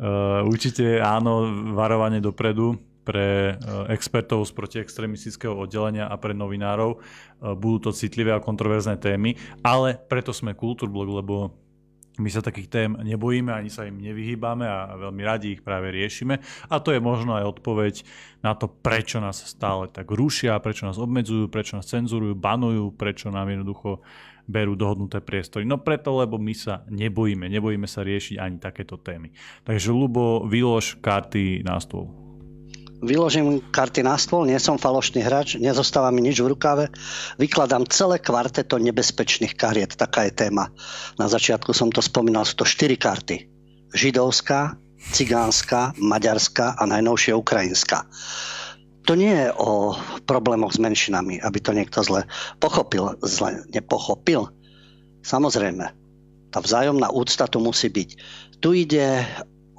Uh, 0.00 0.44
určite 0.44 1.00
áno, 1.00 1.48
varovanie 1.72 2.20
dopredu 2.20 2.76
pre 3.06 3.56
uh, 3.56 3.88
expertov 3.88 4.44
z 4.48 4.52
protiextremistického 4.52 5.56
oddelenia 5.56 6.08
a 6.08 6.16
pre 6.20 6.36
novinárov. 6.36 7.00
Uh, 7.00 7.56
budú 7.56 7.88
to 7.88 7.96
citlivé 7.96 8.36
a 8.36 8.42
kontroverzné 8.42 9.00
témy, 9.00 9.36
ale 9.64 9.96
preto 9.96 10.36
sme 10.36 10.56
Kultúrblog, 10.56 11.08
lebo 11.24 11.56
my 12.20 12.30
sa 12.30 12.44
takých 12.44 12.68
tém 12.68 12.90
nebojíme, 12.94 13.48
ani 13.50 13.72
sa 13.72 13.88
im 13.88 13.96
nevyhýbame 13.96 14.68
a 14.68 14.94
veľmi 14.94 15.22
radi 15.24 15.56
ich 15.56 15.64
práve 15.64 15.88
riešime. 15.88 16.38
A 16.68 16.78
to 16.78 16.92
je 16.92 17.00
možno 17.00 17.34
aj 17.34 17.58
odpoveď 17.58 17.94
na 18.44 18.52
to, 18.52 18.68
prečo 18.68 19.18
nás 19.18 19.40
stále 19.40 19.88
tak 19.88 20.12
rušia, 20.12 20.60
prečo 20.60 20.84
nás 20.84 21.00
obmedzujú, 21.00 21.48
prečo 21.48 21.80
nás 21.80 21.88
cenzurujú, 21.88 22.36
banujú, 22.36 22.92
prečo 22.94 23.32
nám 23.32 23.48
jednoducho 23.48 24.04
berú 24.50 24.74
dohodnuté 24.74 25.22
priestory. 25.22 25.62
No 25.64 25.78
preto, 25.78 26.14
lebo 26.18 26.36
my 26.36 26.52
sa 26.52 26.82
nebojíme, 26.90 27.46
nebojíme 27.46 27.86
sa 27.86 28.02
riešiť 28.02 28.36
ani 28.36 28.56
takéto 28.58 28.98
témy. 28.98 29.30
Takže 29.62 29.94
Lubo, 29.94 30.42
vylož 30.44 30.98
karty 30.98 31.62
na 31.62 31.78
stôl 31.78 32.29
vyložím 33.00 33.64
karty 33.72 34.04
na 34.04 34.20
stôl, 34.20 34.44
nie 34.44 34.60
som 34.60 34.76
falošný 34.76 35.24
hráč, 35.24 35.56
nezostáva 35.56 36.12
mi 36.12 36.20
nič 36.20 36.40
v 36.40 36.52
rukave, 36.52 36.92
vykladám 37.40 37.88
celé 37.88 38.20
kvarteto 38.20 38.76
nebezpečných 38.76 39.56
kariet, 39.56 39.96
taká 39.96 40.28
je 40.28 40.36
téma. 40.46 40.68
Na 41.16 41.26
začiatku 41.26 41.72
som 41.72 41.88
to 41.88 42.04
spomínal, 42.04 42.44
sú 42.44 42.60
to 42.60 42.68
štyri 42.68 43.00
karty. 43.00 43.48
Židovská, 43.90 44.76
cigánska, 45.00 45.96
maďarská 45.96 46.76
a 46.76 46.82
najnovšie 46.84 47.32
ukrajinská. 47.32 48.04
To 49.08 49.16
nie 49.16 49.32
je 49.32 49.48
o 49.56 49.96
problémoch 50.28 50.76
s 50.76 50.78
menšinami, 50.78 51.40
aby 51.40 51.58
to 51.58 51.72
niekto 51.72 52.04
zle 52.04 52.28
pochopil. 52.60 53.16
Zle 53.24 53.64
nepochopil. 53.72 54.52
Samozrejme, 55.24 55.84
tá 56.52 56.58
vzájomná 56.60 57.10
úcta 57.10 57.48
tu 57.48 57.58
musí 57.58 57.88
byť. 57.88 58.08
Tu 58.60 58.84
ide 58.86 59.24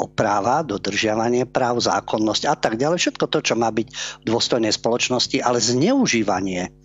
o 0.02 0.10
práva, 0.10 0.66
dodržiavanie 0.66 1.46
práv, 1.46 1.78
zákonnosť 1.86 2.44
a 2.50 2.56
tak 2.58 2.82
ďalej. 2.82 2.98
Všetko 2.98 3.26
to, 3.30 3.40
čo 3.46 3.54
má 3.54 3.70
byť 3.70 3.88
v 3.94 4.24
dôstojnej 4.26 4.74
spoločnosti, 4.74 5.38
ale 5.38 5.62
zneužívanie 5.62 6.81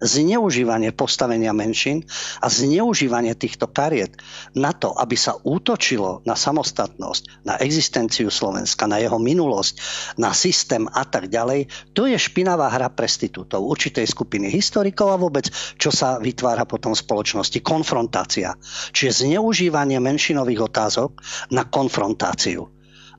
zneužívanie 0.00 0.90
postavenia 0.96 1.52
menšín 1.52 2.02
a 2.40 2.48
zneužívanie 2.48 3.36
týchto 3.36 3.68
kariet 3.68 4.16
na 4.56 4.72
to, 4.72 4.96
aby 4.96 5.14
sa 5.14 5.36
útočilo 5.36 6.24
na 6.24 6.34
samostatnosť, 6.34 7.44
na 7.44 7.60
existenciu 7.60 8.32
Slovenska, 8.32 8.88
na 8.88 8.98
jeho 8.98 9.20
minulosť, 9.20 9.74
na 10.16 10.32
systém 10.32 10.88
a 10.88 11.04
tak 11.04 11.28
ďalej, 11.28 11.68
to 11.92 12.08
je 12.08 12.16
špinavá 12.16 12.72
hra 12.72 12.88
prestitútov 12.90 13.62
určitej 13.62 14.08
skupiny 14.08 14.48
historikov 14.48 15.12
a 15.12 15.20
vôbec, 15.20 15.46
čo 15.76 15.92
sa 15.92 16.16
vytvára 16.16 16.64
potom 16.64 16.96
v 16.96 17.02
spoločnosti. 17.04 17.60
Konfrontácia. 17.60 18.56
Čiže 18.96 19.28
zneužívanie 19.28 20.00
menšinových 20.00 20.72
otázok 20.72 21.10
na 21.52 21.68
konfrontáciu 21.68 22.66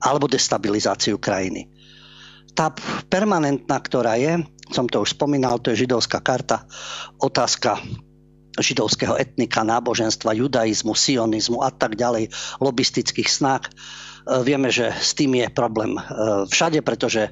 alebo 0.01 0.25
destabilizáciu 0.25 1.21
krajiny. 1.21 1.69
Tá 2.51 2.73
permanentná, 3.07 3.79
ktorá 3.79 4.19
je, 4.19 4.43
som 4.71 4.87
to 4.87 5.03
už 5.03 5.13
spomínal, 5.19 5.59
to 5.59 5.71
je 5.71 5.85
židovská 5.85 6.23
karta, 6.23 6.65
otázka 7.19 7.77
židovského 8.59 9.15
etnika, 9.15 9.63
náboženstva, 9.63 10.35
judaizmu, 10.35 10.91
sionizmu 10.91 11.63
a 11.63 11.71
tak 11.71 11.95
ďalej, 11.95 12.27
lobistických 12.59 13.29
snách. 13.31 13.67
E, 13.67 13.71
vieme, 14.43 14.67
že 14.67 14.91
s 14.91 15.15
tým 15.15 15.39
je 15.39 15.47
problém 15.47 15.95
e, 15.95 16.01
všade, 16.51 16.83
pretože 16.83 17.31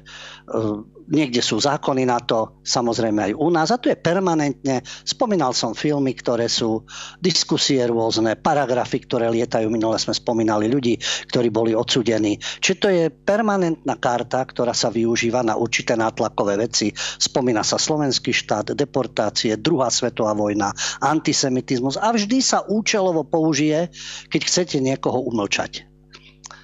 niekde 1.10 1.42
sú 1.42 1.58
zákony 1.58 2.06
na 2.06 2.22
to, 2.22 2.62
samozrejme 2.62 3.30
aj 3.30 3.32
u 3.34 3.48
nás. 3.50 3.68
A 3.74 3.76
tu 3.82 3.90
je 3.90 3.98
permanentne, 3.98 4.86
spomínal 5.02 5.50
som 5.52 5.74
filmy, 5.74 6.14
ktoré 6.14 6.46
sú 6.46 6.86
diskusie 7.18 7.82
rôzne, 7.84 8.38
paragrafy, 8.38 9.02
ktoré 9.02 9.26
lietajú. 9.28 9.66
Minule 9.68 9.98
sme 9.98 10.14
spomínali 10.14 10.70
ľudí, 10.70 10.96
ktorí 11.28 11.50
boli 11.50 11.74
odsudení. 11.74 12.38
Čiže 12.38 12.78
to 12.78 12.88
je 12.88 13.04
permanentná 13.10 13.98
karta, 13.98 14.46
ktorá 14.46 14.72
sa 14.72 14.88
využíva 14.88 15.42
na 15.42 15.58
určité 15.58 15.98
nátlakové 15.98 16.56
veci. 16.56 16.94
Spomína 16.96 17.66
sa 17.66 17.76
slovenský 17.76 18.30
štát, 18.30 18.72
deportácie, 18.72 19.58
druhá 19.58 19.90
svetová 19.90 20.32
vojna, 20.32 20.70
antisemitizmus 21.02 21.98
a 21.98 22.14
vždy 22.14 22.38
sa 22.38 22.62
účelovo 22.64 23.26
použije, 23.26 23.90
keď 24.30 24.40
chcete 24.46 24.76
niekoho 24.78 25.18
umlčať 25.26 25.89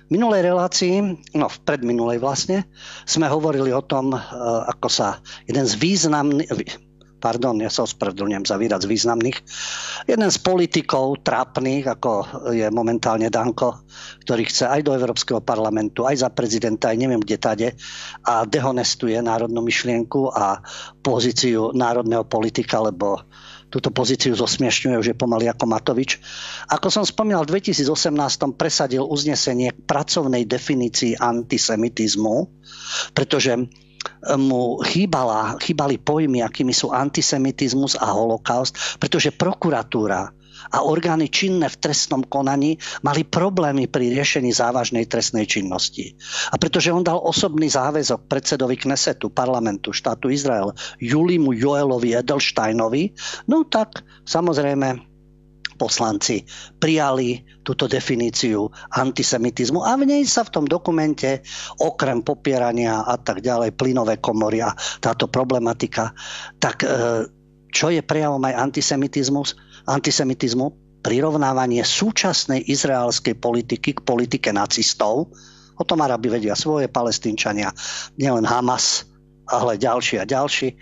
minulej 0.09 0.47
relácii, 0.47 0.95
no 1.35 1.47
v 1.51 1.59
predminulej 1.66 2.23
vlastne, 2.23 2.66
sme 3.09 3.27
hovorili 3.27 3.75
o 3.75 3.83
tom, 3.83 4.14
e, 4.14 4.19
ako 4.71 4.88
sa 4.90 5.19
jeden 5.47 5.66
z 5.66 5.75
významných, 5.79 6.51
pardon, 7.16 7.59
ja 7.59 7.73
sa 7.73 7.83
ospravedlňujem 7.83 8.47
za 8.47 8.57
výraz 8.61 8.87
významných, 8.87 9.38
jeden 10.07 10.31
z 10.31 10.38
politikov 10.38 11.27
trápnych, 11.27 11.83
ako 11.88 12.12
je 12.55 12.69
momentálne 12.71 13.27
Danko, 13.33 13.83
ktorý 14.23 14.47
chce 14.47 14.71
aj 14.71 14.81
do 14.87 14.95
Európskeho 14.95 15.42
parlamentu, 15.42 16.07
aj 16.07 16.23
za 16.23 16.29
prezidenta, 16.31 16.95
aj 16.95 16.99
neviem 17.03 17.19
kde 17.19 17.38
tade, 17.40 17.69
a 18.23 18.47
dehonestuje 18.47 19.19
národnú 19.19 19.64
myšlienku 19.64 20.31
a 20.31 20.61
pozíciu 21.03 21.75
národného 21.75 22.23
politika, 22.29 22.79
lebo 22.79 23.27
túto 23.67 23.91
pozíciu 23.91 24.33
zosmiešňuje, 24.39 25.01
už 25.01 25.09
je 25.13 25.17
pomaly 25.17 25.51
ako 25.51 25.65
Matovič. 25.67 26.23
Ako 26.71 26.89
som 26.93 27.03
spomínal, 27.03 27.45
v 27.45 27.59
2018 27.59 28.55
presadil 28.55 29.03
uznesenie 29.03 29.75
k 29.75 29.79
pracovnej 29.85 30.47
definícii 30.47 31.19
antisemitizmu, 31.19 32.47
pretože 33.17 33.59
mu 34.39 34.79
chýbala, 34.87 35.59
chýbali 35.59 35.99
pojmy, 35.99 36.43
akými 36.47 36.71
sú 36.71 36.95
antisemitizmus 36.95 37.99
a 37.99 38.14
holokaust, 38.14 38.99
pretože 39.03 39.35
prokuratúra 39.35 40.36
a 40.73 40.83
orgány 40.83 41.31
činné 41.31 41.69
v 41.69 41.81
trestnom 41.81 42.25
konaní 42.27 42.79
mali 43.03 43.23
problémy 43.27 43.87
pri 43.87 44.11
riešení 44.14 44.51
závažnej 44.51 45.07
trestnej 45.07 45.47
činnosti. 45.47 46.14
A 46.51 46.59
pretože 46.59 46.91
on 46.91 47.07
dal 47.07 47.21
osobný 47.21 47.71
záväzok 47.71 48.27
predsedovi 48.27 48.79
Knesetu, 48.79 49.31
parlamentu 49.31 49.93
štátu 49.93 50.31
Izrael, 50.31 50.75
Julimu 50.99 51.55
Joelovi 51.55 52.17
Edelsteinovi, 52.17 53.12
no 53.51 53.67
tak 53.67 54.03
samozrejme 54.27 55.17
poslanci 55.77 56.43
prijali 56.81 57.45
túto 57.61 57.85
definíciu 57.85 58.73
antisemitizmu 58.97 59.85
a 59.85 59.95
v 60.01 60.09
nej 60.09 60.23
sa 60.25 60.43
v 60.43 60.53
tom 60.57 60.64
dokumente 60.64 61.45
okrem 61.79 62.25
popierania 62.25 63.05
a 63.05 63.21
tak 63.21 63.45
ďalej, 63.45 63.77
plynové 63.77 64.17
komory 64.19 64.64
a 64.64 64.73
táto 64.99 65.29
problematika, 65.29 66.17
tak 66.57 66.83
e, 66.83 66.89
čo 67.69 67.93
je 67.93 68.01
prejavom 68.01 68.41
aj 68.41 68.73
antisemitizmus? 68.73 69.53
Antisemitizmu 69.87 71.01
prirovnávanie 71.07 71.87
súčasnej 71.87 72.66
izraelskej 72.66 73.39
politiky 73.39 73.95
k 73.95 74.01
politike 74.03 74.51
nacistov. 74.51 75.30
O 75.78 75.84
tom 75.87 76.03
Arabi 76.03 76.26
vedia 76.26 76.59
svoje, 76.59 76.91
palestínčania, 76.91 77.70
nielen 78.18 78.43
Hamas, 78.43 79.07
ale 79.47 79.78
ďalší 79.78 80.18
a 80.18 80.24
ďalší 80.26 80.74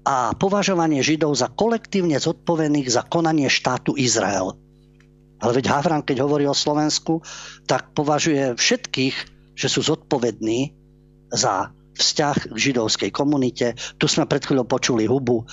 a 0.00 0.32
považovanie 0.32 1.04
Židov 1.04 1.36
za 1.36 1.52
kolektívne 1.52 2.16
zodpovedných 2.16 2.88
za 2.88 3.04
konanie 3.04 3.52
štátu 3.52 3.96
Izrael. 4.00 4.56
Ale 5.40 5.52
veď 5.56 5.72
Havran, 5.72 6.04
keď 6.04 6.24
hovorí 6.24 6.44
o 6.48 6.56
Slovensku, 6.56 7.24
tak 7.64 7.92
považuje 7.96 8.56
všetkých, 8.56 9.16
že 9.56 9.68
sú 9.68 9.80
zodpovední 9.84 10.72
za 11.32 11.72
vzťah 11.96 12.54
k 12.54 12.56
židovskej 12.56 13.10
komunite. 13.10 13.74
Tu 13.98 14.04
sme 14.06 14.28
pred 14.28 14.44
chvíľou 14.44 14.68
počuli 14.68 15.10
hubu, 15.10 15.46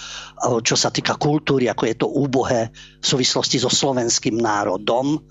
čo 0.62 0.76
sa 0.78 0.94
týka 0.94 1.18
kultúry, 1.18 1.66
ako 1.72 1.84
je 1.88 1.96
to 1.98 2.08
úbohé 2.08 2.70
v 3.02 3.06
súvislosti 3.06 3.58
so 3.58 3.72
slovenským 3.72 4.38
národom. 4.38 5.24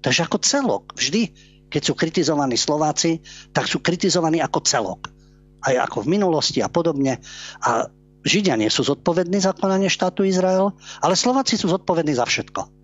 Takže 0.00 0.30
ako 0.30 0.38
celok. 0.40 0.84
Vždy, 0.94 1.34
keď 1.68 1.82
sú 1.82 1.92
kritizovaní 1.98 2.56
Slováci, 2.56 3.20
tak 3.50 3.66
sú 3.66 3.82
kritizovaní 3.82 4.38
ako 4.38 4.58
celok. 4.64 5.10
Aj 5.58 5.74
ako 5.74 6.06
v 6.06 6.16
minulosti 6.16 6.62
a 6.62 6.70
podobne. 6.70 7.18
A 7.66 7.90
Židia 8.22 8.54
nie 8.54 8.70
sú 8.70 8.86
zodpovední 8.86 9.42
za 9.42 9.54
konanie 9.54 9.90
štátu 9.90 10.22
Izrael, 10.22 10.70
ale 11.02 11.14
Slováci 11.18 11.58
sú 11.58 11.66
zodpovední 11.70 12.14
za 12.14 12.26
všetko. 12.26 12.77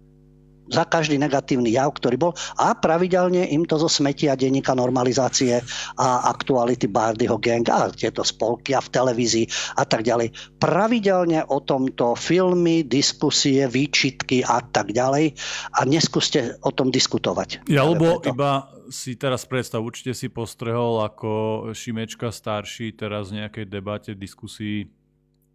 Za 0.70 0.88
každý 0.88 1.20
negatívny 1.20 1.74
jav, 1.76 1.92
ktorý 1.92 2.16
bol 2.16 2.32
a 2.56 2.72
pravidelne 2.72 3.48
im 3.52 3.68
to 3.68 3.76
zo 3.76 3.88
smetia 3.88 4.32
denníka 4.32 4.72
normalizácie 4.72 5.60
a 6.00 6.28
aktuality 6.32 6.88
Bardyho 6.88 7.36
gang 7.36 7.66
a 7.68 7.92
tieto 7.92 8.24
spolky 8.24 8.72
a 8.72 8.80
v 8.80 8.88
televízii 8.88 9.46
a 9.76 9.84
tak 9.84 10.04
ďalej. 10.08 10.32
Pravidelne 10.56 11.44
o 11.52 11.60
tomto 11.60 12.16
filmy, 12.16 12.84
diskusie, 12.84 13.68
výčitky 13.68 14.40
a 14.40 14.64
tak 14.64 14.96
ďalej 14.96 15.36
a 15.76 15.80
neskúste 15.84 16.56
o 16.64 16.70
tom 16.72 16.88
diskutovať. 16.88 17.68
Ja, 17.68 17.84
lebo 17.84 18.24
iba 18.24 18.72
si 18.92 19.16
teraz 19.16 19.48
predstav, 19.48 19.80
určite 19.80 20.12
si 20.12 20.28
postrehol 20.28 21.04
ako 21.04 21.30
Šimečka 21.72 22.28
starší 22.28 22.92
teraz 22.96 23.32
v 23.32 23.44
nejakej 23.44 23.64
debate, 23.68 24.10
diskusii 24.12 24.88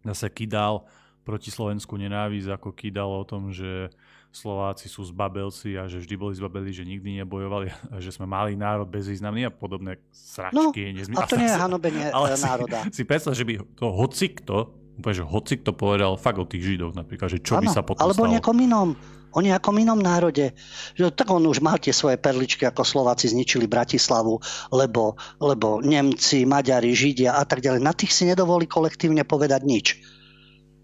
zase 0.02 0.26
kydal 0.32 0.86
proti 1.22 1.52
Slovensku 1.52 1.94
nenávisť, 1.94 2.48
ako 2.48 2.74
kydal 2.74 3.10
o 3.10 3.24
tom, 3.28 3.52
že 3.52 3.92
Slováci 4.30 4.86
sú 4.86 5.02
zbabelci 5.02 5.74
a 5.74 5.90
že 5.90 5.98
vždy 5.98 6.14
boli 6.14 6.34
zbabeli, 6.38 6.70
že 6.70 6.86
nikdy 6.86 7.18
nebojovali 7.22 7.66
a 7.90 7.98
že 8.04 8.14
sme 8.14 8.30
mali 8.30 8.54
národ 8.54 8.86
bezvýznamný 8.86 9.46
a 9.46 9.52
podobné 9.52 9.98
sračky. 10.14 10.94
No, 11.10 11.18
a 11.18 11.26
to 11.26 11.34
nie 11.42 11.50
je 11.50 11.58
hanobenie 11.58 12.06
ale 12.14 12.38
národa. 12.38 12.86
Si, 12.88 13.02
si 13.02 13.08
predstav, 13.08 13.34
že 13.34 13.42
by 13.42 13.58
to 13.74 13.86
hocikto, 13.90 14.56
úplne, 15.02 15.16
že 15.18 15.24
hocikto 15.26 15.70
povedal 15.74 16.14
fakt 16.14 16.38
o 16.38 16.46
tých 16.46 16.62
Židoch 16.62 16.94
napríklad, 16.94 17.28
že 17.32 17.38
čo 17.42 17.58
ano, 17.58 17.66
by 17.66 17.66
sa 17.74 17.82
potom 17.82 18.06
Alebo 18.06 18.22
stalo. 18.28 18.32
nejakom 18.38 18.58
inom. 18.60 18.88
O 19.30 19.38
nejakom 19.38 19.78
inom 19.78 19.98
národe. 19.98 20.58
Že, 20.98 21.14
tak 21.14 21.30
on 21.30 21.46
už 21.46 21.62
mal 21.62 21.78
tie 21.78 21.94
svoje 21.94 22.18
perličky, 22.18 22.66
ako 22.66 22.82
Slováci 22.82 23.30
zničili 23.30 23.70
Bratislavu, 23.70 24.42
lebo, 24.74 25.14
lebo 25.38 25.78
Nemci, 25.78 26.42
Maďari, 26.42 26.90
Židia 26.90 27.38
a 27.38 27.46
tak 27.46 27.62
ďalej. 27.62 27.78
Na 27.78 27.94
tých 27.94 28.10
si 28.10 28.26
nedovolí 28.26 28.66
kolektívne 28.66 29.22
povedať 29.22 29.62
nič. 29.62 29.86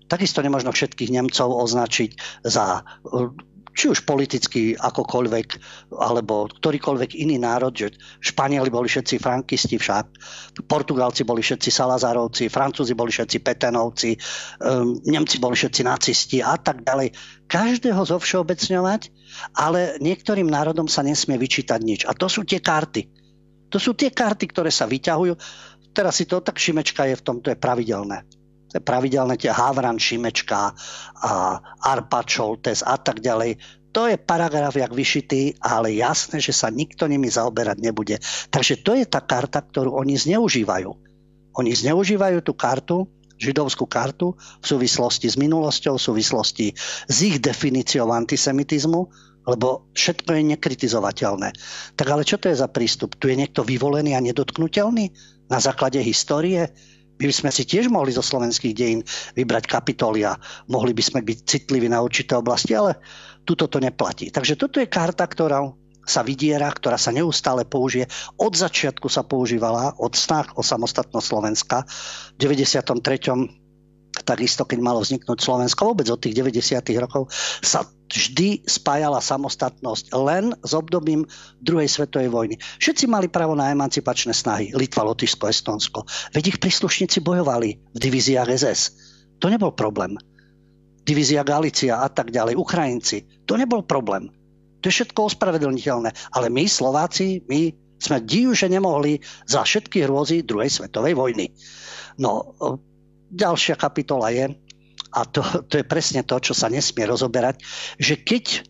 Takisto 0.06 0.42
nemožno 0.42 0.70
všetkých 0.70 1.10
Nemcov 1.10 1.50
označiť 1.50 2.10
za 2.46 2.86
či 3.76 3.92
už 3.92 4.08
politicky 4.08 4.72
akokoľvek, 4.72 5.48
alebo 6.00 6.48
ktorýkoľvek 6.48 7.20
iný 7.20 7.36
národ, 7.36 7.76
že 7.76 7.92
Španieli 8.24 8.72
boli 8.72 8.88
všetci 8.88 9.20
frankisti 9.20 9.76
však, 9.76 10.06
Portugalci 10.64 11.28
boli 11.28 11.44
všetci 11.44 11.68
Salazarovci, 11.68 12.48
Francúzi 12.48 12.96
boli 12.96 13.12
všetci 13.12 13.36
Petenovci, 13.44 14.16
um, 14.64 14.96
Nemci 15.04 15.36
boli 15.36 15.60
všetci 15.60 15.84
nacisti 15.84 16.40
a 16.40 16.56
tak 16.56 16.88
ďalej. 16.88 17.12
Každého 17.44 18.00
zovšeobecňovať, 18.00 19.12
ale 19.60 20.00
niektorým 20.00 20.48
národom 20.48 20.88
sa 20.88 21.04
nesmie 21.04 21.36
vyčítať 21.36 21.80
nič. 21.84 22.00
A 22.08 22.16
to 22.16 22.32
sú 22.32 22.48
tie 22.48 22.64
karty. 22.64 23.12
To 23.68 23.76
sú 23.76 23.92
tie 23.92 24.08
karty, 24.08 24.48
ktoré 24.56 24.72
sa 24.72 24.88
vyťahujú. 24.88 25.36
Teraz 25.92 26.16
si 26.16 26.24
to 26.24 26.40
tak 26.40 26.56
Šimečka 26.56 27.04
je 27.12 27.20
v 27.20 27.24
tom, 27.24 27.44
to 27.44 27.52
je 27.52 27.60
pravidelné 27.60 28.24
pravidelné 28.80 29.36
tie 29.40 29.52
Havran, 29.52 30.00
Šimečka, 30.00 30.72
a 31.22 31.30
Arpa, 31.84 32.20
Čoltes 32.24 32.84
a 32.84 32.96
tak 33.00 33.20
ďalej. 33.20 33.56
To 33.96 34.04
je 34.04 34.20
paragraf 34.20 34.76
jak 34.76 34.92
vyšitý, 34.92 35.56
ale 35.56 35.96
jasné, 35.96 36.36
že 36.36 36.52
sa 36.52 36.68
nikto 36.68 37.08
nimi 37.08 37.32
zaoberať 37.32 37.80
nebude. 37.80 38.20
Takže 38.52 38.84
to 38.84 38.92
je 38.92 39.08
tá 39.08 39.24
karta, 39.24 39.64
ktorú 39.64 39.96
oni 39.96 40.20
zneužívajú. 40.20 40.90
Oni 41.56 41.72
zneužívajú 41.72 42.44
tú 42.44 42.52
kartu, 42.52 43.08
židovskú 43.40 43.88
kartu 43.88 44.36
v 44.36 44.64
súvislosti 44.64 45.32
s 45.32 45.36
minulosťou, 45.40 45.96
v 45.96 46.06
súvislosti 46.12 46.66
s 47.08 47.16
ich 47.24 47.40
definíciou 47.40 48.12
antisemitizmu, 48.12 49.00
lebo 49.46 49.88
všetko 49.94 50.30
je 50.36 50.42
nekritizovateľné. 50.56 51.48
Tak 51.94 52.06
ale 52.10 52.26
čo 52.26 52.36
to 52.36 52.50
je 52.50 52.60
za 52.60 52.68
prístup? 52.68 53.14
Tu 53.16 53.32
je 53.32 53.38
niekto 53.38 53.62
vyvolený 53.62 54.12
a 54.18 54.24
nedotknutelný 54.24 55.14
na 55.48 55.58
základe 55.62 56.02
histórie? 56.02 56.68
My 57.16 57.24
by 57.28 57.34
sme 57.34 57.50
si 57.52 57.64
tiež 57.64 57.88
mohli 57.88 58.12
zo 58.12 58.20
slovenských 58.20 58.76
dejín 58.76 59.00
vybrať 59.34 59.64
kapitolia, 59.66 60.36
mohli 60.68 60.92
by 60.92 61.02
sme 61.02 61.20
byť 61.24 61.38
citliví 61.48 61.88
na 61.88 62.04
určité 62.04 62.36
oblasti, 62.36 62.76
ale 62.76 63.00
tuto 63.46 63.70
to 63.70 63.80
neplatí. 63.80 64.28
Takže 64.28 64.58
toto 64.58 64.82
je 64.82 64.90
karta, 64.90 65.24
ktorá 65.24 65.64
sa 66.06 66.22
vydiera, 66.22 66.70
ktorá 66.70 66.94
sa 66.94 67.10
neustále 67.10 67.66
použije. 67.66 68.06
Od 68.38 68.54
začiatku 68.54 69.10
sa 69.10 69.26
používala, 69.26 69.98
od 69.98 70.14
snah 70.14 70.54
o 70.54 70.62
samostatnosť 70.62 71.26
Slovenska. 71.26 71.82
V 72.38 72.46
93 72.46 73.65
takisto 74.22 74.64
keď 74.64 74.78
malo 74.80 75.02
vzniknúť 75.02 75.38
Slovensko, 75.42 75.92
vôbec 75.92 76.08
od 76.08 76.20
tých 76.20 76.38
90. 76.38 76.80
rokov, 77.02 77.28
sa 77.60 77.84
vždy 78.06 78.62
spájala 78.64 79.18
samostatnosť 79.18 80.14
len 80.14 80.54
s 80.62 80.72
obdobím 80.72 81.26
druhej 81.58 81.90
svetovej 81.90 82.30
vojny. 82.30 82.54
Všetci 82.78 83.10
mali 83.10 83.26
právo 83.26 83.58
na 83.58 83.68
emancipačné 83.74 84.30
snahy. 84.32 84.70
Litva, 84.72 85.02
Lotyšsko, 85.04 85.50
Estonsko. 85.50 86.06
Veď 86.30 86.56
ich 86.56 86.58
príslušníci 86.62 87.18
bojovali 87.20 87.76
v 87.92 87.98
divíziách 87.98 88.48
SS. 88.48 88.80
To 89.42 89.50
nebol 89.50 89.74
problém. 89.74 90.16
Divízia 91.06 91.46
Galícia 91.46 92.02
a 92.02 92.08
tak 92.10 92.30
ďalej. 92.30 92.58
Ukrajinci. 92.58 93.46
To 93.46 93.54
nebol 93.58 93.82
problém. 93.86 94.30
To 94.82 94.90
je 94.90 95.02
všetko 95.02 95.34
ospravedlniteľné. 95.34 96.34
Ale 96.34 96.46
my, 96.50 96.64
Slováci, 96.66 97.42
my 97.46 97.74
sme 97.96 98.22
div, 98.22 98.52
že 98.52 98.70
nemohli 98.70 99.22
za 99.48 99.64
všetky 99.64 100.04
hrôzy 100.04 100.44
druhej 100.44 100.68
svetovej 100.68 101.14
vojny. 101.16 101.52
No, 102.20 102.56
ďalšia 103.36 103.76
kapitola 103.76 104.32
je, 104.32 104.56
a 105.12 105.20
to, 105.28 105.44
to 105.68 105.80
je 105.80 105.84
presne 105.84 106.24
to, 106.24 106.36
čo 106.40 106.56
sa 106.56 106.72
nesmie 106.72 107.04
rozoberať, 107.04 107.60
že 108.00 108.20
keď 108.20 108.64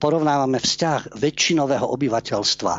porovnávame 0.00 0.60
vzťah 0.60 1.16
väčšinového 1.16 1.86
obyvateľstva 1.88 2.74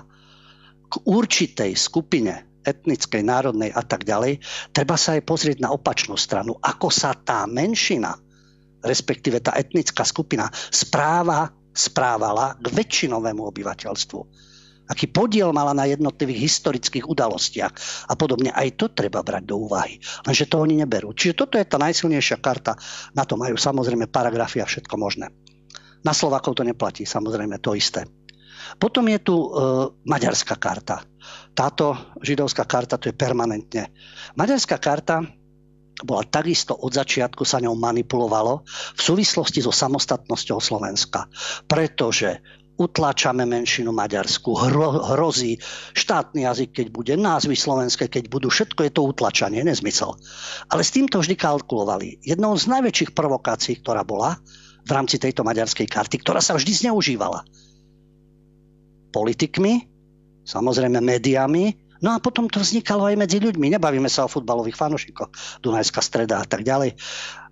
k 0.85 0.93
určitej 1.05 1.71
skupine 1.73 2.61
etnickej, 2.65 3.21
národnej 3.21 3.69
a 3.69 3.85
tak 3.85 4.05
ďalej, 4.05 4.41
treba 4.73 4.97
sa 4.97 5.13
aj 5.17 5.21
pozrieť 5.25 5.57
na 5.61 5.69
opačnú 5.69 6.17
stranu, 6.17 6.57
ako 6.57 6.89
sa 6.89 7.13
tá 7.13 7.45
menšina, 7.45 8.17
respektíve 8.81 9.41
tá 9.41 9.53
etnická 9.53 10.01
skupina 10.01 10.49
správa, 10.73 11.53
správala 11.73 12.57
k 12.57 12.65
väčšinovému 12.73 13.41
obyvateľstvu 13.45 14.19
aký 14.85 15.09
podiel 15.09 15.49
mala 15.49 15.73
na 15.73 15.89
jednotlivých 15.89 16.49
historických 16.49 17.05
udalostiach 17.09 17.73
a 18.09 18.13
podobne. 18.13 18.53
Aj 18.53 18.69
to 18.73 18.93
treba 18.93 19.25
brať 19.25 19.43
do 19.45 19.65
úvahy. 19.65 19.97
Lenže 20.25 20.49
to 20.49 20.61
oni 20.61 20.81
neberú. 20.81 21.13
Čiže 21.13 21.33
toto 21.33 21.57
je 21.57 21.65
tá 21.65 21.81
najsilnejšia 21.81 22.37
karta. 22.41 22.77
Na 23.17 23.25
to 23.25 23.37
majú 23.37 23.57
samozrejme 23.57 24.09
paragrafy 24.09 24.61
a 24.61 24.69
všetko 24.69 24.95
možné. 24.97 25.33
Na 26.05 26.13
Slovakov 26.13 26.53
to 26.53 26.61
neplatí, 26.61 27.01
samozrejme 27.01 27.57
to 27.57 27.73
isté. 27.73 28.05
Potom 28.77 29.05
je 29.09 29.19
tu 29.21 29.35
e, 29.37 29.47
maďarská 30.05 30.57
karta. 30.57 31.01
Táto 31.53 32.17
židovská 32.21 32.65
karta 32.65 32.97
to 32.97 33.09
je 33.09 33.15
permanentne. 33.17 33.89
Maďarská 34.37 34.77
karta 34.77 35.25
bola 36.03 36.27
takisto 36.27 36.75
od 36.75 36.91
začiatku 36.91 37.47
sa 37.47 37.63
ňou 37.63 37.77
manipulovalo 37.79 38.67
v 38.67 39.01
súvislosti 39.01 39.63
so 39.63 39.71
samostatnosťou 39.71 40.59
Slovenska. 40.59 41.31
Pretože 41.69 42.43
utlačame 42.75 43.47
menšinu 43.47 43.95
maďarsku, 43.95 44.51
hro, 44.51 45.15
hrozí 45.15 45.59
štátny 45.95 46.43
jazyk, 46.43 46.69
keď 46.75 46.87
bude, 46.91 47.13
názvy 47.15 47.55
slovenské, 47.55 48.11
keď 48.11 48.27
budú, 48.27 48.51
všetko 48.51 48.87
je 48.87 48.91
to 48.91 49.01
utlačanie, 49.07 49.63
nezmysel. 49.63 50.19
Ale 50.67 50.83
s 50.83 50.91
týmto 50.91 51.23
vždy 51.23 51.39
kalkulovali. 51.39 52.19
Jednou 52.19 52.51
z 52.59 52.67
najväčších 52.67 53.15
provokácií, 53.15 53.79
ktorá 53.79 54.03
bola 54.03 54.35
v 54.85 54.91
rámci 54.91 55.15
tejto 55.17 55.47
maďarskej 55.47 55.87
karty, 55.87 56.19
ktorá 56.19 56.43
sa 56.43 56.53
vždy 56.53 56.87
zneužívala 56.87 57.47
politikmi, 59.15 59.87
samozrejme 60.43 60.99
médiami, 60.99 61.84
No 62.05 62.13
a 62.13 62.21
potom 62.21 62.45
to 62.45 62.61
vznikalo 62.61 63.09
aj 63.09 63.17
medzi 63.17 63.41
ľuďmi. 63.41 63.73
Nebavíme 63.73 64.05
sa 64.05 64.29
o 64.29 64.31
futbalových 64.31 64.77
fanošikoch, 64.77 65.33
Dunajská 65.65 66.05
streda 66.05 66.37
a 66.37 66.45
tak 66.45 66.61
ďalej. 66.61 66.93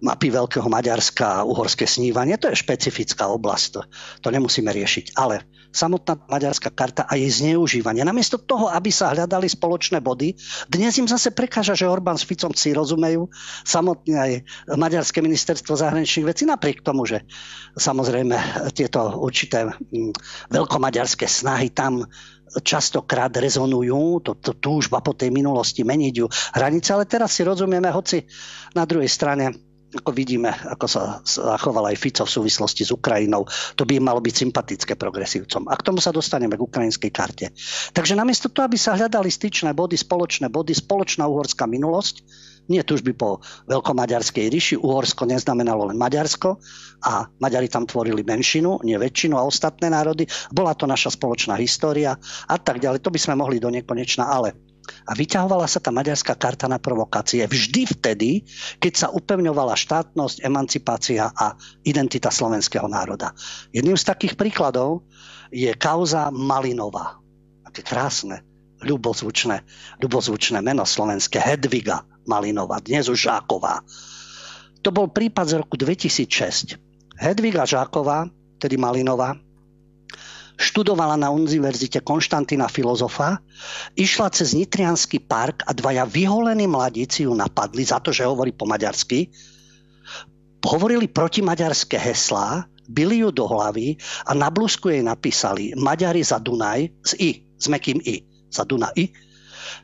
mapy 0.06 0.30
Veľkého 0.30 0.70
Maďarska 0.70 1.42
a 1.42 1.46
uhorské 1.48 1.90
snívanie, 1.90 2.38
to 2.38 2.54
je 2.54 2.62
špecifická 2.62 3.26
oblasť, 3.34 3.66
to, 3.74 3.82
to 4.22 4.28
nemusíme 4.30 4.70
riešiť. 4.70 5.18
Ale 5.18 5.42
samotná 5.74 6.22
maďarská 6.30 6.70
karta 6.70 7.10
a 7.10 7.18
jej 7.18 7.34
zneužívanie. 7.34 8.06
Namiesto 8.06 8.38
toho, 8.38 8.70
aby 8.70 8.94
sa 8.94 9.10
hľadali 9.10 9.50
spoločné 9.50 10.06
body, 10.06 10.38
dnes 10.70 10.94
im 11.02 11.10
zase 11.10 11.34
prekáža, 11.34 11.74
že 11.74 11.90
Orbán 11.90 12.22
s 12.22 12.30
Ficom 12.30 12.54
si 12.54 12.78
rozumejú, 12.78 13.26
samotné 13.66 14.14
aj 14.14 14.32
maďarské 14.78 15.26
ministerstvo 15.26 15.74
zahraničných 15.74 16.30
vecí, 16.30 16.46
napriek 16.46 16.86
tomu, 16.86 17.10
že 17.10 17.26
samozrejme 17.74 18.38
tieto 18.78 19.18
určité 19.18 19.66
mm, 19.66 20.14
veľkomaďarské 20.54 21.26
snahy 21.26 21.74
tam 21.74 22.06
častokrát 22.62 23.34
rezonujú, 23.34 24.22
to, 24.22 24.38
to 24.38 24.54
túžba 24.60 25.02
po 25.02 25.18
tej 25.18 25.34
minulosti 25.34 25.82
meniť 25.82 26.14
ju 26.14 26.28
hranice, 26.30 26.94
ale 26.94 27.10
teraz 27.10 27.34
si 27.34 27.42
rozumieme, 27.42 27.90
hoci 27.90 28.22
na 28.78 28.86
druhej 28.86 29.10
strane 29.10 29.74
ako 29.94 30.10
vidíme, 30.10 30.50
ako 30.50 30.86
sa 30.90 31.22
zachoval 31.22 31.94
aj 31.94 32.02
Fico 32.02 32.26
v 32.26 32.34
súvislosti 32.42 32.82
s 32.82 32.90
Ukrajinou, 32.90 33.46
to 33.78 33.86
by 33.86 34.02
malo 34.02 34.18
byť 34.26 34.34
sympatické 34.34 34.94
progresívcom. 34.98 35.70
A 35.70 35.78
k 35.78 35.86
tomu 35.86 36.02
sa 36.02 36.10
dostaneme 36.10 36.58
k 36.58 36.66
ukrajinskej 36.66 37.12
karte. 37.14 37.54
Takže 37.94 38.18
namiesto 38.18 38.50
toho, 38.50 38.66
aby 38.66 38.78
sa 38.78 38.98
hľadali 38.98 39.30
styčné 39.30 39.78
body, 39.78 39.94
spoločné 39.94 40.50
body, 40.50 40.74
spoločná 40.74 41.30
uhorská 41.30 41.70
minulosť, 41.70 42.26
nie 42.68 42.82
tužby 42.84 43.12
po 43.16 43.44
veľkomaďarskej 43.68 44.46
ríši, 44.48 44.76
Uhorsko 44.80 45.28
neznamenalo 45.28 45.92
len 45.92 46.00
Maďarsko 46.00 46.60
a 47.04 47.28
Maďari 47.40 47.68
tam 47.68 47.84
tvorili 47.84 48.24
menšinu, 48.24 48.84
nie 48.88 48.96
väčšinu 48.96 49.36
a 49.36 49.48
ostatné 49.48 49.92
národy. 49.92 50.28
Bola 50.52 50.72
to 50.78 50.88
naša 50.88 51.16
spoločná 51.16 51.60
história 51.60 52.16
a 52.48 52.56
tak 52.56 52.80
ďalej. 52.80 53.04
To 53.04 53.12
by 53.12 53.20
sme 53.20 53.36
mohli 53.40 53.60
do 53.60 53.68
nekonečna, 53.68 54.28
ale 54.28 54.56
a 54.84 55.16
vyťahovala 55.16 55.64
sa 55.68 55.80
tá 55.80 55.96
maďarská 55.96 56.36
karta 56.36 56.68
na 56.68 56.76
provokácie 56.76 57.44
vždy 57.48 57.88
vtedy, 57.88 58.44
keď 58.84 58.94
sa 58.96 59.08
upevňovala 59.16 59.80
štátnosť, 59.80 60.44
emancipácia 60.44 61.32
a 61.32 61.56
identita 61.88 62.28
slovenského 62.28 62.88
národa. 62.92 63.32
Jedným 63.72 63.96
z 63.96 64.04
takých 64.04 64.36
príkladov 64.36 65.08
je 65.56 65.72
kauza 65.80 66.28
Malinová. 66.36 67.20
Aké 67.64 67.80
krásne, 67.80 68.44
ľubozvučné, 68.84 69.64
ľubozvučné 70.04 70.60
meno 70.60 70.84
slovenské. 70.84 71.40
Hedviga 71.40 72.04
Malinová, 72.24 72.80
dnes 72.80 73.10
už 73.12 73.20
Žáková. 73.30 73.84
To 74.84 74.90
bol 74.92 75.08
prípad 75.12 75.46
z 75.48 75.54
roku 75.60 75.76
2006. 75.80 76.76
Hedviga 77.20 77.64
Žáková, 77.64 78.28
tedy 78.60 78.76
Malinová, 78.76 79.36
študovala 80.60 81.18
na 81.18 81.34
univerzite 81.34 82.00
Konštantína 82.04 82.70
filozofa, 82.70 83.42
išla 83.98 84.30
cez 84.32 84.54
Nitrianský 84.54 85.24
park 85.24 85.66
a 85.66 85.74
dvaja 85.74 86.06
vyholení 86.06 86.70
mladíci 86.70 87.26
ju 87.26 87.34
napadli 87.34 87.84
za 87.84 88.00
to, 88.00 88.14
že 88.14 88.28
hovorí 88.28 88.54
po 88.54 88.70
maďarsky. 88.70 89.28
Hovorili 90.64 91.12
protimaďarské 91.12 92.00
heslá, 92.00 92.64
byli 92.88 93.24
ju 93.24 93.30
do 93.32 93.48
hlavy 93.48 93.96
a 94.28 94.32
na 94.36 94.52
blúzku 94.52 94.92
jej 94.92 95.04
napísali 95.04 95.72
Maďari 95.76 96.24
za 96.24 96.40
Dunaj 96.40 96.92
s 97.04 97.12
I, 97.20 97.44
s 97.56 97.68
mekým 97.72 98.00
I, 98.04 98.24
za 98.52 98.64
Dunaj, 98.68 99.12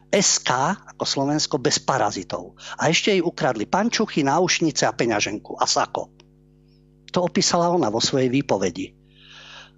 SK 0.09 0.49
ako 0.95 1.03
Slovensko 1.05 1.55
bez 1.61 1.77
parazitov. 1.77 2.57
A 2.81 2.89
ešte 2.89 3.13
jej 3.13 3.21
ukradli 3.21 3.69
pančuchy, 3.69 4.25
náušnice 4.25 4.89
a 4.89 4.95
peňaženku 4.95 5.57
a 5.59 5.65
sako. 5.69 6.09
To 7.13 7.25
opísala 7.25 7.69
ona 7.69 7.89
vo 7.89 8.01
svojej 8.01 8.29
výpovedi. 8.29 8.93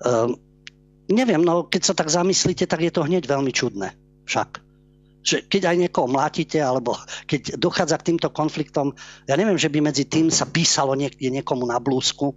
Um, 0.01 0.35
neviem, 1.11 1.43
no 1.43 1.67
keď 1.67 1.81
sa 1.91 1.93
tak 1.93 2.07
zamyslíte, 2.07 2.65
tak 2.67 2.81
je 2.83 2.91
to 2.91 3.05
hneď 3.05 3.27
veľmi 3.27 3.51
čudné. 3.51 3.95
Však. 4.25 4.49
Že 5.21 5.37
keď 5.45 5.61
aj 5.69 5.77
niekoho 5.77 6.07
mlátite, 6.09 6.57
alebo 6.57 6.97
keď 7.29 7.59
dochádza 7.61 8.01
k 8.01 8.07
týmto 8.13 8.33
konfliktom, 8.33 8.97
ja 9.29 9.37
neviem, 9.37 9.59
že 9.59 9.69
by 9.69 9.79
medzi 9.83 10.09
tým 10.09 10.33
sa 10.33 10.49
písalo 10.49 10.97
niekde 10.97 11.29
niekomu 11.29 11.67
na 11.69 11.77
blúzku. 11.77 12.33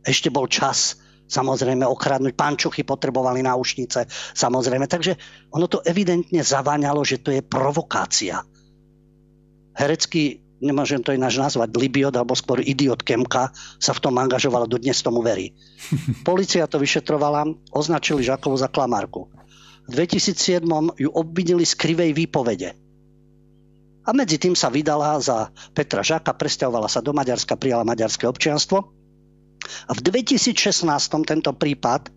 Ešte 0.00 0.32
bol 0.32 0.48
čas, 0.48 0.96
samozrejme, 1.30 1.86
okradnúť. 1.86 2.34
Pančuchy 2.34 2.82
potrebovali 2.82 3.46
náušnice, 3.46 4.10
samozrejme. 4.34 4.90
Takže 4.90 5.14
ono 5.54 5.70
to 5.70 5.78
evidentne 5.86 6.42
zaváňalo, 6.42 7.06
že 7.06 7.22
to 7.22 7.30
je 7.30 7.40
provokácia. 7.40 8.42
Herecký 9.78 10.42
nemôžem 10.60 11.00
to 11.00 11.16
ináč 11.16 11.40
nazvať, 11.40 11.72
Libiot 11.72 12.12
alebo 12.12 12.36
skôr 12.36 12.60
idiot 12.60 13.00
Kemka 13.00 13.54
sa 13.80 13.92
v 13.96 14.02
tom 14.02 14.14
angažovala, 14.20 14.68
do 14.68 14.76
dnes 14.76 15.00
tomu 15.00 15.24
verí. 15.24 15.56
Polícia 16.28 16.68
to 16.68 16.76
vyšetrovala, 16.76 17.48
označili 17.72 18.26
Žakovu 18.26 18.60
za 18.60 18.68
klamárku. 18.68 19.32
V 19.88 19.92
2007 19.96 20.62
ju 21.00 21.10
obvinili 21.10 21.64
z 21.64 21.74
krivej 21.74 22.12
výpovede. 22.14 22.76
A 24.06 24.10
medzi 24.16 24.38
tým 24.40 24.54
sa 24.54 24.72
vydala 24.72 25.18
za 25.18 25.50
Petra 25.76 26.00
Žaka, 26.00 26.36
presťahovala 26.36 26.88
sa 26.88 27.04
do 27.04 27.12
Maďarska, 27.12 27.58
prijala 27.58 27.84
maďarské 27.84 28.28
občianstvo. 28.28 28.99
A 29.88 29.92
v 29.92 30.00
2016 30.00 30.86
tento 31.26 31.50
prípad, 31.52 32.08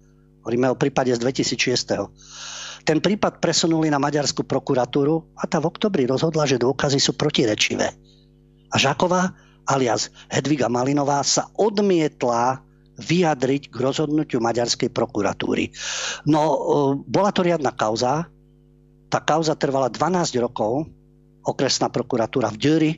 hovoríme 0.43 0.71
o 0.71 0.79
prípade 0.79 1.11
z 1.11 1.19
2006 1.19 2.83
ten 2.83 2.99
prípad 2.99 3.39
presunuli 3.39 3.87
na 3.87 3.95
maďarskú 3.95 4.43
prokuratúru 4.43 5.39
a 5.39 5.47
tá 5.47 5.63
v 5.63 5.71
oktobri 5.71 6.03
rozhodla, 6.03 6.43
že 6.43 6.59
dôkazy 6.59 6.99
sú 6.99 7.15
protirečivé. 7.15 7.95
A 8.67 8.75
Žáková 8.75 9.31
alias 9.71 10.11
Hedviga 10.27 10.67
Malinová 10.67 11.23
sa 11.23 11.47
odmietla 11.55 12.59
vyjadriť 12.99 13.71
k 13.71 13.75
rozhodnutiu 13.79 14.43
maďarskej 14.43 14.91
prokuratúry. 14.91 15.71
No, 16.27 16.41
e, 16.43 16.57
bola 17.07 17.31
to 17.31 17.41
riadna 17.41 17.71
kauza. 17.73 18.27
Tá 19.07 19.19
kauza 19.23 19.55
trvala 19.55 19.87
12 19.87 20.43
rokov. 20.43 20.85
Okresná 21.47 21.87
prokuratúra 21.87 22.51
v 22.53 22.57
Dürri 22.59 22.91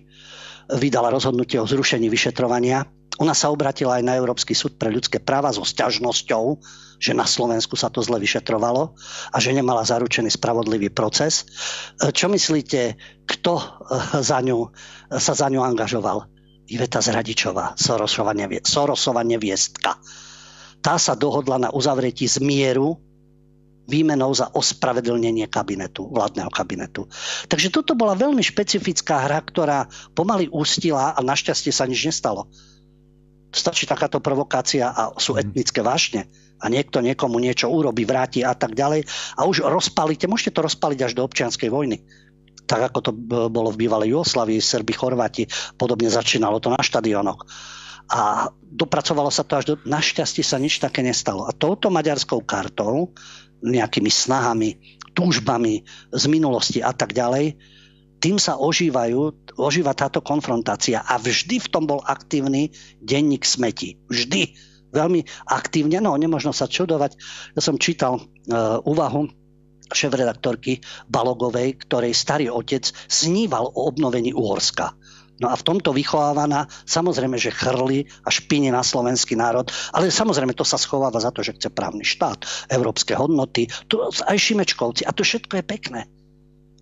vydala 0.66 1.14
rozhodnutie 1.14 1.62
o 1.62 1.70
zrušení 1.70 2.10
vyšetrovania. 2.10 2.84
Ona 3.20 3.32
sa 3.32 3.52
obratila 3.52 4.00
aj 4.00 4.04
na 4.04 4.14
Európsky 4.20 4.52
súd 4.52 4.76
pre 4.76 4.92
ľudské 4.92 5.24
práva 5.24 5.52
so 5.56 5.64
sťažnosťou, 5.64 6.60
že 7.00 7.12
na 7.16 7.28
Slovensku 7.28 7.76
sa 7.76 7.92
to 7.92 8.00
zle 8.04 8.20
vyšetrovalo 8.20 8.96
a 9.32 9.38
že 9.40 9.56
nemala 9.56 9.84
zaručený 9.84 10.32
spravodlivý 10.32 10.92
proces. 10.92 11.44
E, 12.00 12.12
čo 12.12 12.32
myslíte, 12.32 12.96
kto 13.28 13.54
e, 13.60 13.64
za 14.24 14.40
ňu, 14.40 14.72
sa 15.12 15.34
za 15.36 15.48
ňu 15.52 15.64
angažoval? 15.64 16.28
Iveta 16.66 16.98
Zradičová, 16.98 17.78
Sorosova, 17.78 18.34
nevie, 18.34 18.58
neviestka. 19.24 20.02
Tá 20.82 20.98
sa 20.98 21.14
dohodla 21.14 21.62
na 21.62 21.70
uzavretí 21.70 22.26
zmieru 22.26 22.98
výmenou 23.86 24.34
za 24.34 24.50
ospravedlnenie 24.50 25.46
kabinetu, 25.46 26.10
vládneho 26.10 26.50
kabinetu. 26.50 27.06
Takže 27.46 27.70
toto 27.70 27.94
bola 27.94 28.18
veľmi 28.18 28.42
špecifická 28.42 29.30
hra, 29.30 29.46
ktorá 29.46 29.86
pomaly 30.18 30.50
ústila 30.50 31.14
a 31.14 31.20
našťastie 31.22 31.70
sa 31.70 31.86
nič 31.86 32.10
nestalo. 32.10 32.50
Stačí 33.56 33.88
takáto 33.88 34.20
provokácia 34.20 34.92
a 34.92 35.16
sú 35.16 35.40
mhm. 35.40 35.40
etnické 35.48 35.80
vášne 35.80 36.28
a 36.60 36.68
niekto 36.68 37.00
niekomu 37.00 37.40
niečo 37.40 37.72
urobí, 37.72 38.04
vráti 38.04 38.44
a 38.44 38.52
tak 38.52 38.76
ďalej 38.76 39.08
a 39.40 39.48
už 39.48 39.64
rozpalíte, 39.64 40.28
môžete 40.28 40.56
to 40.56 40.68
rozpaliť 40.68 41.00
až 41.08 41.14
do 41.16 41.24
občianskej 41.24 41.72
vojny 41.72 42.04
tak 42.66 42.92
ako 42.92 43.00
to 43.00 43.12
bolo 43.50 43.70
v 43.70 43.86
bývalej 43.86 44.18
Jugoslavii, 44.18 44.58
Serbi, 44.58 44.98
Chorváti, 44.98 45.46
podobne 45.78 46.10
začínalo 46.10 46.58
to 46.58 46.74
na 46.74 46.82
štadionoch. 46.82 47.46
A 48.10 48.50
dopracovalo 48.62 49.30
sa 49.30 49.46
to 49.46 49.54
až 49.58 49.66
do... 49.66 49.74
Našťastie 49.86 50.42
sa 50.42 50.58
nič 50.58 50.82
také 50.82 51.06
nestalo. 51.06 51.46
A 51.46 51.54
touto 51.54 51.94
maďarskou 51.94 52.42
kartou, 52.42 53.14
nejakými 53.66 54.10
snahami, 54.10 54.78
túžbami 55.14 55.86
z 56.14 56.24
minulosti 56.26 56.82
a 56.82 56.94
tak 56.94 57.14
ďalej, 57.14 57.58
tým 58.26 58.42
sa 58.42 58.58
ožívajú, 58.58 59.54
ožíva 59.54 59.94
táto 59.94 60.18
konfrontácia. 60.18 61.06
A 61.06 61.22
vždy 61.22 61.62
v 61.62 61.70
tom 61.70 61.86
bol 61.86 62.02
aktívny 62.02 62.74
denník 62.98 63.46
smeti. 63.46 64.02
Vždy. 64.10 64.58
Veľmi 64.90 65.22
aktívne, 65.46 66.02
no 66.02 66.18
nemožno 66.18 66.50
sa 66.50 66.66
čudovať. 66.66 67.22
Ja 67.54 67.62
som 67.62 67.78
čítal 67.78 68.18
uh, 68.18 68.82
úvahu 68.82 69.30
šéf-redaktorky 69.94 70.82
Balogovej, 71.06 71.86
ktorej 71.86 72.18
starý 72.18 72.50
otec 72.50 72.90
sníval 73.06 73.70
o 73.70 73.94
obnovení 73.94 74.34
Uhorska. 74.34 74.98
No 75.38 75.54
a 75.54 75.56
v 75.60 75.68
tomto 75.68 75.94
vychovávaná, 75.94 76.66
samozrejme, 76.90 77.38
že 77.38 77.54
chrli 77.54 78.10
a 78.26 78.34
špini 78.34 78.74
na 78.74 78.82
slovenský 78.82 79.38
národ, 79.38 79.70
ale 79.94 80.10
samozrejme 80.10 80.58
to 80.58 80.66
sa 80.66 80.82
schováva 80.82 81.22
za 81.22 81.30
to, 81.30 81.46
že 81.46 81.62
chce 81.62 81.70
právny 81.70 82.02
štát, 82.02 82.42
európske 82.74 83.14
hodnoty, 83.14 83.70
tu 83.86 84.02
aj 84.02 84.38
Šimečkovci 84.40 85.06
a 85.06 85.14
to 85.14 85.22
všetko 85.22 85.62
je 85.62 85.64
pekné. 85.68 86.02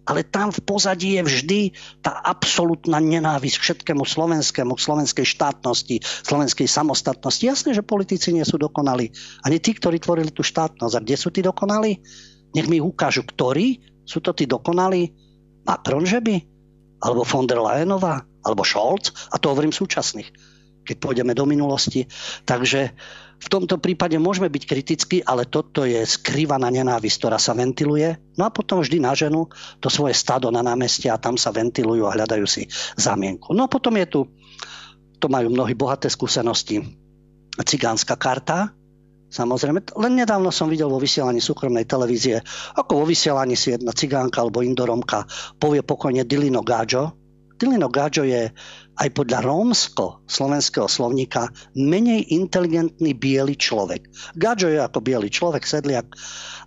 Ale 0.04 0.28
tam 0.28 0.52
v 0.52 0.60
pozadí 0.68 1.16
je 1.16 1.24
vždy 1.24 1.62
tá 2.04 2.20
absolútna 2.28 3.00
nenávisť 3.00 3.56
všetkému 3.56 4.04
slovenskému, 4.04 4.76
slovenskej 4.76 5.24
štátnosti, 5.24 6.04
slovenskej 6.04 6.68
samostatnosti. 6.68 7.40
Jasné, 7.40 7.72
že 7.72 7.88
politici 7.88 8.36
nie 8.36 8.44
sú 8.44 8.60
dokonali. 8.60 9.16
Ani 9.48 9.64
tí, 9.64 9.72
ktorí 9.72 10.04
tvorili 10.04 10.36
tú 10.36 10.44
štátnosť. 10.44 10.94
A 11.00 11.04
kde 11.04 11.16
sú 11.16 11.32
tí 11.32 11.40
dokonali? 11.40 12.04
Nech 12.52 12.68
mi 12.68 12.84
ukážu, 12.84 13.24
ktorí 13.24 13.80
sú 14.04 14.20
to 14.20 14.36
tí 14.36 14.44
dokonalí. 14.44 15.16
Macron, 15.64 16.04
že 16.04 16.20
by? 16.20 16.36
Alebo 17.00 17.24
von 17.24 17.48
der 17.48 17.64
Leyenová? 17.64 18.28
Alebo 18.44 18.68
Scholz? 18.68 19.16
A 19.32 19.40
to 19.40 19.56
hovorím 19.56 19.72
súčasných, 19.72 20.28
keď 20.84 20.96
pôjdeme 21.00 21.32
do 21.32 21.48
minulosti. 21.48 22.04
Takže 22.44 22.92
v 23.44 23.52
tomto 23.52 23.76
prípade 23.76 24.16
môžeme 24.16 24.48
byť 24.48 24.64
kritickí, 24.64 25.18
ale 25.20 25.44
toto 25.44 25.84
je 25.84 26.00
skrývaná 26.00 26.72
nenávisť, 26.72 27.18
ktorá 27.20 27.36
sa 27.36 27.52
ventiluje. 27.52 28.16
No 28.40 28.48
a 28.48 28.56
potom 28.56 28.80
vždy 28.80 29.04
na 29.04 29.12
ženu 29.12 29.52
to 29.84 29.92
svoje 29.92 30.16
stado 30.16 30.48
na 30.48 30.64
námestie 30.64 31.12
a 31.12 31.20
tam 31.20 31.36
sa 31.36 31.52
ventilujú 31.52 32.08
a 32.08 32.16
hľadajú 32.16 32.48
si 32.48 32.72
zamienku. 32.96 33.52
No 33.52 33.68
a 33.68 33.72
potom 33.72 34.00
je 34.00 34.08
tu 34.08 34.22
to 35.24 35.32
majú 35.32 35.56
mnohí 35.56 35.72
bohaté 35.72 36.12
skúsenosti. 36.12 36.84
Cigánska 37.56 38.20
karta, 38.20 38.76
Samozrejme, 39.34 39.98
len 39.98 40.14
nedávno 40.14 40.54
som 40.54 40.70
videl 40.70 40.94
vo 40.94 41.02
vysielaní 41.02 41.42
súkromnej 41.42 41.90
televízie, 41.90 42.38
ako 42.78 43.02
vo 43.02 43.06
vysielaní 43.10 43.58
si 43.58 43.74
jedna 43.74 43.90
cigánka 43.90 44.46
alebo 44.46 44.62
indoromka 44.62 45.26
povie 45.58 45.82
pokojne 45.82 46.22
Dilino 46.22 46.62
Gáďo. 46.62 47.18
Dilino 47.58 47.90
Gáďo 47.90 48.30
je 48.30 48.54
aj 48.94 49.10
podľa 49.18 49.42
rómsko-slovenského 49.42 50.86
slovníka 50.86 51.50
menej 51.74 52.30
inteligentný 52.30 53.18
biely 53.18 53.58
človek. 53.58 54.06
Gáďo 54.38 54.70
je 54.70 54.78
ako 54.78 55.00
biely 55.02 55.34
človek, 55.34 55.66
sedliak, 55.66 56.14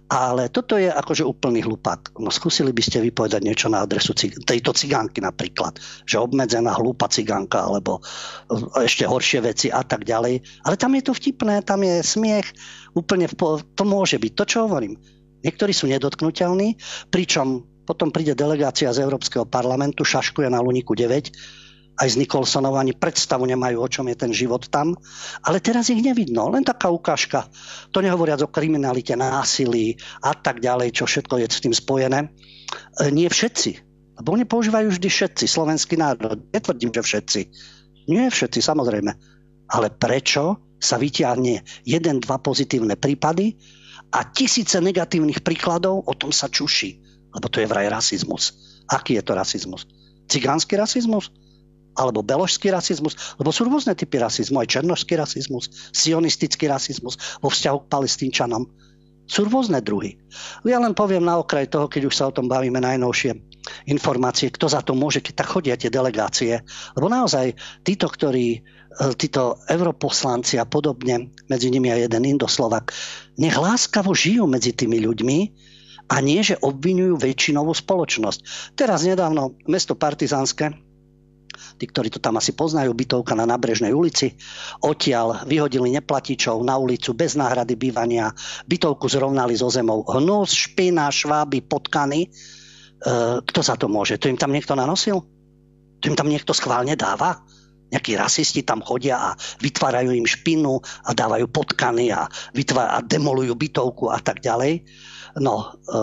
ale 0.06 0.50
toto 0.50 0.78
je 0.78 0.86
akože 0.86 1.26
úplný 1.26 1.66
hlupák. 1.66 2.18
No 2.22 2.30
skúsili 2.30 2.70
by 2.70 2.82
ste 2.82 3.02
vypovedať 3.02 3.42
niečo 3.42 3.66
na 3.66 3.82
adresu 3.82 4.14
cig- 4.14 4.38
tejto 4.42 4.70
cigánky 4.70 5.18
napríklad, 5.18 5.78
že 6.06 6.22
obmedzená 6.22 6.74
hlúpa 6.78 7.10
cigánka 7.10 7.66
alebo 7.66 7.98
e, 7.98 8.86
ešte 8.86 9.02
horšie 9.02 9.42
veci 9.42 9.66
a 9.70 9.82
tak 9.82 10.06
ďalej. 10.06 10.42
Ale 10.62 10.74
tam 10.78 10.94
je 10.94 11.02
to 11.06 11.12
vtipné, 11.14 11.62
tam 11.66 11.82
je 11.82 12.06
smiech, 12.06 12.46
úplne 12.94 13.26
v 13.26 13.34
po- 13.34 13.62
to 13.74 13.82
môže 13.82 14.18
byť. 14.18 14.32
To, 14.38 14.44
čo 14.46 14.58
hovorím. 14.70 14.94
Niektorí 15.42 15.74
sú 15.74 15.90
nedotknutelní, 15.90 16.78
pričom 17.10 17.66
potom 17.86 18.10
príde 18.10 18.34
delegácia 18.34 18.90
z 18.90 19.02
Európskeho 19.06 19.46
parlamentu, 19.46 20.02
šaškuje 20.02 20.50
na 20.50 20.58
Luniku 20.58 20.98
9 20.98 21.65
aj 21.96 22.08
z 22.12 22.20
Nikolsonov 22.20 22.76
ani 22.76 22.92
predstavu 22.92 23.48
nemajú, 23.48 23.80
o 23.80 23.88
čom 23.88 24.04
je 24.12 24.16
ten 24.16 24.32
život 24.32 24.68
tam. 24.68 24.92
Ale 25.48 25.64
teraz 25.64 25.88
ich 25.88 26.04
nevidno, 26.04 26.52
len 26.52 26.60
taká 26.60 26.92
ukážka. 26.92 27.48
To 27.96 28.04
nehovoriac 28.04 28.44
o 28.44 28.52
kriminalite, 28.52 29.16
násilí 29.16 29.96
a 30.20 30.36
tak 30.36 30.60
ďalej, 30.60 30.92
čo 30.92 31.08
všetko 31.08 31.40
je 31.40 31.46
s 31.48 31.62
tým 31.64 31.72
spojené. 31.72 32.28
E, 32.28 32.28
nie 33.08 33.24
všetci, 33.24 33.70
lebo 34.20 34.28
oni 34.36 34.44
používajú 34.44 34.92
vždy 34.92 35.08
všetci, 35.08 35.44
slovenský 35.48 35.96
národ. 35.96 36.36
Netvrdím, 36.52 36.92
že 36.92 37.00
všetci. 37.00 37.40
Nie 38.12 38.28
všetci, 38.28 38.60
samozrejme. 38.60 39.12
Ale 39.72 39.88
prečo 39.88 40.60
sa 40.76 41.00
vyťahne 41.00 41.84
jeden, 41.88 42.16
dva 42.20 42.36
pozitívne 42.36 43.00
prípady 43.00 43.56
a 44.12 44.28
tisíce 44.28 44.76
negatívnych 44.78 45.40
príkladov, 45.40 46.04
o 46.04 46.12
tom 46.12 46.30
sa 46.30 46.52
čuší. 46.52 47.00
Lebo 47.32 47.48
to 47.48 47.64
je 47.64 47.68
vraj 47.68 47.88
rasizmus. 47.88 48.52
Aký 48.88 49.16
je 49.16 49.24
to 49.24 49.32
rasizmus? 49.32 49.88
Cigánsky 50.28 50.76
rasizmus? 50.76 51.32
Alebo 51.96 52.20
beložský 52.20 52.70
rasizmus, 52.70 53.16
lebo 53.40 53.50
sú 53.50 53.64
rôzne 53.64 53.96
typy 53.96 54.20
rasizmu, 54.20 54.60
aj 54.60 54.78
černožský 54.78 55.16
rasizmus, 55.16 55.72
sionistický 55.90 56.68
rasizmus 56.68 57.16
vo 57.40 57.48
vzťahu 57.48 57.78
k 57.84 57.90
palestínčanom. 57.90 58.68
Sú 59.26 59.42
rôzne 59.42 59.82
druhy. 59.82 60.22
Ja 60.62 60.78
len 60.78 60.94
poviem 60.94 61.26
na 61.26 61.42
okraj 61.42 61.66
toho, 61.66 61.90
keď 61.90 62.06
už 62.06 62.14
sa 62.14 62.30
o 62.30 62.34
tom 62.36 62.46
bavíme 62.46 62.78
najnovšie 62.78 63.34
informácie, 63.90 64.54
kto 64.54 64.70
za 64.70 64.86
to 64.86 64.94
môže, 64.94 65.18
keď 65.18 65.42
tak 65.42 65.50
chodia 65.50 65.74
tie 65.74 65.90
delegácie. 65.90 66.62
Lebo 66.94 67.10
naozaj 67.10 67.58
títo, 67.82 68.06
ktorí, 68.06 68.46
e, 68.54 68.60
títo 69.18 69.58
europoslanci 69.66 70.62
a 70.62 70.66
podobne, 70.70 71.34
medzi 71.50 71.74
nimi 71.74 71.90
aj 71.90 72.06
jeden 72.06 72.38
Indoslovak, 72.38 72.94
nech 73.42 73.58
láskavo 73.58 74.14
žijú 74.14 74.46
medzi 74.46 74.70
tými 74.70 75.02
ľuďmi, 75.02 75.38
a 76.06 76.22
nie, 76.22 76.38
že 76.38 76.54
obvinujú 76.62 77.18
väčšinovú 77.18 77.74
spoločnosť. 77.74 78.70
Teraz 78.78 79.02
nedávno 79.02 79.58
mesto 79.66 79.98
Partizánske 79.98 80.85
tí, 81.76 81.84
ktorí 81.88 82.08
to 82.12 82.20
tam 82.22 82.38
asi 82.38 82.52
poznajú, 82.52 82.92
bytovka 82.92 83.34
na 83.34 83.48
Nabrežnej 83.48 83.92
ulici. 83.92 84.36
Odtiaľ 84.84 85.48
vyhodili 85.48 85.92
neplatičov 85.96 86.60
na 86.62 86.76
ulicu 86.76 87.16
bez 87.16 87.34
náhrady 87.34 87.74
bývania, 87.74 88.30
bytovku 88.68 89.08
zrovnali 89.08 89.56
so 89.56 89.72
zemou. 89.72 90.04
Hnus, 90.06 90.52
špina, 90.54 91.08
šváby, 91.08 91.64
potkany. 91.64 92.26
E, 92.26 92.28
kto 93.40 93.60
za 93.64 93.74
to 93.80 93.88
môže? 93.88 94.20
To 94.20 94.28
im 94.30 94.38
tam 94.38 94.52
niekto 94.52 94.76
nanosil? 94.76 95.24
To 96.00 96.04
im 96.04 96.16
tam 96.18 96.28
niekto 96.28 96.52
schválne 96.52 96.94
dáva? 96.94 97.40
Nejakí 97.86 98.18
rasisti 98.18 98.66
tam 98.66 98.82
chodia 98.82 99.32
a 99.32 99.38
vytvárajú 99.62 100.10
im 100.10 100.26
špinu 100.26 100.82
a 100.82 101.10
dávajú 101.14 101.46
potkany 101.48 102.10
a, 102.10 102.26
vytvár- 102.52 102.92
a 102.92 102.98
demolujú 103.00 103.54
bytovku 103.54 104.10
a 104.10 104.18
tak 104.18 104.42
ďalej. 104.42 104.84
No, 105.40 105.80
e, 105.86 105.96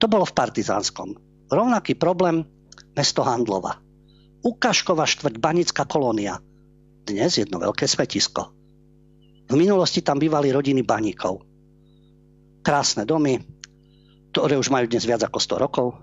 to 0.00 0.06
bolo 0.08 0.24
v 0.24 0.36
Partizánskom. 0.36 1.08
Rovnaký 1.52 1.94
problém 2.00 2.44
mesto 2.96 3.20
Handlova. 3.26 3.83
Ukašková 4.44 5.08
štvrť, 5.08 5.40
Banická 5.40 5.88
kolónia. 5.88 6.36
Dnes 7.08 7.40
jedno 7.40 7.56
veľké 7.64 7.88
svetisko. 7.88 8.52
V 9.48 9.54
minulosti 9.56 10.04
tam 10.04 10.20
bývali 10.20 10.52
rodiny 10.52 10.84
baníkov. 10.84 11.40
Krásne 12.60 13.08
domy, 13.08 13.40
ktoré 14.36 14.60
už 14.60 14.68
majú 14.68 14.84
dnes 14.84 15.08
viac 15.08 15.24
ako 15.24 15.40
100 15.40 15.64
rokov. 15.64 15.96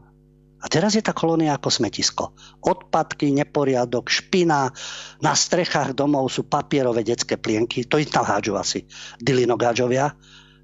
A 0.58 0.66
teraz 0.66 0.98
je 0.98 1.06
tá 1.06 1.14
kolónia 1.14 1.54
ako 1.54 1.70
smetisko. 1.70 2.34
Odpadky, 2.66 3.30
neporiadok, 3.30 4.10
špina, 4.10 4.74
na 5.22 5.34
strechách 5.38 5.94
domov 5.94 6.34
sú 6.34 6.50
papierové 6.50 7.06
detské 7.06 7.38
plienky, 7.38 7.86
to 7.86 8.02
im 8.02 8.10
tam 8.10 8.26
hádžu 8.26 8.58
asi 8.58 8.90
dilinogáďovia 9.22 10.18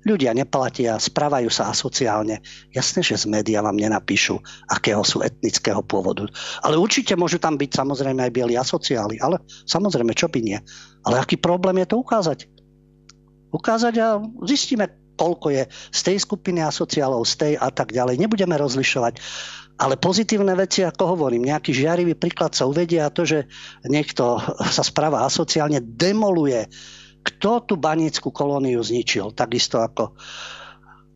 Ľudia 0.07 0.31
neplatia, 0.31 0.95
správajú 0.95 1.51
sa 1.51 1.67
asociálne. 1.67 2.39
Jasné, 2.71 3.03
že 3.03 3.19
z 3.19 3.27
média 3.27 3.59
vám 3.59 3.75
nenapíšu, 3.75 4.39
akého 4.71 5.03
sú 5.03 5.19
etnického 5.19 5.83
pôvodu. 5.83 6.31
Ale 6.63 6.79
určite 6.79 7.11
môžu 7.19 7.43
tam 7.43 7.59
byť 7.59 7.75
samozrejme 7.75 8.23
aj 8.23 8.31
bieli 8.31 8.55
asociáli. 8.55 9.19
Ale 9.19 9.43
samozrejme, 9.67 10.15
čo 10.15 10.31
by 10.31 10.39
nie. 10.39 10.55
Ale 11.03 11.19
aký 11.19 11.35
problém 11.35 11.83
je 11.83 11.91
to 11.91 11.99
ukázať? 11.99 12.47
Ukázať 13.51 13.93
a 13.99 14.23
zistíme, 14.47 14.87
koľko 15.19 15.51
je 15.51 15.63
z 15.91 15.99
tej 15.99 16.17
skupiny 16.23 16.63
asociálov, 16.63 17.27
z 17.27 17.33
tej 17.35 17.53
a 17.59 17.67
tak 17.67 17.91
ďalej. 17.91 18.15
Nebudeme 18.15 18.55
rozlišovať. 18.55 19.19
Ale 19.77 19.93
pozitívne 19.99 20.57
veci, 20.57 20.81
ako 20.81 21.19
hovorím, 21.19 21.51
nejaký 21.51 21.69
žiarivý 21.69 22.17
príklad 22.17 22.55
sa 22.55 22.65
uvedia 22.65 23.05
a 23.05 23.13
to, 23.13 23.27
že 23.27 23.45
niekto 23.85 24.41
sa 24.75 24.81
správa 24.81 25.27
asociálne, 25.27 25.83
demoluje 25.83 26.65
kto 27.27 27.67
tú 27.67 27.75
banickú 27.75 28.31
kolóniu 28.31 28.79
zničil, 28.79 29.35
takisto 29.35 29.83
ako 29.83 30.15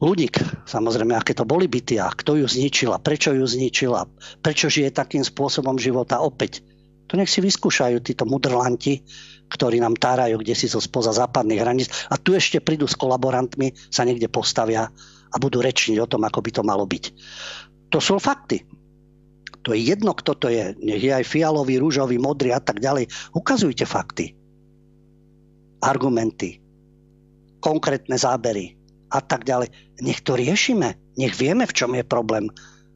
Ľudík, 0.01 0.65
samozrejme, 0.65 1.13
aké 1.13 1.37
to 1.37 1.45
boli 1.45 1.69
byty 1.69 2.01
a 2.01 2.09
kto 2.09 2.33
ju 2.41 2.49
zničil 2.49 2.89
a 2.89 2.97
prečo 2.97 3.37
ju 3.37 3.45
zničil 3.45 3.93
a 3.93 4.09
prečo 4.41 4.65
žije 4.65 4.89
takým 4.89 5.21
spôsobom 5.21 5.77
života 5.77 6.25
opäť. 6.25 6.65
To 7.05 7.21
nech 7.21 7.29
si 7.29 7.37
vyskúšajú 7.37 8.01
títo 8.01 8.25
mudrlanti, 8.25 9.05
ktorí 9.53 9.77
nám 9.77 9.93
tárajú 10.01 10.41
kde 10.41 10.57
si 10.57 10.65
zo 10.65 10.81
spoza 10.81 11.13
západných 11.13 11.61
hraníc 11.61 11.87
a 12.09 12.17
tu 12.17 12.33
ešte 12.33 12.57
prídu 12.65 12.89
s 12.89 12.97
kolaborantmi, 12.97 13.77
sa 13.93 14.01
niekde 14.01 14.25
postavia 14.25 14.89
a 15.29 15.35
budú 15.37 15.61
rečniť 15.61 16.01
o 16.01 16.09
tom, 16.09 16.25
ako 16.25 16.39
by 16.41 16.49
to 16.49 16.65
malo 16.65 16.89
byť. 16.89 17.03
To 17.93 18.01
sú 18.01 18.17
fakty. 18.17 18.65
To 19.61 19.77
je 19.77 19.85
jedno, 19.85 20.17
kto 20.17 20.33
to 20.33 20.49
je. 20.49 20.73
Nech 20.81 21.05
je 21.05 21.13
aj 21.13 21.29
fialový, 21.29 21.77
rúžový, 21.77 22.17
modrý 22.17 22.57
a 22.57 22.61
tak 22.63 22.81
ďalej. 22.81 23.05
Ukazujte 23.37 23.85
fakty 23.85 24.40
argumenty, 25.81 26.61
konkrétne 27.61 28.17
zábery 28.17 28.77
a 29.11 29.19
tak 29.19 29.43
ďalej. 29.43 29.69
Nech 30.01 30.23
to 30.23 30.39
riešime, 30.39 30.95
nech 31.19 31.35
vieme, 31.35 31.67
v 31.67 31.75
čom 31.75 31.91
je 31.93 32.05
problém. 32.07 32.47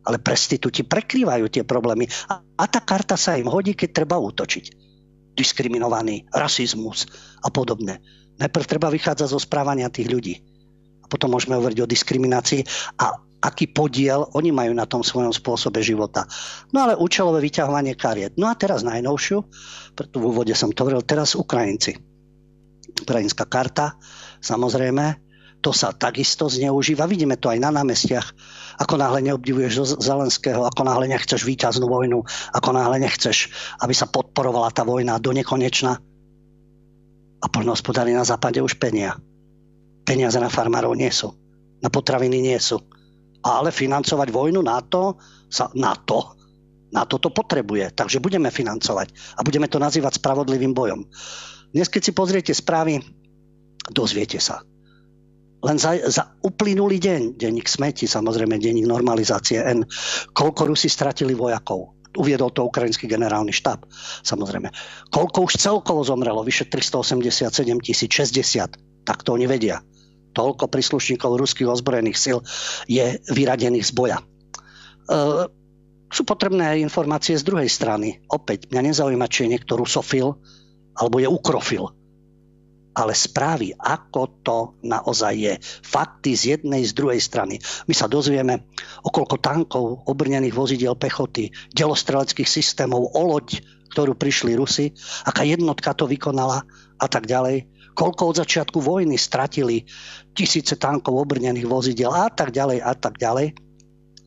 Ale 0.05 0.21
prestitúti 0.21 0.85
prekrývajú 0.85 1.49
tie 1.49 1.65
problémy. 1.65 2.05
A, 2.29 2.37
a 2.37 2.65
tá 2.69 2.77
karta 2.77 3.17
sa 3.17 3.41
im 3.41 3.49
hodí, 3.49 3.73
keď 3.73 4.05
treba 4.05 4.21
útočiť. 4.21 4.65
Diskriminovaný, 5.33 6.29
rasizmus 6.29 7.09
a 7.41 7.49
podobne. 7.49 7.99
Najprv 8.37 8.65
treba 8.69 8.93
vychádzať 8.93 9.27
zo 9.33 9.41
správania 9.41 9.89
tých 9.89 10.07
ľudí. 10.07 10.35
A 11.01 11.09
potom 11.09 11.33
môžeme 11.33 11.57
hovoriť 11.57 11.79
o 11.81 11.89
diskriminácii 11.89 12.61
a 13.01 13.17
aký 13.41 13.69
podiel 13.69 14.29
oni 14.33 14.53
majú 14.53 14.73
na 14.77 14.85
tom 14.85 15.01
svojom 15.01 15.33
spôsobe 15.33 15.81
života. 15.81 16.25
No 16.69 16.85
ale 16.85 16.97
účelové 16.97 17.41
vyťahovanie 17.45 17.97
kariet. 17.97 18.37
No 18.37 18.49
a 18.49 18.57
teraz 18.57 18.85
najnovšiu, 18.85 19.37
preto 19.97 20.21
v 20.21 20.25
úvode 20.29 20.53
som 20.53 20.69
to 20.69 20.85
hovoril, 20.85 21.01
teraz 21.01 21.33
Ukrajinci 21.33 22.14
ukrajinská 23.01 23.43
karta, 23.47 23.99
samozrejme, 24.39 25.25
to 25.65 25.73
sa 25.73 25.89
takisto 25.89 26.45
zneužíva. 26.45 27.09
Vidíme 27.09 27.41
to 27.41 27.49
aj 27.49 27.57
na 27.57 27.73
námestiach. 27.73 28.37
Ako 28.77 29.01
náhle 29.01 29.25
neobdivuješ 29.25 29.97
Zelenského, 29.97 30.61
ako 30.61 30.85
náhle 30.85 31.09
nechceš 31.09 31.41
víťaznú 31.41 31.89
vojnu, 31.89 32.21
ako 32.53 32.69
náhle 32.69 33.01
nechceš, 33.01 33.49
aby 33.81 33.97
sa 33.97 34.05
podporovala 34.05 34.69
tá 34.69 34.85
vojna 34.85 35.17
do 35.17 35.33
nekonečna. 35.33 35.97
A 37.41 37.45
poľnohospodári 37.49 38.13
na 38.13 38.21
západe 38.21 38.61
už 38.61 38.77
penia. 38.77 39.17
Peniaze 40.05 40.37
na 40.37 40.53
farmárov 40.53 40.93
nie 40.93 41.09
sú. 41.09 41.33
Na 41.81 41.89
potraviny 41.89 42.45
nie 42.45 42.59
sú. 42.61 42.77
Ale 43.41 43.73
financovať 43.73 44.29
vojnu 44.29 44.61
na 44.61 44.85
to, 44.85 45.17
sa, 45.49 45.73
na 45.73 45.97
to, 45.97 46.37
na 46.93 47.09
to 47.09 47.17
to 47.17 47.33
potrebuje. 47.33 47.89
Takže 47.97 48.21
budeme 48.21 48.53
financovať. 48.53 49.37
A 49.37 49.41
budeme 49.41 49.65
to 49.65 49.81
nazývať 49.81 50.21
spravodlivým 50.21 50.77
bojom. 50.77 51.09
Dnes, 51.75 51.91
keď 51.91 52.01
si 52.07 52.11
pozriete 52.15 52.53
správy, 52.55 53.03
dozviete 53.91 54.39
sa. 54.39 54.63
Len 55.59 55.75
za, 55.75 55.99
za 56.07 56.31
uplynulý 56.39 57.03
deň, 57.03 57.35
denník 57.35 57.67
smeti, 57.67 58.07
samozrejme 58.07 58.55
denník 58.55 58.87
normalizácie 58.87 59.59
N, 59.59 59.83
koľko 60.31 60.71
Rusi 60.71 60.87
stratili 60.87 61.35
vojakov. 61.35 61.99
Uviedol 62.15 62.55
to 62.55 62.63
ukrajinský 62.63 63.11
generálny 63.11 63.51
štáb, 63.51 63.83
samozrejme. 64.23 64.71
Koľko 65.11 65.51
už 65.51 65.59
celkovo 65.59 65.99
zomrelo, 66.07 66.47
vyše 66.47 66.63
387 66.71 67.51
tisíc, 67.83 68.07
60, 68.07 69.03
tak 69.03 69.27
to 69.27 69.35
oni 69.35 69.43
vedia. 69.43 69.83
Toľko 70.31 70.71
príslušníkov 70.71 71.35
ruských 71.35 71.67
ozbrojených 71.67 72.15
sil 72.23 72.37
je 72.87 73.19
vyradených 73.35 73.83
z 73.83 73.91
boja. 73.91 74.17
E, 74.23 74.25
sú 76.07 76.23
potrebné 76.23 76.79
informácie 76.79 77.35
z 77.35 77.43
druhej 77.43 77.67
strany. 77.67 78.23
Opäť, 78.31 78.71
mňa 78.71 78.95
nezaujíma, 78.95 79.27
či 79.27 79.43
je 79.43 79.59
niekto 79.59 79.75
rusofil, 79.75 80.39
alebo 80.95 81.19
je 81.19 81.27
ukrofil. 81.27 81.91
Ale 82.95 83.11
správy, 83.11 83.75
ako 83.75 84.21
to 84.39 84.57
naozaj 84.87 85.35
je. 85.35 85.53
Fakty 85.83 86.31
z 86.31 86.43
jednej, 86.55 86.87
z 86.87 86.95
druhej 86.95 87.19
strany. 87.19 87.59
My 87.91 87.93
sa 87.93 88.07
dozvieme, 88.07 88.71
okolko 89.03 89.35
tankov, 89.43 90.07
obrnených 90.07 90.55
vozidiel 90.55 90.95
pechoty, 90.95 91.51
delostreleckých 91.75 92.47
systémov, 92.47 93.11
o 93.11 93.21
loď, 93.27 93.59
ktorú 93.91 94.15
prišli 94.15 94.55
Rusy, 94.55 94.95
aká 95.27 95.43
jednotka 95.43 95.91
to 95.91 96.07
vykonala 96.07 96.63
a 96.95 97.07
tak 97.11 97.27
ďalej. 97.27 97.67
Koľko 97.95 98.31
od 98.31 98.39
začiatku 98.43 98.79
vojny 98.79 99.15
stratili 99.19 99.87
tisíce 100.35 100.75
tankov, 100.75 101.15
obrnených 101.15 101.67
vozidiel 101.67 102.11
a 102.11 102.27
tak 102.31 102.51
ďalej 102.51 102.79
a 102.79 102.91
tak 102.95 103.19
ďalej. 103.19 103.55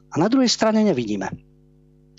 A 0.09 0.15
na 0.17 0.29
druhej 0.33 0.49
strane 0.49 0.81
nevidíme, 0.85 1.29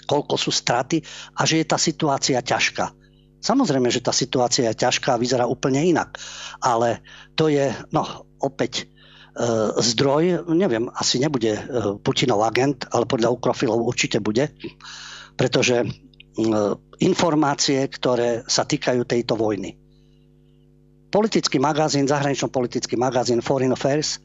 koľko 0.05 0.37
sú 0.37 0.53
straty 0.53 1.01
a 1.37 1.45
že 1.49 1.61
je 1.61 1.65
tá 1.65 1.77
situácia 1.81 2.37
ťažká. 2.41 2.93
Samozrejme, 3.39 3.87
že 3.87 4.03
tá 4.03 4.11
situácia 4.11 4.67
je 4.67 4.81
ťažká 4.83 5.15
a 5.15 5.21
vyzerá 5.21 5.47
úplne 5.47 5.79
inak. 5.79 6.19
Ale 6.59 6.99
to 7.39 7.47
je, 7.47 7.71
no 7.95 8.27
opäť, 8.43 8.83
e, 8.83 9.79
zdroj, 9.79 10.43
neviem, 10.51 10.91
asi 10.91 11.23
nebude 11.23 11.55
e, 11.55 11.61
Putinov 12.03 12.43
agent, 12.43 12.87
ale 12.91 13.07
podľa 13.07 13.31
ukrofilov 13.31 13.79
určite 13.87 14.19
bude, 14.19 14.51
pretože 15.39 15.83
e, 15.83 15.87
informácie, 16.99 17.79
ktoré 17.87 18.43
sa 18.43 18.67
týkajú 18.67 19.07
tejto 19.07 19.39
vojny. 19.39 19.79
Politický 21.09 21.57
magazín, 21.57 22.05
zahranično-politický 22.05 22.99
magazín 22.99 23.39
Foreign 23.39 23.73
Affairs, 23.73 24.19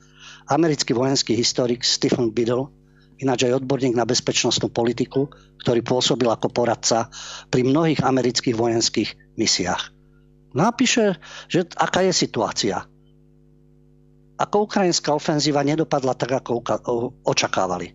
americký 0.51 0.93
vojenský 0.93 1.33
historik 1.39 1.87
Stephen 1.87 2.35
Biddle 2.35 2.84
ináč 3.19 3.47
aj 3.47 3.63
odborník 3.63 3.95
na 3.95 4.09
bezpečnostnú 4.09 4.71
politiku, 4.71 5.31
ktorý 5.63 5.81
pôsobil 5.87 6.27
ako 6.27 6.51
poradca 6.51 7.09
pri 7.49 7.63
mnohých 7.63 8.03
amerických 8.03 8.57
vojenských 8.57 9.39
misiách. 9.39 9.95
Napíše, 10.55 11.19
že 11.51 11.67
aká 11.75 12.07
je 12.07 12.15
situácia. 12.15 12.87
Ako 14.35 14.67
ukrajinská 14.67 15.15
ofenzíva 15.15 15.63
nedopadla 15.67 16.15
tak, 16.15 16.43
ako 16.43 16.63
očakávali. 17.23 17.95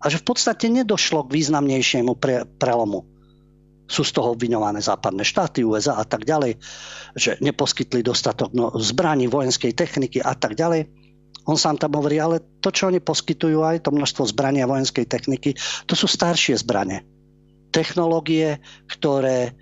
A 0.00 0.08
že 0.08 0.20
v 0.20 0.28
podstate 0.32 0.72
nedošlo 0.72 1.28
k 1.28 1.34
významnejšiemu 1.36 2.16
pre, 2.16 2.48
prelomu. 2.56 3.04
Sú 3.90 4.06
z 4.06 4.16
toho 4.16 4.32
obviňované 4.32 4.80
západné 4.80 5.26
štáty, 5.26 5.66
USA 5.66 6.00
a 6.00 6.04
tak 6.08 6.24
ďalej, 6.24 6.56
že 7.12 7.36
neposkytli 7.42 8.00
dostatok 8.00 8.54
no, 8.56 8.72
zbraní, 8.80 9.28
vojenskej 9.28 9.76
techniky 9.76 10.22
a 10.22 10.32
tak 10.32 10.56
ďalej 10.56 10.88
on 11.48 11.56
sám 11.56 11.80
tam 11.80 11.96
hovorí, 11.96 12.20
ale 12.20 12.42
to, 12.60 12.68
čo 12.68 12.88
oni 12.92 13.00
poskytujú, 13.00 13.64
aj 13.64 13.88
to 13.88 13.90
množstvo 13.94 14.28
zbrania 14.28 14.68
vojenskej 14.68 15.08
techniky, 15.08 15.56
to 15.88 15.94
sú 15.96 16.04
staršie 16.04 16.58
zbranie. 16.60 17.04
Technológie, 17.70 18.58
ktoré 18.90 19.54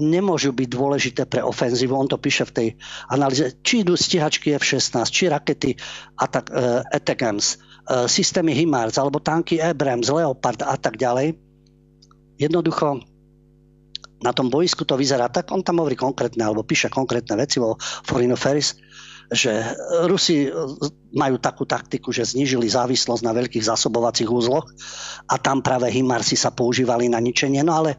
nemôžu 0.00 0.56
byť 0.56 0.68
dôležité 0.70 1.22
pre 1.28 1.44
ofenzívu. 1.44 1.92
On 1.92 2.08
to 2.08 2.16
píše 2.16 2.48
v 2.48 2.54
tej 2.56 2.68
analýze. 3.12 3.60
Či 3.60 3.84
idú 3.84 3.98
stíhačky 3.98 4.56
F-16, 4.56 4.96
či 5.12 5.28
rakety 5.28 5.76
Atak, 6.16 6.48
uh, 6.48 6.80
Atakams, 6.88 7.60
uh, 7.60 8.08
systémy 8.08 8.56
HIMARS, 8.56 8.96
alebo 8.96 9.20
tanky 9.20 9.60
Abrams, 9.60 10.08
Leopard 10.08 10.64
a 10.64 10.74
tak 10.80 10.96
ďalej. 10.96 11.36
Jednoducho 12.40 13.04
na 14.20 14.32
tom 14.36 14.52
boisku 14.52 14.84
to 14.84 15.00
vyzerá 15.00 15.32
tak, 15.32 15.48
on 15.52 15.64
tam 15.64 15.80
hovorí 15.80 15.96
konkrétne, 15.96 16.44
alebo 16.44 16.64
píše 16.64 16.92
konkrétne 16.92 17.40
veci 17.40 17.56
vo 17.56 17.80
Foreign 17.80 18.36
Affairs, 18.36 18.76
že 19.30 19.62
Rusi 20.10 20.50
majú 21.14 21.38
takú 21.38 21.62
taktiku, 21.62 22.10
že 22.10 22.26
znížili 22.26 22.66
závislosť 22.66 23.22
na 23.22 23.30
veľkých 23.30 23.62
zásobovacích 23.62 24.26
úzloch 24.26 24.66
a 25.30 25.38
tam 25.38 25.62
práve 25.62 25.86
Himarsy 25.86 26.34
sa 26.34 26.50
používali 26.50 27.06
na 27.06 27.22
ničenie. 27.22 27.62
No 27.62 27.78
ale 27.78 27.94
e, 27.94 27.98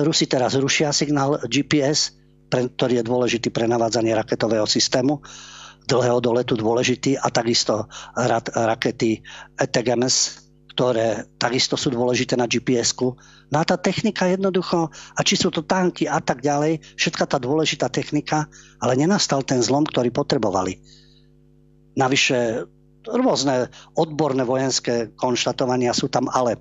Rusi 0.00 0.24
teraz 0.24 0.56
rušia 0.56 0.88
signál 0.96 1.36
GPS, 1.44 2.16
ktorý 2.48 3.00
je 3.00 3.04
dôležitý 3.04 3.48
pre 3.52 3.68
navádzanie 3.68 4.16
raketového 4.16 4.64
systému 4.68 5.20
dlhého 5.82 6.22
doletu 6.22 6.54
dôležitý 6.54 7.18
a 7.18 7.26
takisto 7.32 7.90
rakety 8.54 9.18
ETGMS, 9.58 10.41
ktoré 10.72 11.28
takisto 11.36 11.76
sú 11.76 11.92
dôležité 11.92 12.32
na 12.32 12.48
GPS-ku. 12.48 13.12
No 13.52 13.56
a 13.60 13.64
tá 13.68 13.76
technika 13.76 14.24
jednoducho, 14.24 14.88
a 14.88 15.20
či 15.20 15.36
sú 15.36 15.52
to 15.52 15.60
tanky 15.60 16.08
a 16.08 16.16
tak 16.24 16.40
ďalej, 16.40 16.80
všetka 16.96 17.28
tá 17.28 17.36
dôležitá 17.36 17.92
technika, 17.92 18.48
ale 18.80 18.96
nenastal 18.96 19.44
ten 19.44 19.60
zlom, 19.60 19.84
ktorý 19.84 20.08
potrebovali. 20.08 20.80
Navyše 21.92 22.64
rôzne 23.04 23.68
odborné 23.92 24.48
vojenské 24.48 25.12
konštatovania 25.12 25.92
sú 25.92 26.08
tam, 26.08 26.32
ale 26.32 26.56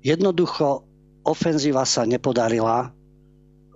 jednoducho 0.00 0.88
ofenzíva 1.28 1.84
sa 1.84 2.08
nepodarila 2.08 2.96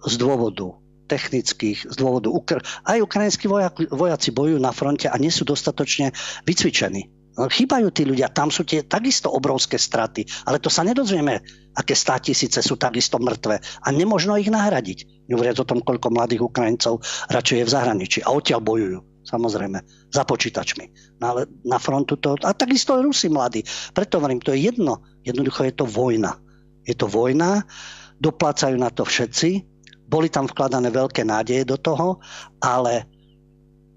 z 0.01 0.15
dôvodu 0.17 0.81
technických, 1.13 1.93
z 1.93 1.97
dôvodu 1.97 2.33
Ukr- 2.33 2.65
aj 2.89 3.05
ukrajinskí 3.05 3.49
vojaci 3.93 4.33
bojujú 4.33 4.61
na 4.61 4.73
fronte 4.73 5.13
a 5.13 5.17
nie 5.21 5.33
sú 5.33 5.45
dostatočne 5.45 6.17
vycvičení 6.49 7.18
Chýbajú 7.39 7.95
tí 7.95 8.03
ľudia, 8.03 8.35
tam 8.35 8.51
sú 8.51 8.67
tie 8.67 8.83
takisto 8.83 9.31
obrovské 9.31 9.79
straty, 9.79 10.27
ale 10.51 10.59
to 10.59 10.67
sa 10.67 10.83
nedozvieme, 10.83 11.39
aké 11.79 11.95
stá 11.95 12.19
tisíce 12.19 12.59
sú 12.59 12.75
takisto 12.75 13.23
mŕtve 13.23 13.63
a 13.63 13.89
nemožno 13.95 14.35
ich 14.35 14.51
nahradiť. 14.51 15.31
Nehovoriac 15.31 15.63
o 15.63 15.69
tom, 15.69 15.79
koľko 15.79 16.11
mladých 16.11 16.43
Ukrajincov 16.43 16.99
radšej 17.31 17.63
je 17.63 17.67
v 17.69 17.75
zahraničí 17.79 18.19
a 18.27 18.35
odtiaľ 18.35 18.61
bojujú 18.67 19.01
samozrejme, 19.29 19.85
za 20.09 20.25
počítačmi. 20.25 21.21
No 21.21 21.37
ale 21.37 21.53
na 21.69 21.77
frontu 21.77 22.17
to... 22.17 22.33
A 22.41 22.57
takisto 22.57 22.97
aj 22.97 23.05
Rusi 23.05 23.29
mladí. 23.29 23.61
Preto 23.93 24.17
hovorím, 24.17 24.41
to 24.41 24.57
je 24.57 24.73
jedno. 24.73 25.05
Jednoducho 25.21 25.69
je 25.69 25.77
to 25.77 25.85
vojna. 25.85 26.41
Je 26.89 26.97
to 26.97 27.05
vojna, 27.05 27.69
doplácajú 28.17 28.81
na 28.81 28.89
to 28.89 29.05
všetci, 29.05 29.69
boli 30.09 30.33
tam 30.33 30.49
vkladané 30.49 30.89
veľké 30.89 31.21
nádeje 31.21 31.69
do 31.69 31.77
toho, 31.77 32.25
ale 32.65 33.05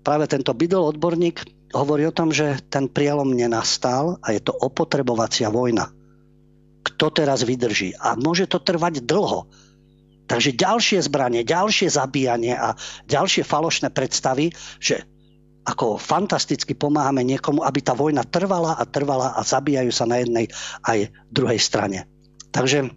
práve 0.03 0.27
tento 0.27 0.51
bydol 0.51 0.91
odborník 0.91 1.39
hovorí 1.71 2.07
o 2.07 2.15
tom, 2.15 2.31
že 2.31 2.59
ten 2.67 2.91
prielom 2.91 3.31
nenastal 3.31 4.19
a 4.21 4.35
je 4.35 4.41
to 4.43 4.51
opotrebovacia 4.51 5.51
vojna. 5.51 5.91
Kto 6.81 7.13
teraz 7.13 7.45
vydrží? 7.45 7.95
A 7.97 8.17
môže 8.17 8.49
to 8.49 8.59
trvať 8.59 9.05
dlho. 9.05 9.47
Takže 10.27 10.55
ďalšie 10.55 10.99
zbranie, 11.03 11.43
ďalšie 11.43 11.91
zabíjanie 11.91 12.55
a 12.55 12.79
ďalšie 13.07 13.43
falošné 13.43 13.91
predstavy, 13.91 14.55
že 14.79 15.03
ako 15.67 16.01
fantasticky 16.01 16.73
pomáhame 16.73 17.21
niekomu, 17.21 17.61
aby 17.61 17.79
tá 17.85 17.93
vojna 17.93 18.25
trvala 18.25 18.79
a 18.79 18.83
trvala 18.87 19.37
a 19.37 19.41
zabíjajú 19.45 19.91
sa 19.93 20.09
na 20.09 20.23
jednej 20.23 20.49
aj 20.87 21.13
druhej 21.29 21.59
strane. 21.61 22.09
Takže 22.49 22.89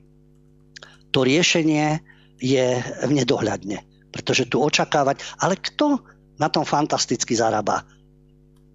to 1.13 1.23
riešenie 1.23 2.01
je 2.41 2.81
v 2.81 3.11
nedohľadne. 3.13 3.85
Pretože 4.15 4.47
tu 4.47 4.63
očakávať, 4.63 5.21
ale 5.43 5.59
kto 5.59 6.01
na 6.39 6.49
tom 6.51 6.63
fantasticky 6.63 7.35
zarába? 7.35 7.83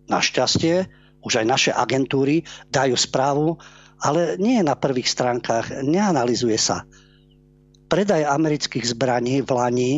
Našťastie 0.10 0.90
už 1.22 1.44
aj 1.44 1.46
naše 1.46 1.72
agentúry 1.72 2.44
dajú 2.74 2.98
správu, 2.98 3.62
ale 4.02 4.40
nie 4.40 4.60
na 4.64 4.76
prvých 4.76 5.12
stránkach, 5.12 5.84
neanalizuje 5.84 6.58
sa. 6.58 6.88
Predaj 7.90 8.26
amerických 8.26 8.86
zbraní 8.86 9.42
v 9.42 9.50
Lani 9.50 9.92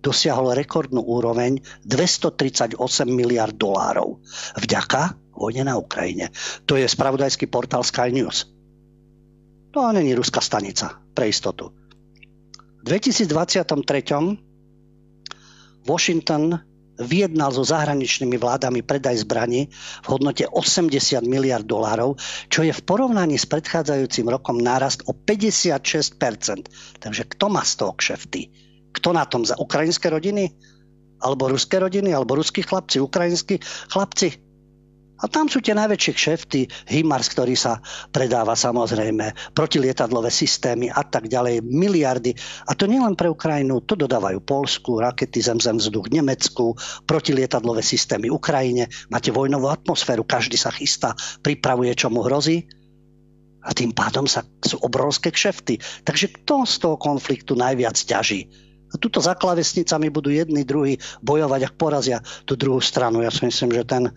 dosiahol 0.00 0.56
rekordnú 0.56 1.04
úroveň 1.04 1.60
238 1.84 2.76
miliard 3.08 3.52
dolárov. 3.56 4.20
Vďaka 4.56 5.16
vojne 5.36 5.68
na 5.68 5.76
Ukrajine. 5.76 6.32
To 6.68 6.76
je 6.76 6.88
spravodajský 6.88 7.48
portál 7.48 7.84
Sky 7.84 8.12
News. 8.12 8.48
To 9.70 9.92
není 9.92 10.14
ruská 10.14 10.40
stanica, 10.40 10.98
pre 11.14 11.30
istotu. 11.30 11.70
V 12.80 12.86
2023 12.88 13.28
Washington 15.86 16.69
vyjednal 17.00 17.50
so 17.50 17.64
zahraničnými 17.64 18.36
vládami 18.36 18.84
predaj 18.84 19.24
zbraní 19.24 19.72
v 20.04 20.06
hodnote 20.06 20.44
80 20.44 20.92
miliard 21.24 21.64
dolárov, 21.64 22.20
čo 22.52 22.60
je 22.60 22.70
v 22.70 22.84
porovnaní 22.84 23.40
s 23.40 23.48
predchádzajúcim 23.48 24.28
rokom 24.28 24.60
nárast 24.60 25.00
o 25.08 25.16
56%. 25.16 26.68
Takže 27.00 27.22
kto 27.32 27.46
má 27.48 27.64
z 27.64 27.72
toho 27.80 27.92
kšefty? 27.96 28.52
Kto 28.92 29.16
na 29.16 29.24
tom? 29.24 29.48
Za 29.48 29.56
ukrajinské 29.56 30.12
rodiny? 30.12 30.52
Alebo 31.20 31.48
ruské 31.48 31.80
rodiny? 31.80 32.12
Alebo 32.12 32.36
ruskí 32.36 32.60
chlapci? 32.60 33.00
Ukrajinskí 33.00 33.60
chlapci? 33.88 34.49
A 35.20 35.28
tam 35.28 35.52
sú 35.52 35.60
tie 35.60 35.76
najväčšie 35.76 36.12
kšefty, 36.16 36.60
HIMARS, 36.88 37.28
ktorý 37.36 37.52
sa 37.52 37.84
predáva 38.08 38.56
samozrejme, 38.56 39.52
protilietadlové 39.52 40.32
systémy 40.32 40.88
a 40.88 41.04
tak 41.04 41.28
ďalej, 41.28 41.60
miliardy. 41.60 42.32
A 42.68 42.72
to 42.72 42.88
nielen 42.88 43.16
pre 43.20 43.28
Ukrajinu, 43.28 43.84
to 43.84 44.00
dodávajú 44.00 44.40
Polsku, 44.40 44.96
rakety 44.96 45.44
zem, 45.44 45.60
zem, 45.60 45.76
vzduch 45.76 46.08
Nemecku, 46.08 46.72
protilietadlové 47.04 47.84
systémy 47.84 48.32
Ukrajine. 48.32 48.88
Máte 49.12 49.28
vojnovú 49.28 49.68
atmosféru, 49.68 50.24
každý 50.24 50.56
sa 50.56 50.72
chystá, 50.72 51.12
pripravuje, 51.44 51.92
čo 51.92 52.08
mu 52.08 52.24
hrozí. 52.24 52.64
A 53.60 53.76
tým 53.76 53.92
pádom 53.92 54.24
sa, 54.24 54.40
sú 54.64 54.80
obrovské 54.80 55.28
kšefty. 55.28 55.76
Takže 56.08 56.32
kto 56.32 56.64
z 56.64 56.74
toho 56.80 56.96
konfliktu 56.96 57.52
najviac 57.52 57.92
ťaží? 57.92 58.69
A 58.90 58.94
tuto 58.98 59.22
za 59.22 59.38
klavesnicami 59.38 60.10
budú 60.10 60.34
jedni, 60.34 60.66
druhí 60.66 60.98
bojovať, 61.22 61.60
ak 61.70 61.74
porazia 61.78 62.18
tú 62.42 62.58
druhú 62.58 62.82
stranu. 62.82 63.22
Ja 63.22 63.30
si 63.30 63.46
myslím, 63.46 63.70
že 63.70 63.86
ten, 63.86 64.10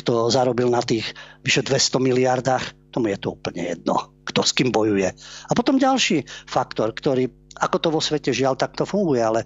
kto 0.00 0.32
zarobil 0.32 0.72
na 0.72 0.80
tých 0.80 1.12
vyše 1.44 1.60
200 1.60 2.00
miliardách, 2.00 2.64
tomu 2.88 3.12
je 3.12 3.18
to 3.20 3.36
úplne 3.36 3.74
jedno, 3.74 4.14
kto 4.24 4.40
s 4.40 4.54
kým 4.56 4.70
bojuje. 4.70 5.12
A 5.48 5.52
potom 5.52 5.76
ďalší 5.76 6.24
faktor, 6.48 6.94
ktorý, 6.96 7.28
ako 7.58 7.76
to 7.82 7.88
vo 7.92 8.00
svete 8.00 8.30
žiaľ 8.32 8.56
takto 8.56 8.86
funguje, 8.86 9.20
ale 9.20 9.44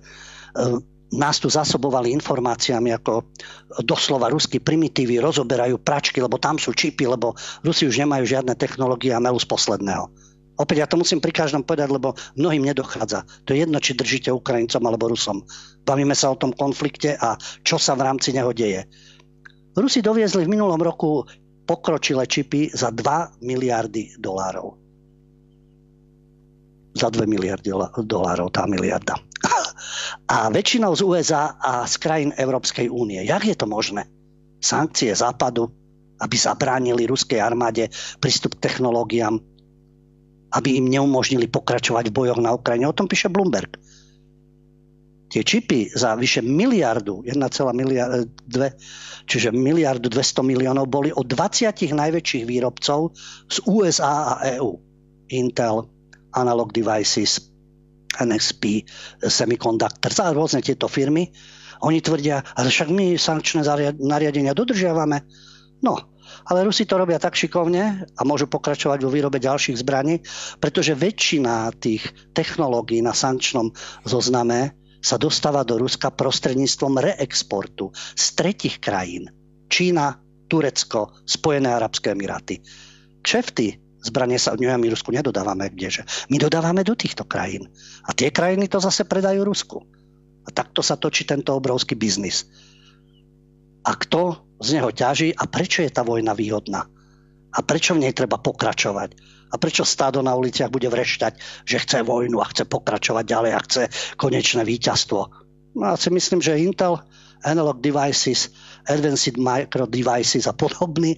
nás 1.09 1.41
tu 1.41 1.49
zasobovali 1.49 2.12
informáciami, 2.12 2.93
ako 2.93 3.33
doslova 3.81 4.29
ruskí 4.29 4.61
primitívy 4.61 5.16
rozoberajú 5.24 5.81
pračky, 5.81 6.20
lebo 6.20 6.37
tam 6.37 6.61
sú 6.61 6.76
čipy, 6.76 7.09
lebo 7.09 7.33
Rusi 7.64 7.89
už 7.89 8.05
nemajú 8.05 8.29
žiadne 8.29 8.53
technológie 8.53 9.16
a 9.16 9.22
melú 9.22 9.41
z 9.41 9.49
posledného. 9.49 10.28
Opäť 10.59 10.77
ja 10.83 10.91
to 10.91 10.99
musím 10.99 11.23
pri 11.23 11.31
každom 11.31 11.63
povedať, 11.63 11.95
lebo 11.95 12.19
mnohým 12.35 12.67
nedochádza. 12.67 13.23
To 13.47 13.55
je 13.55 13.63
jedno, 13.63 13.79
či 13.79 13.95
držíte 13.95 14.35
Ukrajincom 14.35 14.83
alebo 14.83 15.15
Rusom. 15.15 15.47
Bavíme 15.87 16.19
sa 16.19 16.35
o 16.35 16.41
tom 16.41 16.51
konflikte 16.51 17.15
a 17.15 17.39
čo 17.63 17.79
sa 17.79 17.95
v 17.95 18.05
rámci 18.05 18.35
neho 18.35 18.51
deje. 18.51 18.91
Rusi 19.79 20.03
doviezli 20.03 20.43
v 20.43 20.53
minulom 20.59 20.83
roku 20.83 21.23
pokročilé 21.63 22.27
čipy 22.27 22.75
za 22.75 22.91
2 22.91 23.39
miliardy 23.47 24.19
dolárov. 24.19 24.75
Za 26.99 27.15
2 27.15 27.31
miliardy 27.31 27.71
dolárov 28.03 28.51
tá 28.51 28.67
miliarda 28.67 29.15
a 30.35 30.51
väčšinou 30.51 30.99
z 30.99 31.07
USA 31.07 31.55
a 31.63 31.87
z 31.87 31.95
krajín 32.03 32.31
Európskej 32.35 32.91
únie. 32.91 33.23
Jak 33.23 33.47
je 33.47 33.55
to 33.55 33.71
možné? 33.71 34.11
Sankcie 34.59 35.15
západu, 35.15 35.71
aby 36.19 36.35
zabránili 36.35 37.07
ruskej 37.07 37.39
armáde 37.39 37.87
prístup 38.19 38.59
k 38.59 38.67
technológiám, 38.67 39.39
aby 40.53 40.80
im 40.80 40.88
neumožnili 40.88 41.51
pokračovať 41.51 42.09
v 42.09 42.16
bojoch 42.16 42.40
na 42.40 42.57
Ukrajine. 42.57 42.88
O 42.88 42.96
tom 42.96 43.09
píše 43.09 43.28
Bloomberg. 43.28 43.76
Tie 45.28 45.44
čipy 45.44 45.92
za 45.92 46.16
vyše 46.16 46.40
miliardu, 46.40 47.20
1,2, 47.20 48.32
čiže 49.28 49.53
miliardu 49.53 50.09
200 50.09 50.40
miliónov, 50.40 50.88
boli 50.88 51.12
od 51.12 51.28
20 51.28 51.92
najväčších 51.92 52.49
výrobcov 52.49 53.12
z 53.53 53.57
USA 53.68 54.40
a 54.40 54.57
EU. 54.57 54.72
Intel, 55.28 55.84
Analog 56.32 56.72
Devices, 56.72 57.44
NXP 58.16 58.88
Semiconductors 59.20 60.16
a 60.24 60.32
rôzne 60.32 60.64
tieto 60.64 60.88
firmy. 60.88 61.28
Oni 61.84 62.01
tvrdia, 62.01 62.40
ale 62.57 62.72
však 62.72 62.88
my 62.88 63.20
sankčné 63.20 63.68
nariadenia 64.01 64.57
dodržiavame. 64.57 65.28
No, 65.84 66.18
ale 66.49 66.64
Rusi 66.64 66.88
to 66.88 66.96
robia 66.96 67.20
tak 67.20 67.36
šikovne 67.36 68.09
a 68.09 68.20
môžu 68.24 68.49
pokračovať 68.49 69.05
vo 69.05 69.12
výrobe 69.12 69.36
ďalších 69.36 69.76
zbraní, 69.84 70.24
pretože 70.59 70.96
väčšina 70.96 71.76
tých 71.76 72.09
technológií 72.32 73.05
na 73.05 73.12
sankčnom 73.12 73.76
zozname 74.09 74.72
sa 75.05 75.20
dostáva 75.20 75.62
do 75.62 75.76
Ruska 75.76 76.09
prostredníctvom 76.11 76.99
reexportu 76.99 77.92
z 78.16 78.24
tretich 78.34 78.80
krajín. 78.80 79.28
Čína, 79.68 80.16
Turecko, 80.49 81.12
Spojené 81.28 81.76
arabské 81.76 82.16
emiráty. 82.16 82.64
Kšefty 83.20 83.88
Zbranie 83.99 84.38
sa 84.38 84.55
od 84.55 84.62
my 84.62 84.88
Rusku 84.88 85.11
nedodávame 85.11 85.74
kdeže. 85.74 86.07
My 86.30 86.38
dodávame 86.38 86.86
do 86.86 86.94
týchto 86.94 87.26
krajín. 87.26 87.66
A 88.07 88.14
tie 88.14 88.30
krajiny 88.30 88.70
to 88.70 88.78
zase 88.78 89.03
predajú 89.05 89.42
Rusku. 89.42 89.82
A 90.46 90.55
takto 90.55 90.86
sa 90.86 90.94
točí 90.94 91.26
tento 91.26 91.51
obrovský 91.53 91.99
biznis. 91.99 92.46
A 93.82 93.99
kto 93.99 94.47
z 94.59 94.69
neho 94.79 94.91
ťaží 94.91 95.35
a 95.35 95.47
prečo 95.47 95.83
je 95.83 95.91
tá 95.91 96.03
vojna 96.03 96.35
výhodná? 96.35 96.87
A 97.49 97.59
prečo 97.65 97.97
v 97.97 98.05
nej 98.05 98.13
treba 98.13 98.37
pokračovať? 98.37 99.11
A 99.49 99.57
prečo 99.57 99.89
stádo 99.89 100.21
na 100.21 100.37
uliciach 100.37 100.69
bude 100.69 100.93
vrešťať, 100.93 101.65
že 101.65 101.81
chce 101.81 102.05
vojnu 102.05 102.37
a 102.43 102.51
chce 102.53 102.69
pokračovať 102.69 103.25
ďalej 103.25 103.53
a 103.57 103.61
chce 103.65 103.83
konečné 104.21 104.63
víťazstvo? 104.69 105.21
No 105.79 105.83
ja 105.89 105.97
si 105.97 106.13
myslím, 106.13 106.45
že 106.45 106.61
Intel, 106.61 107.01
Analog 107.47 107.81
Devices, 107.81 108.53
Advanced 108.85 109.41
Micro 109.41 109.89
Devices 109.89 110.45
a 110.45 110.53
podobný 110.53 111.17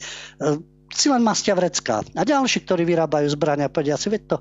si 0.90 1.06
len 1.06 1.22
mastia 1.22 1.54
vrecká. 1.54 2.02
A 2.14 2.22
ďalší, 2.22 2.66
ktorí 2.66 2.82
vyrábajú 2.86 3.26
zbrania, 3.30 3.70
povedia 3.70 3.98
si, 3.98 4.10
veď 4.10 4.22
to, 4.26 4.36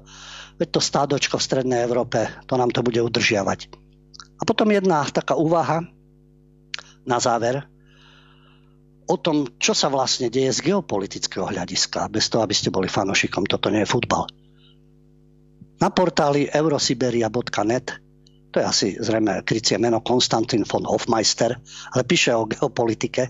veď 0.58 0.70
to 0.70 0.82
stádočko 0.82 1.38
v 1.38 1.45
Strednej 1.45 1.86
Európe, 1.86 2.26
to 2.50 2.58
nám 2.58 2.74
to 2.74 2.82
bude 2.82 2.97
udržiavať. 2.97 3.70
A 4.39 4.43
potom 4.45 4.70
jedna 4.70 5.06
taká 5.10 5.38
úvaha 5.38 5.86
na 7.06 7.18
záver 7.18 7.66
o 9.10 9.16
tom, 9.18 9.49
čo 9.57 9.74
sa 9.74 9.89
vlastne 9.89 10.30
deje 10.30 10.53
z 10.53 10.70
geopolitického 10.70 11.49
hľadiska, 11.49 12.14
bez 12.14 12.30
toho, 12.30 12.45
aby 12.45 12.53
ste 12.53 12.70
boli 12.70 12.86
fanošikom, 12.86 13.49
toto 13.49 13.74
nie 13.74 13.82
je 13.82 13.89
futbal. 13.89 14.30
Na 15.82 15.89
portáli 15.89 16.45
eurosiberia.net 16.45 18.10
to 18.49 18.57
je 18.57 18.66
asi 18.66 18.88
zrejme 18.97 19.45
krycie 19.45 19.78
meno 19.78 20.01
Konstantin 20.01 20.66
von 20.66 20.86
Hofmeister, 20.86 21.53
ale 21.93 22.01
píše 22.01 22.34
o 22.34 22.49
geopolitike 22.49 23.30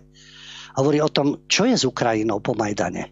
hovorí 0.79 1.03
o 1.03 1.11
tom, 1.11 1.43
čo 1.51 1.67
je 1.67 1.75
s 1.75 1.83
Ukrajinou 1.83 2.39
po 2.39 2.55
Majdane. 2.55 3.11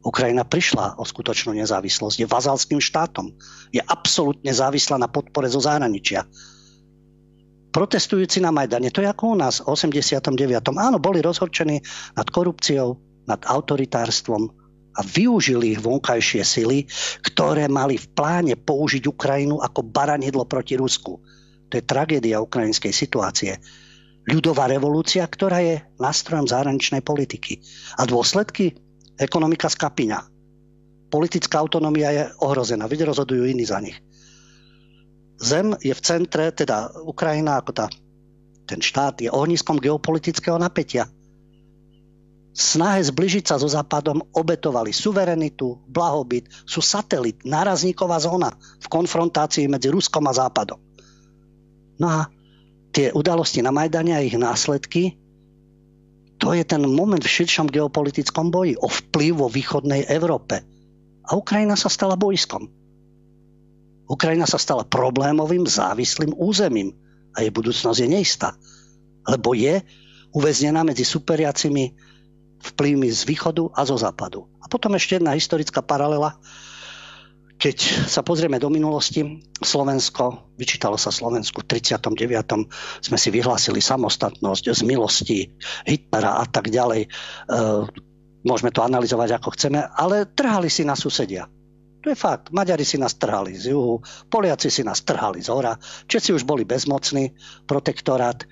Ukrajina 0.00 0.46
prišla 0.46 0.96
o 0.96 1.04
skutočnú 1.04 1.52
nezávislosť, 1.58 2.24
je 2.24 2.30
vazalským 2.30 2.80
štátom, 2.80 3.36
je 3.74 3.82
absolútne 3.84 4.48
závislá 4.48 4.96
na 4.96 5.10
podpore 5.10 5.50
zo 5.50 5.60
zahraničia. 5.60 6.24
Protestujúci 7.76 8.40
na 8.40 8.48
Majdane, 8.48 8.88
to 8.88 9.04
je 9.04 9.08
ako 9.12 9.36
u 9.36 9.36
nás 9.36 9.60
v 9.60 9.76
89. 9.76 10.32
Áno, 10.80 10.96
boli 10.96 11.20
rozhorčení 11.20 11.84
nad 12.16 12.24
korupciou, 12.32 12.96
nad 13.28 13.44
autoritárstvom 13.44 14.48
a 14.96 15.00
využili 15.04 15.76
ich 15.76 15.84
vonkajšie 15.84 16.40
sily, 16.40 16.88
ktoré 17.20 17.68
mali 17.68 18.00
v 18.00 18.06
pláne 18.16 18.56
použiť 18.56 19.04
Ukrajinu 19.04 19.60
ako 19.60 19.92
baranidlo 19.92 20.48
proti 20.48 20.80
Rusku. 20.80 21.20
To 21.68 21.72
je 21.76 21.84
tragédia 21.84 22.40
ukrajinskej 22.40 22.96
situácie 22.96 23.60
ľudová 24.26 24.66
revolúcia, 24.66 25.22
ktorá 25.22 25.62
je 25.62 25.84
nástrojom 26.02 26.50
zahraničnej 26.50 27.04
politiky. 27.04 27.62
A 28.00 28.08
dôsledky? 28.08 28.74
Ekonomika 29.16 29.70
skapiňa. 29.70 30.18
Politická 31.12 31.62
autonómia 31.62 32.08
je 32.12 32.24
ohrozená, 32.42 32.90
veď 32.90 33.12
rozhodujú 33.12 33.46
iní 33.46 33.68
za 33.68 33.84
nich. 33.84 33.96
Zem 35.36 35.76
je 35.84 35.92
v 35.92 36.04
centre, 36.04 36.48
teda 36.52 36.92
Ukrajina 37.04 37.60
ako 37.60 37.72
tá, 37.76 37.86
ten 38.64 38.80
štát 38.80 39.20
je 39.20 39.28
ohniskom 39.28 39.76
geopolitického 39.76 40.56
napätia. 40.56 41.06
Snahe 42.56 43.04
zbližiť 43.04 43.52
sa 43.52 43.60
so 43.60 43.68
Západom 43.68 44.32
obetovali 44.32 44.88
suverenitu, 44.88 45.76
blahobyt, 45.92 46.48
sú 46.64 46.80
satelit, 46.80 47.44
nárazníková 47.44 48.16
zóna 48.16 48.56
v 48.80 48.86
konfrontácii 48.88 49.68
medzi 49.68 49.92
Ruskom 49.92 50.24
a 50.24 50.32
Západom. 50.32 50.80
No 52.00 52.08
a 52.08 52.32
tie 52.96 53.12
udalosti 53.12 53.60
na 53.60 53.68
Majdane 53.68 54.16
a 54.16 54.24
ich 54.24 54.40
následky, 54.40 55.20
to 56.40 56.56
je 56.56 56.64
ten 56.64 56.80
moment 56.84 57.20
v 57.20 57.28
širšom 57.28 57.68
geopolitickom 57.68 58.48
boji 58.48 58.76
o 58.80 58.88
vplyv 58.88 59.32
vo 59.36 59.48
východnej 59.52 60.08
Európe. 60.08 60.64
A 61.28 61.36
Ukrajina 61.36 61.76
sa 61.76 61.92
stala 61.92 62.16
bojskom. 62.16 62.68
Ukrajina 64.06 64.46
sa 64.46 64.58
stala 64.58 64.86
problémovým, 64.86 65.66
závislým 65.66 66.34
územím 66.38 66.94
a 67.34 67.42
jej 67.42 67.50
budúcnosť 67.50 67.98
je 68.02 68.08
neistá. 68.08 68.54
Lebo 69.26 69.52
je 69.52 69.82
uväznená 70.30 70.86
medzi 70.86 71.02
superiacimi 71.02 71.92
vplyvmi 72.62 73.08
z 73.10 73.22
východu 73.26 73.74
a 73.74 73.82
zo 73.84 73.98
západu. 73.98 74.46
A 74.62 74.70
potom 74.70 74.94
ešte 74.94 75.18
jedna 75.18 75.34
historická 75.34 75.82
paralela 75.82 76.38
keď 77.56 78.04
sa 78.04 78.20
pozrieme 78.20 78.60
do 78.60 78.68
minulosti, 78.68 79.40
Slovensko, 79.64 80.52
vyčítalo 80.60 81.00
sa 81.00 81.08
Slovensku 81.08 81.64
v 81.64 81.80
39. 81.80 82.68
sme 83.00 83.16
si 83.16 83.28
vyhlásili 83.32 83.80
samostatnosť 83.80 84.76
z 84.76 84.80
milosti 84.84 85.38
Hitlera 85.88 86.36
a 86.36 86.44
tak 86.44 86.68
ďalej. 86.68 87.08
E, 87.08 87.58
môžeme 88.44 88.68
to 88.68 88.84
analyzovať 88.84 89.40
ako 89.40 89.56
chceme, 89.56 89.80
ale 89.88 90.28
trhali 90.28 90.68
si 90.68 90.84
na 90.84 90.92
susedia. 90.92 91.48
To 92.06 92.14
je 92.14 92.22
fakt. 92.22 92.54
Maďari 92.54 92.86
si 92.86 93.02
nás 93.02 93.18
trhali 93.18 93.58
z 93.58 93.74
juhu, 93.74 93.98
Poliaci 94.30 94.70
si 94.70 94.86
nás 94.86 95.02
trhali 95.02 95.42
z 95.42 95.50
hora, 95.50 95.74
Česi 96.06 96.30
už 96.30 96.46
boli 96.46 96.62
bezmocní, 96.62 97.34
protektorát, 97.66 98.46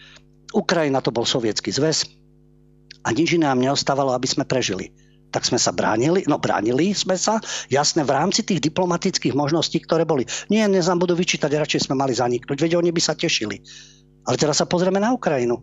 Ukrajina 0.50 0.98
to 0.98 1.14
bol 1.14 1.22
sovietský 1.22 1.70
zväz 1.70 2.02
a 3.06 3.14
nič 3.14 3.38
iné 3.38 3.46
nám 3.46 3.62
neostávalo, 3.62 4.10
aby 4.10 4.26
sme 4.26 4.42
prežili 4.42 4.90
tak 5.34 5.42
sme 5.42 5.58
sa 5.58 5.74
bránili, 5.74 6.22
no 6.30 6.38
bránili 6.38 6.94
sme 6.94 7.18
sa, 7.18 7.42
jasne, 7.66 8.06
v 8.06 8.14
rámci 8.14 8.46
tých 8.46 8.62
diplomatických 8.62 9.34
možností, 9.34 9.82
ktoré 9.82 10.06
boli. 10.06 10.22
Nie, 10.46 10.70
dnes 10.70 10.86
nám 10.86 11.02
budú 11.02 11.18
vyčítať, 11.18 11.50
radšej 11.50 11.90
sme 11.90 11.98
mali 11.98 12.14
zaniknúť, 12.14 12.54
veď 12.54 12.78
oni 12.78 12.94
by 12.94 13.02
sa 13.02 13.18
tešili. 13.18 13.58
Ale 14.30 14.38
teraz 14.38 14.62
sa 14.62 14.70
pozrieme 14.70 15.02
na 15.02 15.10
Ukrajinu. 15.10 15.58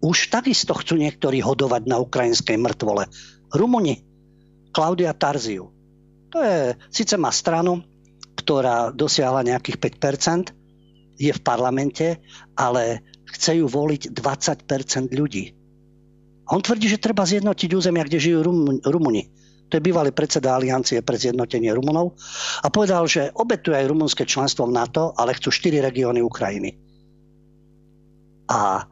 Už 0.00 0.32
takisto 0.32 0.72
chcú 0.72 0.96
niektorí 0.96 1.44
hodovať 1.44 1.84
na 1.84 2.00
ukrajinskej 2.00 2.56
mŕtvole. 2.56 3.12
Rumuni, 3.52 4.00
Klaudia 4.72 5.12
Tarziu. 5.12 5.68
To 6.32 6.40
je, 6.40 6.72
síce 6.88 7.12
má 7.20 7.28
stranu, 7.28 7.84
ktorá 8.40 8.88
dosiahla 8.88 9.44
nejakých 9.44 9.76
5%, 9.76 10.56
je 11.20 11.28
v 11.28 11.44
parlamente, 11.44 12.18
ale 12.56 13.04
chce 13.36 13.60
ju 13.60 13.68
voliť 13.68 14.16
20% 14.16 15.12
ľudí. 15.12 15.52
On 16.48 16.58
tvrdí, 16.58 16.88
že 16.88 16.98
treba 16.98 17.22
zjednotiť 17.28 17.70
územia, 17.76 18.08
kde 18.08 18.18
žijú 18.18 18.38
Rum- 18.42 18.80
Rumuni. 18.82 19.28
To 19.70 19.80
je 19.80 19.84
bývalý 19.84 20.12
predseda 20.12 20.56
Aliancie 20.56 21.00
pre 21.00 21.16
zjednotenie 21.16 21.72
Rumunov. 21.72 22.16
A 22.60 22.68
povedal, 22.68 23.08
že 23.08 23.32
obetuje 23.32 23.76
aj 23.76 23.88
rumunské 23.88 24.28
členstvo 24.28 24.68
v 24.68 24.76
NATO, 24.76 25.16
ale 25.16 25.36
chcú 25.36 25.48
4 25.48 25.80
regióny 25.80 26.20
Ukrajiny. 26.20 26.76
A 28.52 28.60
e, 28.80 28.82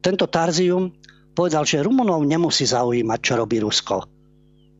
tento 0.00 0.24
Tarzium 0.30 0.96
povedal, 1.36 1.68
že 1.68 1.84
Rumunov 1.84 2.24
nemusí 2.24 2.64
zaujímať, 2.64 3.18
čo 3.20 3.36
robí 3.36 3.60
Rusko 3.60 4.17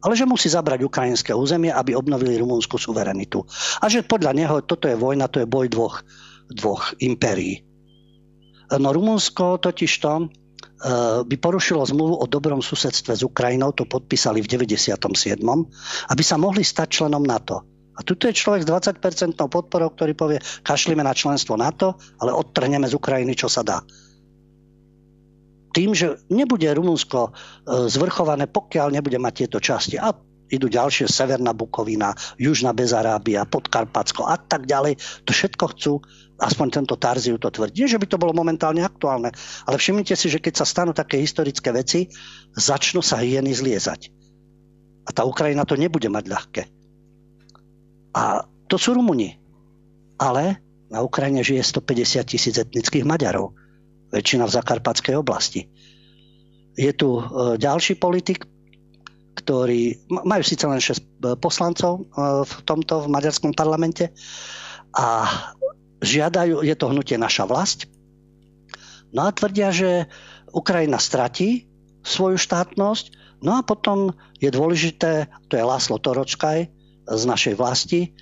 ale 0.02 0.14
že 0.14 0.28
musí 0.28 0.46
zabrať 0.46 0.86
ukrajinské 0.86 1.34
územie, 1.34 1.74
aby 1.74 1.94
obnovili 1.98 2.38
rumunskú 2.38 2.78
suverenitu. 2.78 3.42
A 3.82 3.90
že 3.90 4.06
podľa 4.06 4.32
neho 4.34 4.56
toto 4.62 4.86
je 4.86 4.94
vojna, 4.94 5.26
to 5.26 5.42
je 5.42 5.48
boj 5.50 5.66
dvoch, 5.70 6.02
dvoch 6.50 6.94
impérií. 7.02 7.66
No 8.68 8.92
Rumunsko 8.92 9.64
totižto 9.64 10.10
e, 10.20 10.24
by 11.24 11.36
porušilo 11.40 11.88
zmluvu 11.88 12.20
o 12.20 12.26
dobrom 12.28 12.60
susedstve 12.60 13.16
s 13.16 13.24
Ukrajinou, 13.24 13.72
to 13.72 13.88
podpísali 13.88 14.44
v 14.44 14.48
97., 14.60 15.40
aby 16.12 16.22
sa 16.22 16.36
mohli 16.36 16.60
stať 16.60 17.00
členom 17.00 17.24
NATO. 17.24 17.64
A 17.98 18.04
tuto 18.06 18.30
je 18.30 18.36
človek 18.36 18.62
s 18.62 18.70
20-percentnou 18.70 19.50
podporou, 19.50 19.90
ktorý 19.90 20.12
povie, 20.14 20.38
kašlíme 20.62 21.02
na 21.02 21.16
členstvo 21.16 21.58
NATO, 21.58 21.98
ale 22.22 22.30
odtrhneme 22.30 22.86
z 22.86 22.94
Ukrajiny, 22.94 23.34
čo 23.34 23.50
sa 23.50 23.66
dá. 23.66 23.82
Tým, 25.78 25.94
že 25.94 26.18
nebude 26.26 26.66
Rumunsko 26.66 27.30
e, 27.30 27.86
zvrchované, 27.86 28.50
pokiaľ 28.50 28.98
nebude 28.98 29.14
mať 29.22 29.46
tieto 29.46 29.62
časti. 29.62 29.94
A 29.94 30.10
idú 30.50 30.66
ďalšie, 30.66 31.06
Severná 31.06 31.54
Bukovina, 31.54 32.18
Južná 32.34 32.74
Bezarábia, 32.74 33.46
Podkarpacko 33.46 34.26
a 34.26 34.34
tak 34.42 34.66
ďalej. 34.66 34.98
To 35.22 35.30
všetko 35.30 35.64
chcú, 35.78 35.92
aspoň 36.42 36.82
tento 36.82 36.98
Tarziu 36.98 37.38
to 37.38 37.54
tvrdí. 37.54 37.86
Že 37.86 38.02
by 38.02 38.06
to 38.10 38.18
bolo 38.18 38.34
momentálne 38.34 38.82
aktuálne, 38.82 39.30
ale 39.70 39.76
všimnite 39.78 40.18
si, 40.18 40.26
že 40.26 40.42
keď 40.42 40.58
sa 40.58 40.66
stanú 40.66 40.90
také 40.90 41.22
historické 41.22 41.70
veci, 41.70 42.10
začnú 42.58 42.98
sa 42.98 43.22
hyeny 43.22 43.54
zliezať. 43.54 44.10
A 45.06 45.14
tá 45.14 45.22
Ukrajina 45.22 45.62
to 45.62 45.78
nebude 45.78 46.10
mať 46.10 46.24
ľahké. 46.26 46.62
A 48.18 48.42
to 48.66 48.76
sú 48.82 48.98
Rumuni. 48.98 49.38
Ale 50.18 50.58
na 50.90 51.06
Ukrajine 51.06 51.46
žije 51.46 51.62
150 51.62 52.26
tisíc 52.26 52.58
etnických 52.58 53.06
Maďarov. 53.06 53.67
Väčšina 54.08 54.48
v 54.48 54.54
zakarpatskej 54.56 55.14
oblasti. 55.20 55.68
Je 56.78 56.92
tu 56.94 57.18
e, 57.18 57.22
ďalší 57.58 57.98
politik, 57.98 58.46
ktorý, 59.36 59.98
majú 60.08 60.42
síce 60.46 60.64
len 60.64 60.80
6 60.80 60.94
e, 60.94 61.02
poslancov 61.36 61.92
e, 61.98 62.02
v 62.46 62.52
tomto 62.64 63.04
v 63.04 63.12
maďarskom 63.12 63.52
parlamente 63.52 64.14
a 64.94 65.26
žiadajú, 66.00 66.62
je 66.62 66.74
to 66.78 66.90
hnutie 66.90 67.18
naša 67.18 67.44
vlast. 67.44 67.90
No 69.10 69.26
a 69.26 69.34
tvrdia, 69.34 69.74
že 69.74 70.06
Ukrajina 70.54 70.96
stratí 71.02 71.68
svoju 72.04 72.40
štátnosť, 72.40 73.40
no 73.44 73.58
a 73.58 73.66
potom 73.66 74.16
je 74.40 74.48
dôležité, 74.48 75.28
to 75.50 75.58
je 75.58 75.64
Láslo 75.64 76.00
Toročkaj, 76.00 76.78
z 77.08 77.22
našej 77.24 77.54
vlasti. 77.56 78.12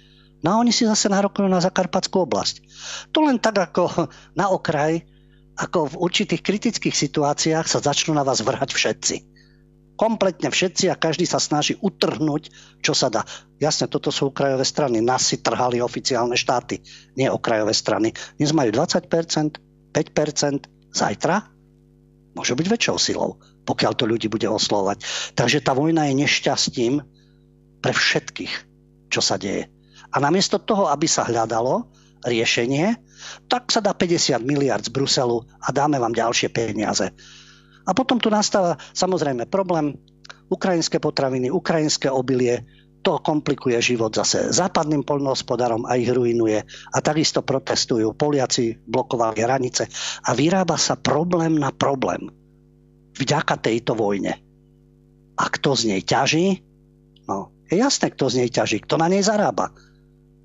No 0.46 0.56
a 0.56 0.58
oni 0.62 0.70
si 0.70 0.86
zase 0.86 1.10
nárokujú 1.10 1.50
na 1.50 1.58
Zakarpatskú 1.58 2.22
oblasť. 2.22 2.62
To 3.10 3.26
len 3.26 3.42
tak 3.42 3.58
ako 3.58 4.08
na 4.40 4.48
okraj, 4.54 5.02
ako 5.56 5.96
v 5.96 6.00
určitých 6.00 6.42
kritických 6.44 6.96
situáciách 6.96 7.66
sa 7.66 7.80
začnú 7.80 8.12
na 8.12 8.22
vás 8.22 8.44
vrhať 8.44 8.76
všetci. 8.76 9.16
Kompletne 9.96 10.52
všetci 10.52 10.92
a 10.92 11.00
každý 11.00 11.24
sa 11.24 11.40
snaží 11.40 11.80
utrhnúť, 11.80 12.52
čo 12.84 12.92
sa 12.92 13.08
dá. 13.08 13.24
Jasne, 13.56 13.88
toto 13.88 14.12
sú 14.12 14.28
okrajové 14.28 14.68
strany. 14.68 15.00
Nás 15.00 15.24
si 15.24 15.40
trhali 15.40 15.80
oficiálne 15.80 16.36
štáty, 16.36 16.84
nie 17.16 17.32
okrajové 17.32 17.72
strany. 17.72 18.12
Dnes 18.36 18.52
majú 18.52 18.76
20%, 18.76 19.08
5%, 19.96 20.92
zajtra 20.92 21.36
môže 22.36 22.52
byť 22.52 22.66
väčšou 22.68 22.96
silou, 23.00 23.40
pokiaľ 23.64 23.92
to 23.96 24.04
ľudí 24.04 24.28
bude 24.28 24.44
oslovať. 24.44 25.00
Takže 25.32 25.64
tá 25.64 25.72
vojna 25.72 26.12
je 26.12 26.20
nešťastím 26.20 27.00
pre 27.80 27.92
všetkých 27.96 28.76
čo 29.08 29.20
sa 29.22 29.38
deje. 29.38 29.70
A 30.12 30.16
namiesto 30.22 30.60
toho, 30.60 30.90
aby 30.90 31.06
sa 31.08 31.26
hľadalo 31.26 31.90
riešenie, 32.26 32.98
tak 33.46 33.70
sa 33.70 33.80
dá 33.82 33.92
50 33.92 34.42
miliard 34.42 34.82
z 34.82 34.92
Bruselu 34.92 35.42
a 35.62 35.68
dáme 35.70 35.98
vám 35.98 36.14
ďalšie 36.14 36.50
peniaze. 36.50 37.10
A 37.86 37.90
potom 37.94 38.18
tu 38.18 38.32
nastáva 38.32 38.78
samozrejme 38.94 39.46
problém, 39.46 39.94
ukrajinské 40.50 40.98
potraviny, 40.98 41.50
ukrajinské 41.50 42.10
obilie, 42.10 42.66
to 43.06 43.22
komplikuje 43.22 43.78
život 43.78 44.10
zase 44.10 44.50
západným 44.50 45.06
poľnohospodárom 45.06 45.86
a 45.86 45.94
ich 45.94 46.10
ruinuje. 46.10 46.58
A 46.90 46.98
takisto 46.98 47.46
protestujú. 47.46 48.18
Poliaci 48.18 48.82
blokovali 48.82 49.46
hranice 49.46 49.86
a 50.26 50.34
vyrába 50.34 50.74
sa 50.74 50.98
problém 50.98 51.54
na 51.54 51.70
problém. 51.70 52.26
Vďaka 53.14 53.62
tejto 53.62 53.94
vojne. 53.94 54.42
A 55.38 55.44
kto 55.46 55.78
z 55.78 55.94
nej 55.94 56.02
ťaží? 56.02 56.66
No, 57.30 57.54
je 57.70 57.78
jasné, 57.78 58.10
kto 58.10 58.26
z 58.26 58.42
nej 58.42 58.50
ťaží, 58.50 58.82
kto 58.82 58.98
na 58.98 59.06
nej 59.06 59.22
zarába. 59.22 59.70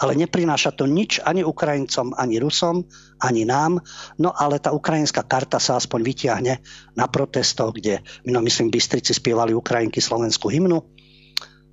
Ale 0.01 0.17
neprináša 0.17 0.73
to 0.73 0.89
nič 0.89 1.21
ani 1.21 1.45
Ukrajincom, 1.45 2.17
ani 2.17 2.41
Rusom, 2.41 2.81
ani 3.21 3.45
nám. 3.45 3.77
No 4.17 4.33
ale 4.33 4.57
tá 4.57 4.73
ukrajinská 4.73 5.21
karta 5.29 5.61
sa 5.61 5.77
aspoň 5.77 5.99
vytiahne 6.01 6.53
na 6.97 7.05
protestoch, 7.05 7.77
kde, 7.77 8.01
no 8.25 8.41
myslím, 8.41 8.73
Bystrici 8.73 9.13
spievali 9.13 9.53
Ukrajinky 9.53 10.01
slovenskú 10.01 10.49
hymnu. 10.49 10.81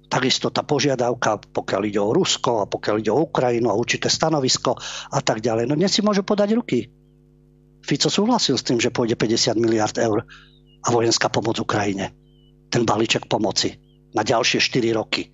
Takisto 0.09 0.53
tá 0.53 0.61
požiadavka, 0.65 1.41
pokiaľ 1.53 1.83
ide 1.89 2.01
o 2.01 2.13
Rusko 2.13 2.65
a 2.65 2.69
pokiaľ 2.69 2.97
ide 3.01 3.13
o 3.13 3.25
Ukrajinu 3.25 3.73
a 3.73 3.77
určité 3.77 4.13
stanovisko 4.13 4.77
a 5.13 5.21
tak 5.25 5.41
ďalej. 5.41 5.69
No 5.69 5.77
dnes 5.77 5.93
si 5.93 6.05
môžu 6.05 6.21
podať 6.21 6.53
ruky. 6.53 6.89
Fico 7.85 8.13
súhlasil 8.13 8.61
s 8.61 8.65
tým, 8.65 8.77
že 8.77 8.93
pôjde 8.93 9.17
50 9.17 9.57
miliard 9.57 9.97
eur 9.97 10.25
a 10.85 10.89
vojenská 10.93 11.33
pomoc 11.33 11.57
Ukrajine. 11.57 12.13
Ten 12.69 12.85
balíček 12.85 13.25
pomoci 13.29 13.73
na 14.13 14.21
ďalšie 14.21 14.61
4 14.61 14.93
roky. 14.97 15.33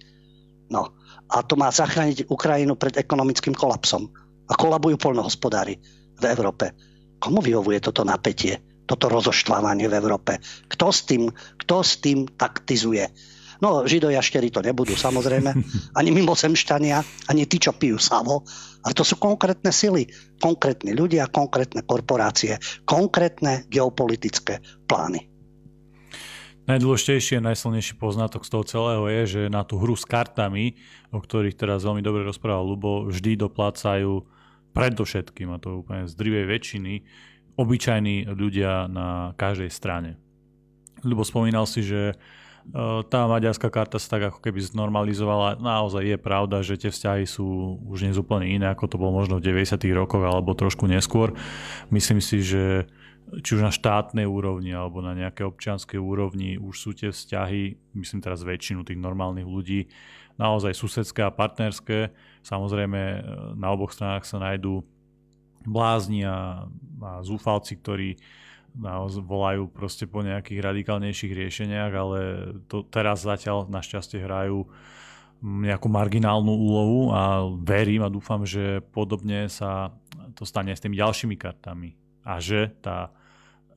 No. 0.71 0.95
A 1.33 1.41
to 1.41 1.57
má 1.57 1.73
zachrániť 1.73 2.29
Ukrajinu 2.29 2.77
pred 2.77 2.97
ekonomickým 3.01 3.57
kolapsom. 3.57 4.11
A 4.45 4.53
kolabujú 4.53 5.01
polnohospodári 5.01 5.81
v 6.21 6.25
Európe. 6.29 6.77
Komu 7.17 7.41
vyhovuje 7.41 7.81
toto 7.81 8.05
napätie, 8.05 8.61
toto 8.85 9.09
rozoštvávanie 9.09 9.89
v 9.89 9.97
Európe? 9.97 10.37
Kto 10.69 10.93
s 10.93 11.09
tým, 11.09 11.33
kto 11.33 11.81
s 11.81 11.97
tým 12.05 12.29
taktizuje? 12.29 13.09
No, 13.65 13.89
židojaštery 13.89 14.53
to 14.53 14.61
nebudú 14.61 14.93
samozrejme, 14.93 15.51
ani 15.99 16.11
mimozemšťania, 16.13 17.29
ani 17.33 17.49
tí, 17.49 17.57
čo 17.57 17.73
pijú 17.73 17.97
savo, 17.97 18.45
ale 18.85 18.93
to 18.93 19.01
sú 19.01 19.17
konkrétne 19.17 19.73
sily, 19.73 20.05
konkrétni 20.37 20.93
ľudia, 20.93 21.33
konkrétne 21.33 21.81
korporácie, 21.89 22.61
konkrétne 22.85 23.65
geopolitické 23.73 24.61
plány. 24.85 25.34
Najdôležitejší 26.65 27.37
a 27.37 27.47
najsilnejší 27.53 28.01
poznatok 28.01 28.49
z 28.49 28.51
toho 28.57 28.65
celého 28.65 29.05
je, 29.13 29.23
že 29.29 29.43
na 29.53 29.69
tú 29.69 29.77
hru 29.77 29.93
s 29.93 30.09
kartami, 30.09 30.81
o 31.13 31.21
ktorých 31.21 31.61
teraz 31.61 31.85
veľmi 31.85 32.01
dobre 32.01 32.25
rozprával 32.25 32.65
Lubo, 32.65 33.05
vždy 33.05 33.37
doplácajú 33.37 34.25
predovšetkým, 34.73 35.53
a 35.53 35.61
to 35.61 35.85
úplne 35.85 36.09
z 36.09 36.17
drivej 36.17 36.45
väčšiny, 36.49 36.95
obyčajní 37.61 38.33
ľudia 38.33 38.89
na 38.89 39.37
každej 39.37 39.69
strane. 39.69 40.17
Lubo 41.05 41.21
spomínal 41.21 41.69
si, 41.69 41.85
že 41.85 42.01
e, 42.11 42.15
tá 43.13 43.29
maďarská 43.29 43.69
karta 43.69 44.01
sa 44.01 44.17
tak 44.17 44.33
ako 44.33 44.41
keby 44.41 44.65
znormalizovala. 44.65 45.61
Naozaj 45.61 46.17
je 46.17 46.19
pravda, 46.19 46.65
že 46.65 46.81
tie 46.81 46.89
vzťahy 46.89 47.29
sú 47.29 47.77
už 47.93 48.09
dnes 48.09 48.17
úplne 48.17 48.49
iné, 48.49 48.73
ako 48.73 48.89
to 48.89 48.97
bolo 48.97 49.13
možno 49.13 49.37
v 49.37 49.53
90. 49.53 49.85
rokoch 49.93 50.25
alebo 50.25 50.57
trošku 50.57 50.89
neskôr. 50.89 51.37
Myslím 51.93 52.25
si, 52.25 52.41
že 52.41 52.89
či 53.25 53.57
už 53.57 53.63
na 53.65 53.73
štátnej 53.73 54.29
úrovni 54.29 54.77
alebo 54.77 55.01
na 55.01 55.17
nejakej 55.17 55.49
občianskej 55.49 55.99
úrovni 55.99 56.61
už 56.61 56.75
sú 56.77 56.91
tie 56.93 57.09
vzťahy, 57.11 57.95
myslím 57.97 58.21
teraz 58.21 58.45
väčšinu 58.45 58.85
tých 58.85 59.01
normálnych 59.01 59.49
ľudí, 59.49 59.89
naozaj 60.37 60.77
susedské 60.77 61.25
a 61.25 61.33
partnerské. 61.33 62.13
Samozrejme 62.45 63.01
na 63.57 63.69
oboch 63.73 63.97
stranách 63.97 64.29
sa 64.29 64.43
nájdú 64.43 64.85
blázni 65.65 66.29
a, 66.29 66.69
a 67.01 67.11
zúfalci, 67.25 67.81
ktorí 67.81 68.21
naozaj 68.75 69.23
volajú 69.25 69.71
proste 69.71 70.05
po 70.05 70.21
nejakých 70.21 70.61
radikálnejších 70.61 71.33
riešeniach, 71.33 71.93
ale 71.95 72.19
to 72.67 72.83
teraz 72.85 73.23
zatiaľ 73.23 73.71
našťastie 73.71 74.21
hrajú 74.21 74.67
nejakú 75.45 75.87
marginálnu 75.93 76.51
úlohu 76.51 77.01
a 77.15 77.47
verím 77.63 78.03
a 78.03 78.13
dúfam, 78.13 78.43
že 78.43 78.83
podobne 78.93 79.47
sa 79.47 79.95
to 80.35 80.43
stane 80.43 80.75
s 80.75 80.83
tými 80.83 80.99
ďalšími 80.99 81.37
kartami 81.39 82.04
a 82.25 82.41
že 82.41 82.73
tá 82.81 83.13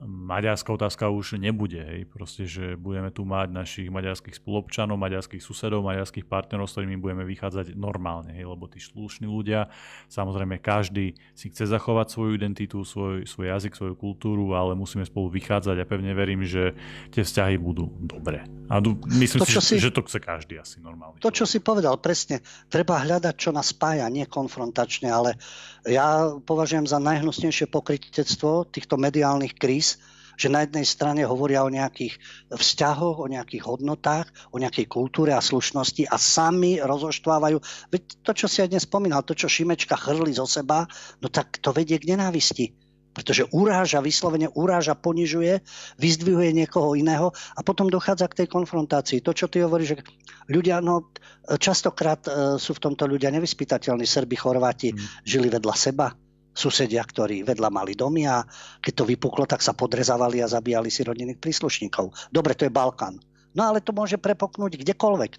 maďarská 0.05 0.69
otázka 0.73 1.09
už 1.09 1.41
nebude. 1.41 1.81
Hej. 1.81 2.05
Proste, 2.09 2.45
že 2.45 2.77
budeme 2.77 3.09
tu 3.09 3.25
mať 3.25 3.49
našich 3.49 3.87
maďarských 3.89 4.37
spolupčanov, 4.37 5.01
maďarských 5.01 5.41
susedov, 5.41 5.81
maďarských 5.81 6.29
partnerov, 6.29 6.69
s 6.69 6.77
ktorými 6.77 7.01
budeme 7.01 7.25
vychádzať 7.25 7.73
normálne. 7.73 8.37
Hej. 8.37 8.45
Lebo 8.45 8.69
tí 8.69 8.77
slušní 8.77 9.25
ľudia, 9.25 9.73
samozrejme 10.09 10.61
každý 10.61 11.17
si 11.33 11.49
chce 11.49 11.65
zachovať 11.65 12.13
svoju 12.13 12.37
identitu, 12.37 12.85
svoj, 12.85 13.25
svoj 13.25 13.57
jazyk, 13.57 13.73
svoju 13.73 13.95
kultúru, 13.97 14.53
ale 14.53 14.77
musíme 14.77 15.01
spolu 15.01 15.33
vychádzať 15.33 15.81
a 15.81 15.89
pevne 15.89 16.13
verím, 16.13 16.45
že 16.45 16.77
tie 17.09 17.25
vzťahy 17.25 17.57
budú 17.57 17.89
dobré. 17.97 18.45
A 18.69 18.83
myslím 19.17 19.41
to, 19.41 19.47
si, 19.47 19.57
si, 19.63 19.75
že 19.81 19.95
to 19.95 20.05
chce 20.05 20.19
každý 20.21 20.59
asi 20.61 20.77
normálne. 20.83 21.17
To, 21.23 21.31
čo 21.33 21.47
si 21.49 21.63
povedal, 21.63 21.97
presne. 21.97 22.43
Treba 22.69 23.01
hľadať, 23.01 23.33
čo 23.33 23.49
nás 23.55 23.73
spája, 23.73 24.05
nie 24.11 24.27
konfrontačne, 24.27 25.09
ale 25.09 25.39
ja 25.87 26.35
považujem 26.43 26.85
za 26.85 26.99
najhnusnejšie 26.99 27.71
pokrytectvo 27.71 28.67
týchto 28.67 28.99
mediálnych 28.99 29.55
kríz, 29.55 29.97
že 30.37 30.53
na 30.53 30.61
jednej 30.61 30.85
strane 30.85 31.25
hovoria 31.25 31.65
o 31.65 31.73
nejakých 31.73 32.21
vzťahoch, 32.53 33.17
o 33.17 33.27
nejakých 33.31 33.65
hodnotách, 33.65 34.29
o 34.53 34.61
nejakej 34.61 34.85
kultúre 34.85 35.33
a 35.33 35.41
slušnosti 35.41 36.05
a 36.05 36.15
sami 36.21 36.77
rozoštvávajú. 36.77 37.57
Veď 37.89 38.01
to, 38.21 38.31
čo 38.37 38.45
si 38.45 38.61
aj 38.61 38.69
dnes 38.69 38.85
spomínal, 38.85 39.25
to, 39.25 39.33
čo 39.33 39.49
Šimečka 39.49 39.97
chrli 39.97 40.37
zo 40.37 40.45
seba, 40.45 40.85
no 41.25 41.27
tak 41.33 41.57
to 41.57 41.73
vedie 41.73 41.97
k 41.97 42.13
nenávisti 42.13 42.86
pretože 43.17 43.49
uráža, 43.49 43.97
vyslovene 43.97 44.45
uráža, 44.53 44.93
ponižuje, 44.93 45.65
vyzdvihuje 45.97 46.53
niekoho 46.53 46.93
iného 46.93 47.33
a 47.57 47.65
potom 47.65 47.89
dochádza 47.89 48.29
k 48.29 48.45
tej 48.45 48.47
konfrontácii. 48.53 49.25
To, 49.25 49.33
čo 49.33 49.49
ty 49.49 49.65
hovoríš, 49.65 49.97
že 49.97 50.05
ľudia, 50.53 50.77
no 50.85 51.09
častokrát 51.57 52.21
e, 52.29 52.61
sú 52.61 52.77
v 52.77 52.83
tomto 52.85 53.09
ľudia 53.09 53.33
nevyspytateľní. 53.33 54.05
Srbi, 54.05 54.37
Chorváti 54.37 54.93
mm. 54.93 55.25
žili 55.25 55.49
vedľa 55.49 55.73
seba, 55.73 56.13
susedia, 56.53 57.01
ktorí 57.01 57.41
vedľa 57.41 57.69
mali 57.73 57.97
domy 57.97 58.29
a 58.29 58.45
keď 58.77 58.93
to 59.01 59.09
vypuklo, 59.09 59.49
tak 59.49 59.65
sa 59.65 59.73
podrezávali 59.73 60.45
a 60.45 60.49
zabíjali 60.49 60.93
si 60.93 61.01
rodinných 61.01 61.41
príslušníkov. 61.41 62.29
Dobre, 62.29 62.53
to 62.53 62.69
je 62.69 62.73
Balkán. 62.73 63.17
No 63.57 63.65
ale 63.65 63.81
to 63.81 63.97
môže 63.97 64.21
prepoknúť 64.21 64.77
kdekoľvek. 64.77 65.31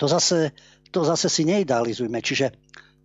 To 0.00 0.08
zase, 0.08 0.56
to 0.88 1.04
zase 1.04 1.28
si 1.28 1.44
neidealizujme. 1.44 2.16
Čiže 2.24 2.56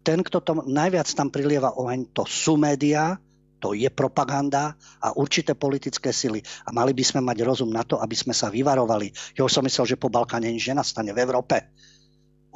ten, 0.08 0.24
kto 0.24 0.40
to 0.40 0.64
najviac 0.64 1.12
tam 1.12 1.28
prilieva 1.28 1.76
oheň, 1.76 2.16
to 2.16 2.24
sú 2.24 2.56
médiá, 2.56 3.20
to 3.66 3.74
je 3.74 3.90
propaganda 3.90 4.78
a 5.02 5.18
určité 5.18 5.58
politické 5.58 6.14
sily. 6.14 6.46
A 6.70 6.70
mali 6.70 6.94
by 6.94 7.02
sme 7.02 7.26
mať 7.26 7.42
rozum 7.42 7.74
na 7.74 7.82
to, 7.82 7.98
aby 7.98 8.14
sme 8.14 8.30
sa 8.30 8.54
vyvarovali. 8.54 9.10
Ja 9.34 9.50
som 9.50 9.66
myslel, 9.66 9.98
že 9.98 9.98
po 9.98 10.14
Balkáne 10.14 10.54
nič 10.54 10.70
nenastane 10.70 11.10
v 11.10 11.26
Európe 11.26 11.74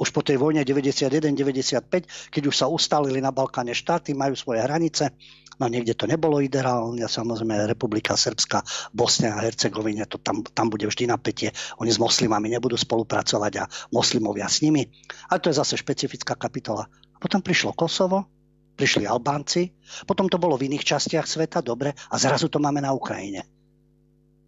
už 0.00 0.16
po 0.16 0.24
tej 0.24 0.40
vojne 0.40 0.64
91-95, 0.64 2.32
keď 2.32 2.42
už 2.48 2.56
sa 2.56 2.72
ustalili 2.72 3.20
na 3.20 3.36
Balkáne 3.36 3.76
štáty, 3.76 4.16
majú 4.16 4.32
svoje 4.32 4.64
hranice, 4.64 5.12
no 5.60 5.68
niekde 5.68 5.92
to 5.92 6.08
nebolo 6.08 6.40
ideálne, 6.40 7.04
samozrejme 7.04 7.68
Republika 7.68 8.16
Srbska, 8.16 8.64
Bosnia 8.96 9.36
a 9.36 9.44
Hercegovina, 9.44 10.08
to 10.08 10.16
tam, 10.16 10.40
tam 10.40 10.72
bude 10.72 10.88
vždy 10.88 11.04
napätie, 11.04 11.52
oni 11.76 11.92
s 11.92 12.00
moslimami 12.00 12.48
nebudú 12.48 12.80
spolupracovať 12.80 13.52
a 13.60 13.68
moslimovia 13.92 14.48
s 14.48 14.64
nimi, 14.64 14.88
ale 15.28 15.36
to 15.36 15.52
je 15.52 15.60
zase 15.60 15.76
špecifická 15.76 16.32
kapitola. 16.32 16.88
A 16.88 17.16
potom 17.20 17.44
prišlo 17.44 17.76
Kosovo, 17.76 18.39
prišli 18.76 19.04
Albánci, 19.04 19.70
potom 20.08 20.26
to 20.28 20.40
bolo 20.40 20.56
v 20.56 20.72
iných 20.72 20.84
častiach 20.96 21.26
sveta, 21.28 21.60
dobre, 21.60 21.92
a 21.92 22.14
zrazu 22.16 22.48
to 22.48 22.62
máme 22.62 22.80
na 22.80 22.94
Ukrajine. 22.96 23.44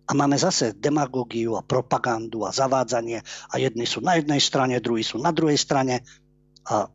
A 0.09 0.13
máme 0.19 0.35
zase 0.35 0.75
demagógiu 0.75 1.55
a 1.55 1.63
propagandu 1.63 2.43
a 2.43 2.51
zavádzanie 2.51 3.23
a 3.23 3.55
jedni 3.57 3.87
sú 3.87 4.03
na 4.03 4.19
jednej 4.19 4.43
strane, 4.43 4.83
druhí 4.83 5.07
sú 5.07 5.23
na 5.23 5.31
druhej 5.31 5.57
strane. 5.57 6.03
A 6.67 6.91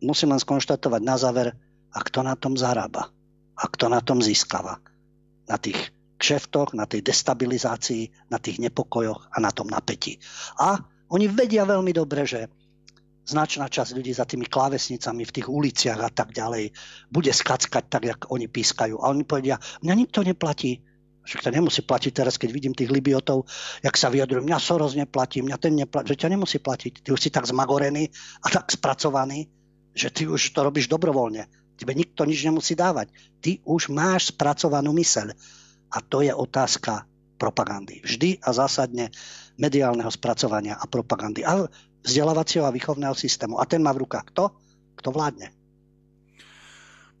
musím 0.00 0.32
len 0.32 0.40
skonštatovať 0.40 1.02
na 1.04 1.16
záver, 1.20 1.52
a 1.96 1.98
kto 2.04 2.20
na 2.20 2.36
tom 2.36 2.52
zarába 2.60 3.08
a 3.56 3.64
kto 3.72 3.88
na 3.88 4.04
tom 4.04 4.20
získava. 4.20 4.76
Na 5.48 5.56
tých 5.56 5.96
kšeftoch, 6.20 6.76
na 6.76 6.84
tej 6.84 7.00
destabilizácii, 7.00 8.28
na 8.28 8.36
tých 8.36 8.60
nepokojoch 8.60 9.32
a 9.32 9.36
na 9.40 9.48
tom 9.48 9.72
napätí. 9.72 10.20
A 10.60 10.76
oni 11.08 11.24
vedia 11.32 11.64
veľmi 11.64 11.96
dobre, 11.96 12.28
že 12.28 12.52
značná 13.26 13.66
časť 13.66 13.98
ľudí 13.98 14.14
za 14.14 14.22
tými 14.22 14.46
klávesnicami 14.46 15.26
v 15.26 15.34
tých 15.34 15.50
uliciach 15.50 15.98
a 15.98 16.10
tak 16.14 16.30
ďalej 16.30 16.70
bude 17.10 17.32
skackať 17.34 17.84
tak, 17.90 18.02
jak 18.06 18.20
oni 18.30 18.46
pískajú. 18.46 19.02
A 19.02 19.10
oni 19.10 19.26
povedia, 19.26 19.58
mňa 19.82 19.94
nikto 19.98 20.22
neplatí, 20.22 20.78
však 21.26 21.42
to 21.42 21.50
nemusí 21.50 21.82
platiť 21.82 22.12
teraz, 22.14 22.38
keď 22.38 22.50
vidím 22.54 22.70
tých 22.70 22.86
Libiotov, 22.86 23.50
jak 23.82 23.98
sa 23.98 24.14
vyjadrujú, 24.14 24.46
mňa 24.46 24.58
Soros 24.62 24.94
neplatí, 24.94 25.42
mňa 25.42 25.58
ten 25.58 25.74
neplatí, 25.74 26.14
že 26.14 26.22
ťa 26.22 26.38
nemusí 26.38 26.62
platiť. 26.62 27.02
Ty 27.02 27.08
už 27.10 27.20
si 27.20 27.34
tak 27.34 27.50
zmagorený 27.50 28.06
a 28.40 28.46
tak 28.46 28.70
spracovaný, 28.70 29.50
že 29.90 30.14
ty 30.14 30.30
už 30.30 30.54
to 30.54 30.62
robíš 30.62 30.86
dobrovoľne. 30.86 31.50
Tebe 31.76 31.92
nikto 31.98 32.22
nič 32.24 32.46
nemusí 32.46 32.78
dávať. 32.78 33.10
Ty 33.42 33.58
už 33.66 33.90
máš 33.90 34.30
spracovanú 34.30 34.94
myseľ. 34.94 35.34
A 35.92 35.98
to 35.98 36.22
je 36.22 36.30
otázka 36.30 37.04
propagandy. 37.36 38.00
Vždy 38.00 38.40
a 38.40 38.54
zásadne 38.54 39.12
mediálneho 39.60 40.08
spracovania 40.08 40.78
a 40.78 40.84
propagandy. 40.88 41.44
A 41.44 41.68
vzdelávacieho 42.06 42.64
a 42.64 42.72
výchovného 42.72 43.12
systému. 43.12 43.58
A 43.58 43.66
ten 43.66 43.82
má 43.82 43.90
v 43.90 44.06
rukách 44.06 44.30
kto? 44.30 44.54
Kto 44.96 45.10
vládne. 45.10 45.50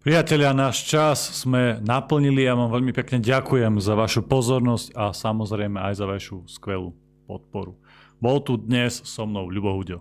Priatelia, 0.06 0.54
náš 0.54 0.86
čas 0.86 1.18
sme 1.42 1.82
naplnili 1.82 2.46
a 2.46 2.54
vám 2.54 2.70
veľmi 2.70 2.94
pekne 2.94 3.18
ďakujem 3.18 3.82
za 3.82 3.98
vašu 3.98 4.22
pozornosť 4.22 4.94
a 4.94 5.10
samozrejme 5.10 5.82
aj 5.82 5.98
za 5.98 6.06
vašu 6.06 6.46
skvelú 6.46 6.94
podporu. 7.26 7.74
Bol 8.22 8.38
tu 8.38 8.54
dnes 8.54 9.02
so 9.02 9.26
mnou 9.26 9.50
Ľubo 9.50 9.74
Huďo. 9.74 9.98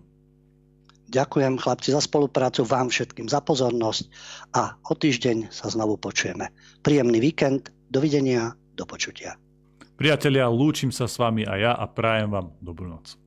Ďakujem 1.10 1.58
chlapci 1.58 1.90
za 1.90 2.06
spoluprácu, 2.06 2.62
vám 2.66 2.94
všetkým 2.94 3.26
za 3.26 3.42
pozornosť 3.42 4.06
a 4.54 4.78
o 4.78 4.94
týždeň 4.94 5.50
sa 5.50 5.74
znovu 5.74 5.98
počujeme. 5.98 6.54
Príjemný 6.86 7.18
víkend, 7.18 7.74
dovidenia, 7.90 8.54
do 8.78 8.86
počutia. 8.86 9.42
Priatelia, 9.98 10.46
lúčim 10.54 10.94
sa 10.94 11.10
s 11.10 11.18
vami 11.18 11.50
a 11.50 11.58
ja 11.58 11.74
a 11.74 11.90
prajem 11.90 12.30
vám 12.30 12.54
dobrú 12.62 12.94
noc. 12.94 13.25